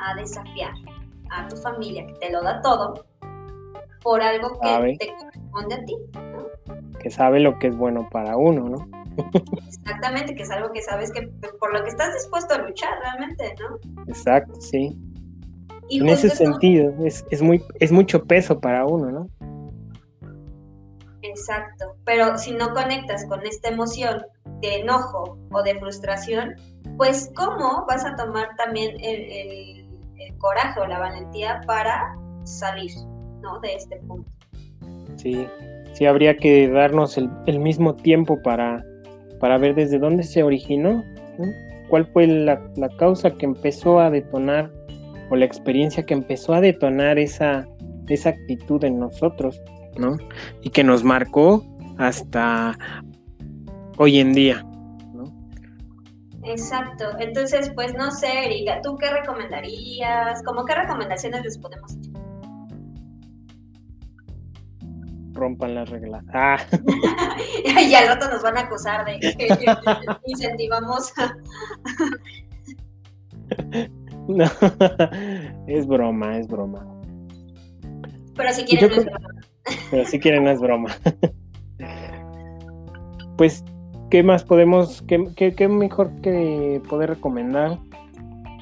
a 0.00 0.14
desafiar 0.16 0.72
a 1.30 1.46
tu 1.48 1.56
familia, 1.56 2.06
que 2.06 2.14
te 2.14 2.32
lo 2.32 2.42
da 2.42 2.60
todo, 2.62 3.06
por 4.02 4.20
algo 4.20 4.58
que 4.60 4.96
te 4.98 5.14
corresponde 5.16 5.74
a 5.74 5.84
ti? 5.84 5.96
Que 6.98 7.10
sabe 7.10 7.40
lo 7.40 7.58
que 7.58 7.68
es 7.68 7.76
bueno 7.76 8.08
para 8.10 8.36
uno, 8.36 8.68
¿no? 8.68 8.88
Exactamente, 9.68 10.34
que 10.34 10.42
es 10.42 10.50
algo 10.50 10.72
que 10.72 10.82
sabes 10.82 11.12
que 11.12 11.22
por 11.60 11.72
lo 11.72 11.82
que 11.84 11.90
estás 11.90 12.12
dispuesto 12.14 12.54
a 12.54 12.58
luchar 12.58 12.98
realmente, 13.00 13.54
¿no? 13.60 14.04
Exacto, 14.06 14.60
sí. 14.60 14.96
en 15.90 16.08
ese 16.08 16.30
sentido, 16.30 16.92
es, 17.04 17.24
es, 17.30 17.42
muy, 17.42 17.62
es 17.80 17.92
mucho 17.92 18.24
peso 18.24 18.58
para 18.60 18.86
uno, 18.86 19.10
¿no? 19.10 19.28
Exacto, 21.22 21.96
pero 22.04 22.36
si 22.38 22.52
no 22.52 22.72
conectas 22.74 23.26
con 23.26 23.44
esta 23.46 23.68
emoción 23.70 24.22
de 24.60 24.80
enojo 24.80 25.38
o 25.52 25.62
de 25.62 25.78
frustración, 25.78 26.54
pues 26.96 27.30
¿cómo 27.34 27.84
vas 27.88 28.04
a 28.04 28.14
tomar 28.16 28.54
también 28.56 28.96
el, 29.00 29.84
coraje 30.38 30.80
o 30.80 30.86
la 30.86 30.98
valentía 30.98 31.60
para 31.66 32.14
salir 32.44 32.92
¿no? 33.40 33.58
de 33.60 33.74
este 33.74 33.96
punto? 34.00 34.30
Sí, 35.16 35.46
sí 35.94 36.06
habría 36.06 36.36
que 36.36 36.68
darnos 36.68 37.16
el, 37.18 37.58
mismo 37.58 37.94
tiempo 37.94 38.40
para, 38.42 38.84
para 39.40 39.58
ver 39.58 39.74
desde 39.74 39.98
dónde 39.98 40.22
se 40.22 40.42
originó, 40.42 41.02
cuál 41.88 42.06
fue 42.06 42.26
la, 42.26 42.60
la, 42.76 42.88
causa 42.96 43.30
que 43.30 43.46
empezó 43.46 44.00
a 44.00 44.10
detonar 44.10 44.70
o 45.30 45.36
la 45.36 45.44
experiencia 45.44 46.04
que 46.04 46.14
empezó 46.14 46.52
a 46.52 46.60
detonar 46.60 47.18
esa, 47.18 47.66
esa 48.08 48.30
actitud 48.30 48.84
en 48.84 48.98
nosotros, 48.98 49.60
¿no? 49.96 50.16
Y 50.62 50.70
que 50.70 50.84
nos 50.84 51.02
marcó 51.02 51.64
hasta 51.98 52.76
hoy 53.96 54.18
en 54.18 54.32
día. 54.32 54.64
Exacto. 56.44 57.06
Entonces, 57.18 57.72
pues 57.74 57.94
no 57.94 58.10
sé, 58.10 58.46
Erika, 58.46 58.80
¿tú 58.82 58.96
qué 58.96 59.10
recomendarías? 59.10 60.42
¿Cómo 60.44 60.64
qué 60.64 60.74
recomendaciones 60.74 61.42
les 61.42 61.58
podemos 61.58 61.96
echar? 61.96 62.13
Rompan 65.34 65.74
las 65.74 65.90
reglas. 65.90 66.24
Ah. 66.32 66.56
y 67.64 67.94
al 67.94 68.08
rato 68.08 68.30
nos 68.30 68.42
van 68.42 68.56
a 68.56 68.60
acusar 68.60 69.04
de 69.04 69.18
que 69.18 69.48
incentivamos. 70.26 71.12
no, 74.28 74.44
es 75.66 75.86
broma, 75.86 76.38
es 76.38 76.48
broma. 76.48 76.86
Pero 78.36 78.52
si 78.52 78.64
quieren, 78.64 78.90
no 78.90 78.96
es 78.96 79.04
broma. 79.04 79.28
Pero 79.90 80.04
si 80.06 80.18
quieren, 80.18 80.44
no 80.44 80.50
es 80.50 80.60
broma. 80.60 80.96
pues 83.36 83.62
¿qué 84.14 84.22
más 84.22 84.44
podemos, 84.44 85.02
qué, 85.02 85.68
mejor 85.68 86.20
que 86.20 86.80
poder 86.88 87.10
recomendar 87.10 87.80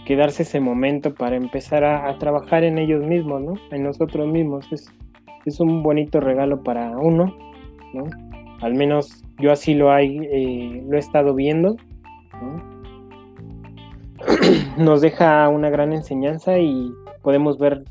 que 0.07 0.17
darse 0.17 0.45
ese 0.45 0.61
momento 0.61 1.15
para 1.15 1.37
empezar 1.37 1.85
a, 1.85 2.19
trabajar 2.19 2.65
en 2.65 2.79
ellos 2.79 3.05
mismos, 3.05 3.43
¿no? 3.43 3.55
En 3.71 3.83
nosotros 3.83 4.27
mismos. 4.27 4.67
Es, 4.73 4.91
es 5.45 5.61
un 5.61 5.83
bonito 5.83 6.21
regalo 6.21 6.63
para 6.63 6.91
uno, 6.91 7.35
¿no? 7.95 8.05
Al 8.61 8.75
menos 8.75 9.25
yo 9.39 9.51
así 9.53 9.75
lo, 9.75 9.91
hay, 9.91 10.19
eh, 10.19 10.85
lo 10.89 10.97
he 10.97 11.01
estado 11.01 11.35
viendo, 11.35 11.77
Nos 14.77 15.01
deja 15.01 15.49
una 15.49 15.71
gran 15.71 15.93
enseñanza 15.93 16.59
y 16.59 16.93
podemos 17.23 17.59
ver 17.59 17.85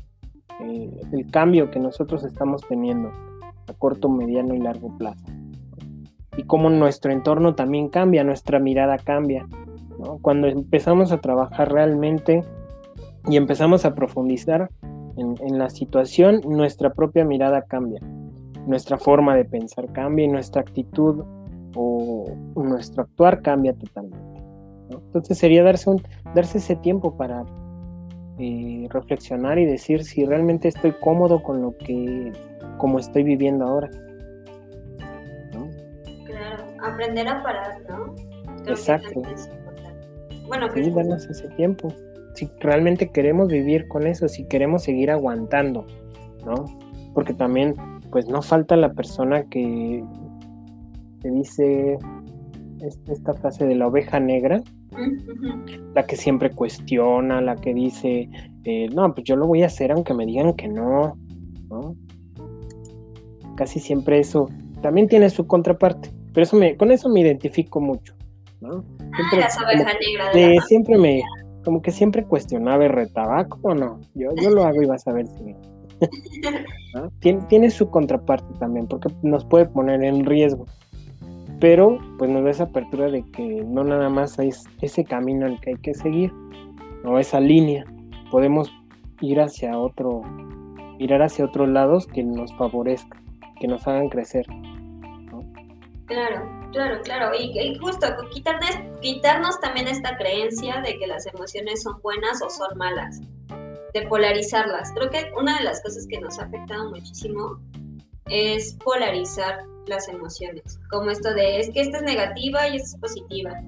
eh, 0.60 0.90
el 1.12 1.30
cambio 1.30 1.70
que 1.70 1.78
nosotros 1.78 2.24
estamos 2.24 2.62
teniendo 2.68 3.10
a 3.68 3.74
corto, 3.74 4.08
mediano 4.08 4.54
y 4.54 4.58
largo 4.58 4.96
plazo 4.96 5.24
y 6.36 6.44
cómo 6.44 6.70
nuestro 6.70 7.12
entorno 7.12 7.54
también 7.54 7.88
cambia, 7.88 8.24
nuestra 8.24 8.58
mirada 8.58 8.96
cambia. 8.98 9.46
Cuando 10.22 10.48
empezamos 10.48 11.12
a 11.12 11.20
trabajar 11.20 11.70
realmente 11.70 12.42
y 13.28 13.36
empezamos 13.36 13.84
a 13.84 13.94
profundizar 13.94 14.70
en, 15.16 15.58
la 15.58 15.70
situación, 15.70 16.40
nuestra 16.44 16.92
propia 16.92 17.24
mirada 17.24 17.62
cambia, 17.62 18.00
nuestra 18.66 18.98
forma 18.98 19.36
de 19.36 19.44
pensar 19.44 19.92
cambia 19.92 20.24
y 20.24 20.28
nuestra 20.28 20.62
actitud 20.62 21.24
o, 21.74 22.24
nuestro 22.56 23.02
actuar 23.02 23.42
cambia 23.42 23.72
totalmente. 23.74 24.40
Entonces 24.90 25.38
sería 25.38 25.62
darse, 25.62 25.90
un, 25.90 26.02
darse 26.34 26.58
ese 26.58 26.76
tiempo 26.76 27.16
para 27.16 27.44
eh, 28.38 28.86
reflexionar 28.90 29.58
y 29.58 29.64
decir 29.64 30.04
si 30.04 30.24
realmente 30.24 30.68
estoy 30.68 30.92
cómodo 30.92 31.42
con 31.42 31.62
lo 31.62 31.76
que, 31.76 32.32
como 32.78 32.98
estoy 32.98 33.22
viviendo 33.22 33.64
ahora 33.64 33.90
aprender 36.82 37.28
a 37.28 37.42
parar, 37.42 37.80
¿no? 37.88 38.14
Exacto. 38.66 39.22
bueno, 40.46 40.68
sí, 40.72 40.90
darnos 40.90 41.24
ese 41.26 41.48
tiempo. 41.50 41.88
Si 42.34 42.48
realmente 42.60 43.10
queremos 43.10 43.48
vivir 43.48 43.88
con 43.88 44.06
eso, 44.06 44.28
si 44.28 44.44
queremos 44.46 44.82
seguir 44.82 45.10
aguantando, 45.10 45.86
¿no? 46.46 46.64
Porque 47.14 47.34
también, 47.34 47.74
pues 48.10 48.28
no 48.28 48.42
falta 48.42 48.76
la 48.76 48.92
persona 48.92 49.44
que, 49.44 50.02
te 51.22 51.30
dice 51.30 51.98
esta 53.08 53.32
frase 53.34 53.64
de 53.66 53.76
la 53.76 53.86
oveja 53.86 54.18
negra, 54.18 54.60
la 55.94 56.04
que 56.04 56.16
siempre 56.16 56.50
cuestiona, 56.50 57.40
la 57.40 57.56
que 57.56 57.72
dice, 57.72 58.28
eh, 58.64 58.88
no, 58.92 59.14
pues 59.14 59.24
yo 59.24 59.36
lo 59.36 59.46
voy 59.46 59.62
a 59.62 59.66
hacer 59.66 59.92
aunque 59.92 60.14
me 60.14 60.26
digan 60.26 60.54
que 60.54 60.68
no, 60.68 61.16
¿no? 61.70 61.96
Casi 63.56 63.78
siempre 63.78 64.18
eso 64.18 64.48
también 64.82 65.08
tiene 65.08 65.30
su 65.30 65.46
contraparte. 65.46 66.10
Pero 66.34 66.42
eso 66.42 66.56
me, 66.56 66.76
con 66.76 66.90
eso 66.90 67.08
me 67.08 67.20
identifico 67.20 67.80
mucho, 67.80 68.14
¿no? 68.60 68.84
Siempre, 69.14 70.60
siempre 70.66 70.98
me, 70.98 71.22
como 71.64 71.82
que 71.82 71.90
siempre 71.90 72.24
cuestionaba 72.24 72.84
y 72.84 72.88
retaba, 72.88 73.46
¿cómo 73.46 73.74
no? 73.74 74.00
Yo, 74.14 74.30
yo 74.40 74.50
lo 74.50 74.64
hago 74.64 74.82
y 74.82 74.86
vas 74.86 75.06
a 75.06 75.12
ver 75.12 75.26
si... 75.26 75.56
tiene, 77.48 77.70
su 77.70 77.90
contraparte 77.90 78.52
también, 78.58 78.86
porque 78.86 79.08
nos 79.22 79.44
puede 79.44 79.66
poner 79.66 80.02
en 80.02 80.24
riesgo. 80.24 80.66
Pero 81.60 81.98
pues 82.18 82.30
nos 82.30 82.42
da 82.44 82.50
esa 82.50 82.64
apertura 82.64 83.08
de 83.08 83.24
que 83.30 83.64
no 83.64 83.84
nada 83.84 84.08
más 84.08 84.38
es 84.38 84.64
ese 84.80 85.04
camino 85.04 85.46
el 85.46 85.60
que 85.60 85.70
hay 85.70 85.76
que 85.76 85.94
seguir, 85.94 86.32
o 87.04 87.18
esa 87.18 87.40
línea. 87.40 87.84
Podemos 88.30 88.72
ir 89.20 89.40
hacia 89.40 89.78
otro, 89.78 90.22
mirar 90.98 91.22
hacia 91.22 91.44
otros 91.44 91.68
lados 91.68 92.06
que 92.06 92.24
nos 92.24 92.52
favorezcan, 92.56 93.22
que 93.60 93.68
nos 93.68 93.86
hagan 93.86 94.08
crecer. 94.08 94.46
Claro, 96.06 96.48
claro, 96.72 97.00
claro. 97.02 97.32
Y, 97.38 97.76
justo 97.78 98.06
quitarnos, 98.30 98.70
quitarnos 99.00 99.60
también 99.60 99.88
esta 99.88 100.16
creencia 100.16 100.80
de 100.80 100.98
que 100.98 101.06
las 101.06 101.26
emociones 101.26 101.82
son 101.82 102.00
buenas 102.02 102.42
o 102.42 102.50
son 102.50 102.76
malas, 102.76 103.20
de 103.94 104.02
polarizarlas. 104.08 104.92
Creo 104.94 105.10
que 105.10 105.32
una 105.38 105.58
de 105.58 105.64
las 105.64 105.82
cosas 105.82 106.06
que 106.06 106.20
nos 106.20 106.38
ha 106.38 106.44
afectado 106.44 106.90
muchísimo 106.90 107.60
es 108.26 108.74
polarizar 108.74 109.64
las 109.86 110.08
emociones, 110.08 110.78
como 110.90 111.10
esto 111.10 111.34
de 111.34 111.58
es 111.58 111.70
que 111.70 111.80
esta 111.80 111.98
es 111.98 112.02
negativa 112.04 112.68
y 112.68 112.76
esta 112.76 112.96
es 112.96 113.00
positiva, 113.00 113.60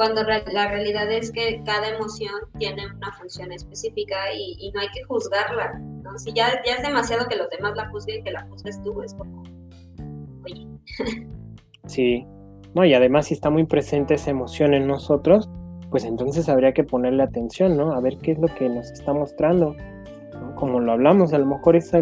cuando 0.00 0.22
la 0.22 0.68
realidad 0.68 1.12
es 1.12 1.30
que 1.30 1.62
cada 1.66 1.88
emoción 1.88 2.32
tiene 2.58 2.86
una 2.86 3.12
función 3.12 3.52
específica 3.52 4.32
y, 4.32 4.70
no 4.72 4.80
hay 4.80 4.88
que 4.88 5.04
juzgarla, 5.04 5.74
¿no? 6.02 6.18
Si 6.18 6.32
ya, 6.32 6.62
ya 6.64 6.76
es 6.76 6.82
demasiado 6.82 7.28
que 7.28 7.36
los 7.36 7.50
demás 7.50 7.76
la 7.76 7.90
juzguen, 7.90 8.24
que 8.24 8.30
la 8.30 8.46
juzgues 8.46 8.82
tú, 8.82 9.02
es 9.02 9.12
como, 9.12 9.42
oye. 10.44 10.66
Sí, 11.90 12.24
no, 12.72 12.84
y 12.84 12.94
además 12.94 13.26
si 13.26 13.34
está 13.34 13.50
muy 13.50 13.64
presente 13.64 14.14
esa 14.14 14.30
emoción 14.30 14.74
en 14.74 14.86
nosotros, 14.86 15.50
pues 15.90 16.04
entonces 16.04 16.48
habría 16.48 16.72
que 16.72 16.84
ponerle 16.84 17.24
atención, 17.24 17.76
¿no? 17.76 17.92
A 17.92 18.00
ver 18.00 18.16
qué 18.18 18.30
es 18.30 18.38
lo 18.38 18.46
que 18.46 18.68
nos 18.68 18.92
está 18.92 19.12
mostrando. 19.12 19.74
Como 20.54 20.78
lo 20.78 20.92
hablamos, 20.92 21.32
a 21.32 21.38
lo 21.38 21.46
mejor 21.46 21.74
es, 21.74 21.92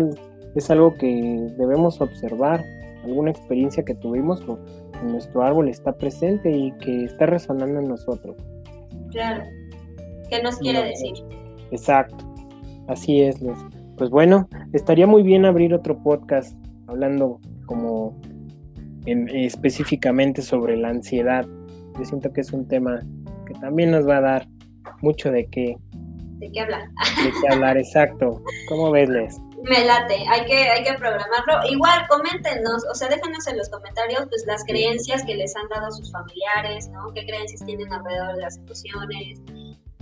es 0.55 0.70
algo 0.70 0.93
que 0.93 1.49
debemos 1.57 2.03
observar, 2.03 2.62
alguna 3.03 3.30
experiencia 3.30 3.82
que 3.82 3.95
tuvimos 3.95 4.47
o 4.47 4.59
en 5.01 5.12
nuestro 5.12 5.43
árbol 5.43 5.70
está 5.70 5.97
presente 5.97 6.55
y 6.55 6.70
que 6.72 7.05
está 7.05 7.24
resonando 7.24 7.80
en 7.80 7.89
nosotros. 7.89 8.36
Claro. 9.11 9.43
¿Qué 10.28 10.43
nos 10.43 10.59
quiere 10.59 10.84
decir? 10.84 11.14
Exacto. 11.70 12.26
Así 12.89 13.22
es, 13.22 13.41
Pues 13.97 14.11
bueno, 14.11 14.51
estaría 14.74 15.07
muy 15.07 15.22
bien 15.22 15.47
abrir 15.47 15.72
otro 15.72 15.97
podcast 16.03 16.55
hablando 16.89 17.41
como 17.64 18.14
específicamente 19.34 20.42
sobre 20.42 20.76
la 20.76 20.88
ansiedad. 20.88 21.46
Yo 21.98 22.04
siento 22.04 22.32
que 22.32 22.40
es 22.42 22.52
un 22.52 22.66
tema 22.68 23.02
que 23.46 23.54
también 23.54 23.90
nos 23.90 24.06
va 24.06 24.18
a 24.18 24.20
dar 24.20 24.48
mucho 25.00 25.30
de 25.30 25.46
qué, 25.46 25.76
¿De 26.38 26.50
qué 26.52 26.61
hablar? 26.61 26.88
de 27.24 27.32
qué 27.40 27.52
hablar, 27.52 27.76
exacto. 27.76 28.42
¿Cómo 28.68 28.90
ves, 28.90 29.09
Les? 29.09 29.38
Me 29.64 29.84
late, 29.84 30.24
hay 30.28 30.44
que, 30.44 30.56
hay 30.56 30.84
que 30.84 30.94
programarlo. 30.94 31.68
Igual, 31.68 32.06
coméntenos, 32.09 32.84
o 32.90 32.94
sea, 32.94 33.09
déjenos 33.09 33.46
en 33.48 33.59
los 33.59 33.68
comentarios 33.68 34.26
pues 34.28 34.44
las 34.46 34.64
creencias 34.64 35.24
que 35.24 35.34
les 35.34 35.54
han 35.56 35.68
dado 35.68 35.90
sus 35.90 36.12
familiares, 36.12 36.88
¿no? 36.90 37.12
¿Qué 37.12 37.26
creencias 37.26 37.64
tienen 37.64 37.92
alrededor 37.92 38.36
de 38.36 38.42
las 38.42 38.56
emociones? 38.59 39.40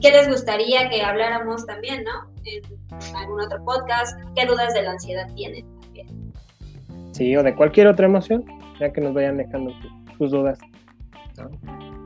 ¿Qué 0.00 0.10
les 0.10 0.28
gustaría 0.28 0.90
que 0.90 1.02
habláramos 1.02 1.64
también, 1.64 2.04
¿no? 2.04 2.30
En 2.44 3.16
algún 3.16 3.40
otro 3.40 3.64
podcast. 3.64 4.18
¿Qué 4.34 4.44
dudas 4.44 4.74
de 4.74 4.82
la 4.82 4.90
ansiedad 4.90 5.26
tienen 5.34 5.64
también? 5.80 6.32
Sí, 7.12 7.34
o 7.34 7.42
de 7.42 7.54
cualquier 7.54 7.86
otra 7.86 8.04
emoción, 8.04 8.44
ya 8.80 8.92
que 8.92 9.00
nos 9.00 9.14
vayan 9.14 9.36
dejando 9.36 9.72
sus, 10.18 10.30
dudas. 10.30 10.58
¿no? 11.38 11.50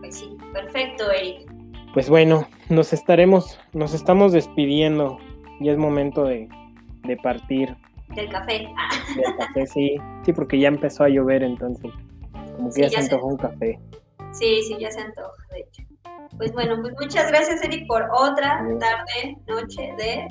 Pues 0.01 0.17
sí, 0.19 0.37
perfecto, 0.53 1.11
Eric. 1.13 1.51
Pues 1.95 2.09
bueno, 2.09 2.47
nos 2.69 2.93
estaremos, 2.93 3.59
nos 3.73 3.95
estamos 3.95 4.33
despidiendo. 4.33 5.19
Ya 5.61 5.73
es 5.73 5.79
momento 5.79 6.25
de, 6.25 6.49
de 7.05 7.17
partir 7.19 7.77
Del 8.15 8.29
café. 8.31 8.67
Ah, 8.77 8.89
del 9.15 9.37
café, 9.37 9.67
sí. 9.67 9.97
Sí, 10.25 10.33
porque 10.33 10.59
ya 10.59 10.69
empezó 10.69 11.05
a 11.05 11.09
llover, 11.09 11.43
entonces. 11.43 11.91
Como 12.57 12.69
que 12.69 12.73
Sí, 12.75 12.81
ya, 12.83 12.89
ya 12.89 12.91
se 12.91 13.05
antojó 13.05 13.27
un 13.27 13.37
café. 13.37 13.79
sí, 14.33 14.63
sí, 14.63 14.77
ya 14.81 14.91
se 14.91 15.01
antoja, 15.01 15.33
de 15.53 15.61
hecho. 15.61 15.83
Pues 16.37 16.53
bueno, 16.53 16.81
pues 16.81 16.95
muchas 16.99 17.29
gracias, 17.31 17.63
Eric, 17.65 17.87
por 17.87 18.09
otra 18.17 18.65
tarde, 18.79 19.37
noche 19.47 19.93
de 19.99 20.29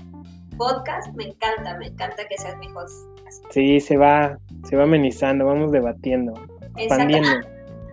podcast. 0.60 1.12
Me 1.16 1.24
encanta, 1.24 1.76
me 1.78 1.88
encanta 1.88 2.24
que 2.28 2.38
seas 2.38 2.56
mi 2.60 2.68
host. 2.76 3.08
Sí, 3.50 3.80
se 3.80 3.98
va, 3.98 4.38
se 4.70 4.76
va 4.76 4.84
amenizando, 4.84 5.46
vamos 5.46 5.72
debatiendo, 5.72 6.34
expandiendo. 6.78 7.30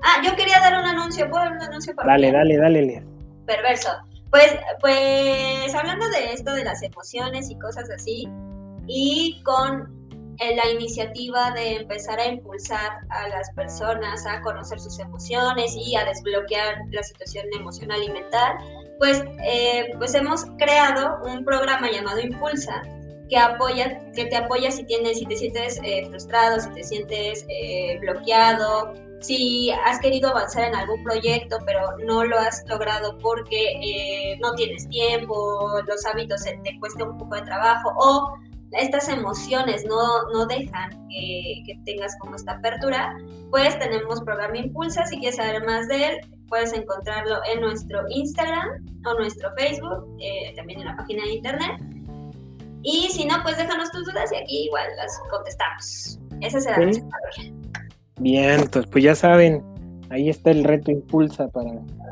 Ah, 0.02 0.22
yo 0.22 0.36
quería 0.36 0.60
dar 0.60 0.78
un 0.78 0.84
anuncio. 0.84 1.30
¿Puedo 1.30 1.44
dar 1.44 1.52
un 1.54 1.62
anuncio 1.62 1.94
para 1.94 2.12
Dale, 2.12 2.32
dale, 2.32 2.58
dale, 2.58 2.82
Lea. 2.82 3.02
perverso. 3.46 3.88
Pues, 4.30 4.54
pues 4.80 5.74
hablando 5.74 6.06
de 6.10 6.32
esto 6.32 6.52
de 6.52 6.64
las 6.64 6.82
emociones 6.82 7.48
y 7.48 7.58
cosas 7.58 7.88
así, 7.90 8.28
y 8.86 9.40
con 9.44 9.96
eh, 10.38 10.54
la 10.54 10.70
iniciativa 10.70 11.52
de 11.52 11.76
empezar 11.76 12.18
a 12.20 12.26
impulsar 12.26 12.98
a 13.08 13.28
las 13.28 13.50
personas 13.52 14.26
a 14.26 14.42
conocer 14.42 14.78
sus 14.78 14.98
emociones 14.98 15.74
y 15.74 15.96
a 15.96 16.04
desbloquear 16.04 16.82
la 16.90 17.02
situación 17.02 17.46
emocional 17.58 18.02
y 18.02 18.10
mental, 18.10 18.58
pues, 18.98 19.22
eh, 19.44 19.90
pues 19.98 20.14
hemos 20.14 20.44
creado 20.58 21.18
un 21.24 21.44
programa 21.44 21.90
llamado 21.90 22.20
Impulsa 22.20 22.82
que 23.28 23.36
apoya, 23.36 24.00
que 24.12 24.26
te 24.26 24.36
apoya 24.36 24.70
si 24.70 24.84
tienes, 24.84 25.18
si 25.18 25.26
te 25.26 25.36
sientes 25.36 25.80
eh, 25.82 26.06
frustrado, 26.08 26.60
si 26.60 26.70
te 26.70 26.84
sientes 26.84 27.44
eh, 27.48 27.98
bloqueado, 28.00 28.94
si 29.20 29.70
has 29.84 29.98
querido 30.00 30.30
avanzar 30.30 30.64
en 30.64 30.74
algún 30.74 31.02
proyecto 31.02 31.58
pero 31.66 31.96
no 32.04 32.24
lo 32.24 32.38
has 32.38 32.62
logrado 32.68 33.18
porque 33.18 33.72
eh, 33.82 34.38
no 34.40 34.54
tienes 34.54 34.88
tiempo, 34.88 35.80
los 35.86 36.04
hábitos 36.06 36.42
te 36.44 36.78
cuesta 36.78 37.04
un 37.04 37.18
poco 37.18 37.34
de 37.34 37.42
trabajo 37.42 37.92
o 37.96 38.34
estas 38.72 39.08
emociones 39.08 39.84
no, 39.86 40.28
no 40.32 40.46
dejan 40.46 40.90
que, 41.08 41.62
que 41.66 41.80
tengas 41.84 42.16
como 42.20 42.36
esta 42.36 42.52
apertura, 42.52 43.16
pues 43.50 43.78
tenemos 43.78 44.20
programa 44.22 44.58
Impulsa. 44.58 45.06
Si 45.06 45.18
quieres 45.18 45.36
saber 45.36 45.64
más 45.64 45.88
de 45.88 46.04
él, 46.04 46.16
puedes 46.48 46.72
encontrarlo 46.72 47.36
en 47.52 47.60
nuestro 47.60 48.00
Instagram 48.10 48.84
o 49.06 49.14
nuestro 49.14 49.50
Facebook, 49.56 50.06
eh, 50.20 50.52
también 50.56 50.80
en 50.80 50.86
la 50.86 50.96
página 50.96 51.22
de 51.24 51.34
internet. 51.34 51.80
Y 52.82 53.08
si 53.10 53.24
no, 53.24 53.34
pues 53.42 53.56
déjanos 53.56 53.90
tus 53.90 54.04
dudas 54.04 54.30
y 54.32 54.36
aquí 54.36 54.64
igual 54.66 54.86
las 54.96 55.18
contestamos. 55.30 56.18
Ese 56.40 56.60
será 56.60 56.76
Sí. 56.76 56.82
nuestro 56.84 57.08
valor. 57.08 57.56
Bien, 58.20 58.60
entonces 58.60 58.90
pues 58.90 59.04
ya 59.04 59.14
saben, 59.14 59.62
ahí 60.10 60.28
está 60.28 60.50
el 60.50 60.64
reto 60.64 60.90
Impulsa 60.90 61.48
para 61.48 61.70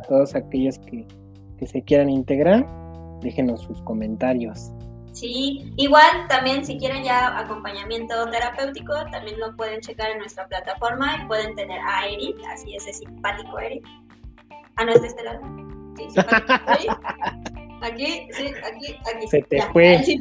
todos 0.08 0.34
aquellos 0.34 0.78
que, 0.80 1.06
que 1.58 1.66
se 1.66 1.82
quieran 1.82 2.10
integrar. 2.10 2.66
Déjenos 3.22 3.62
sus 3.62 3.80
comentarios. 3.82 4.70
Sí, 5.14 5.72
igual 5.76 6.26
también 6.28 6.66
si 6.66 6.76
quieren 6.76 7.04
ya 7.04 7.38
acompañamiento 7.38 8.28
terapéutico, 8.30 8.92
también 9.12 9.38
lo 9.38 9.54
pueden 9.54 9.80
checar 9.80 10.10
en 10.10 10.18
nuestra 10.18 10.48
plataforma 10.48 11.16
y 11.22 11.26
pueden 11.28 11.54
tener 11.54 11.80
a 11.80 12.08
Eric, 12.08 12.36
así 12.52 12.74
es, 12.74 12.84
es 12.88 12.98
simpático 12.98 13.56
Eric. 13.60 13.86
Ah, 14.74 14.84
no 14.84 14.92
es 14.92 15.00
de 15.02 15.06
este 15.06 15.22
lado. 15.22 15.40
Sí, 15.96 16.10
simpático 16.10 16.70
Eric. 16.72 16.98
Aquí, 17.82 18.28
sí, 18.32 18.46
aquí, 18.64 18.96
aquí. 19.14 19.26
Se 19.28 19.42
te 19.42 19.58
Ya, 19.58 19.70
fue. 19.70 19.96
el. 19.96 20.20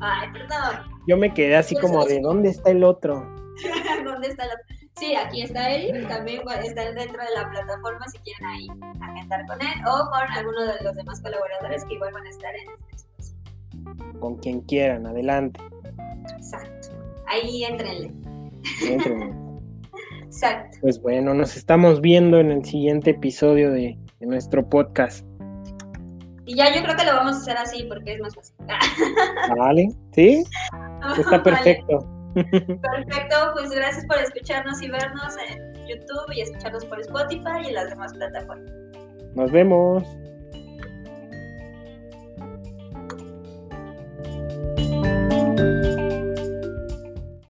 Ay, 0.00 0.28
perdón. 0.32 0.86
Yo 1.08 1.16
me 1.16 1.34
quedé 1.34 1.56
así 1.56 1.74
Pues 1.74 1.86
como 1.86 2.04
de 2.04 2.20
¿dónde 2.20 2.50
está 2.50 2.70
el 2.70 2.84
otro? 2.84 3.28
¿Dónde 4.04 4.28
está 4.28 4.46
la.? 4.46 4.54
Sí, 4.98 5.14
aquí 5.14 5.42
está 5.42 5.70
Eric, 5.70 6.08
también 6.08 6.42
está 6.64 6.92
dentro 6.92 7.22
de 7.22 7.30
la 7.36 7.48
plataforma 7.50 8.06
si 8.08 8.18
quieren 8.18 8.46
ahí 8.46 8.66
agendar 9.00 9.46
con 9.46 9.60
él 9.62 9.74
o 9.86 10.10
con 10.10 10.36
alguno 10.36 10.60
de 10.62 10.82
los 10.82 10.94
demás 10.96 11.20
colaboradores 11.20 11.84
que 11.84 11.94
igual 11.94 12.12
van 12.12 12.26
a 12.26 12.30
estar 12.30 12.52
en 12.54 12.68
este 12.70 12.96
espacio. 12.96 14.20
Con 14.20 14.36
quien 14.38 14.60
quieran, 14.62 15.06
adelante. 15.06 15.60
Exacto. 16.36 16.88
Ahí 17.26 17.64
entrenle. 17.64 18.12
Entren. 18.82 19.60
Exacto. 20.24 20.78
Pues 20.80 21.00
bueno, 21.00 21.32
nos 21.32 21.56
estamos 21.56 22.00
viendo 22.00 22.38
en 22.38 22.50
el 22.50 22.64
siguiente 22.64 23.10
episodio 23.10 23.70
de, 23.70 23.96
de 24.18 24.26
nuestro 24.26 24.68
podcast. 24.68 25.24
Y 26.44 26.56
ya 26.56 26.74
yo 26.74 26.82
creo 26.82 26.96
que 26.96 27.04
lo 27.04 27.12
vamos 27.12 27.36
a 27.36 27.38
hacer 27.38 27.56
así 27.56 27.84
porque 27.84 28.14
es 28.14 28.20
más 28.20 28.34
fácil. 28.34 28.56
¿Vale? 29.58 29.88
¿Sí? 30.12 30.44
Está 31.18 31.38
Vale, 31.38 31.84
perfecto. 32.34 33.36
pues 33.54 33.70
gracias 33.70 34.04
por 34.06 34.18
escucharnos 34.18 34.82
y 34.82 34.90
vernos 34.90 35.34
en 35.48 35.74
YouTube 35.86 36.32
y 36.34 36.42
escucharnos 36.42 36.84
por 36.84 37.00
Spotify 37.00 37.68
y 37.68 37.72
las 37.72 37.90
demás 37.90 38.12
plataformas. 38.12 38.70
Nos 39.34 39.50
vemos. 39.50 40.04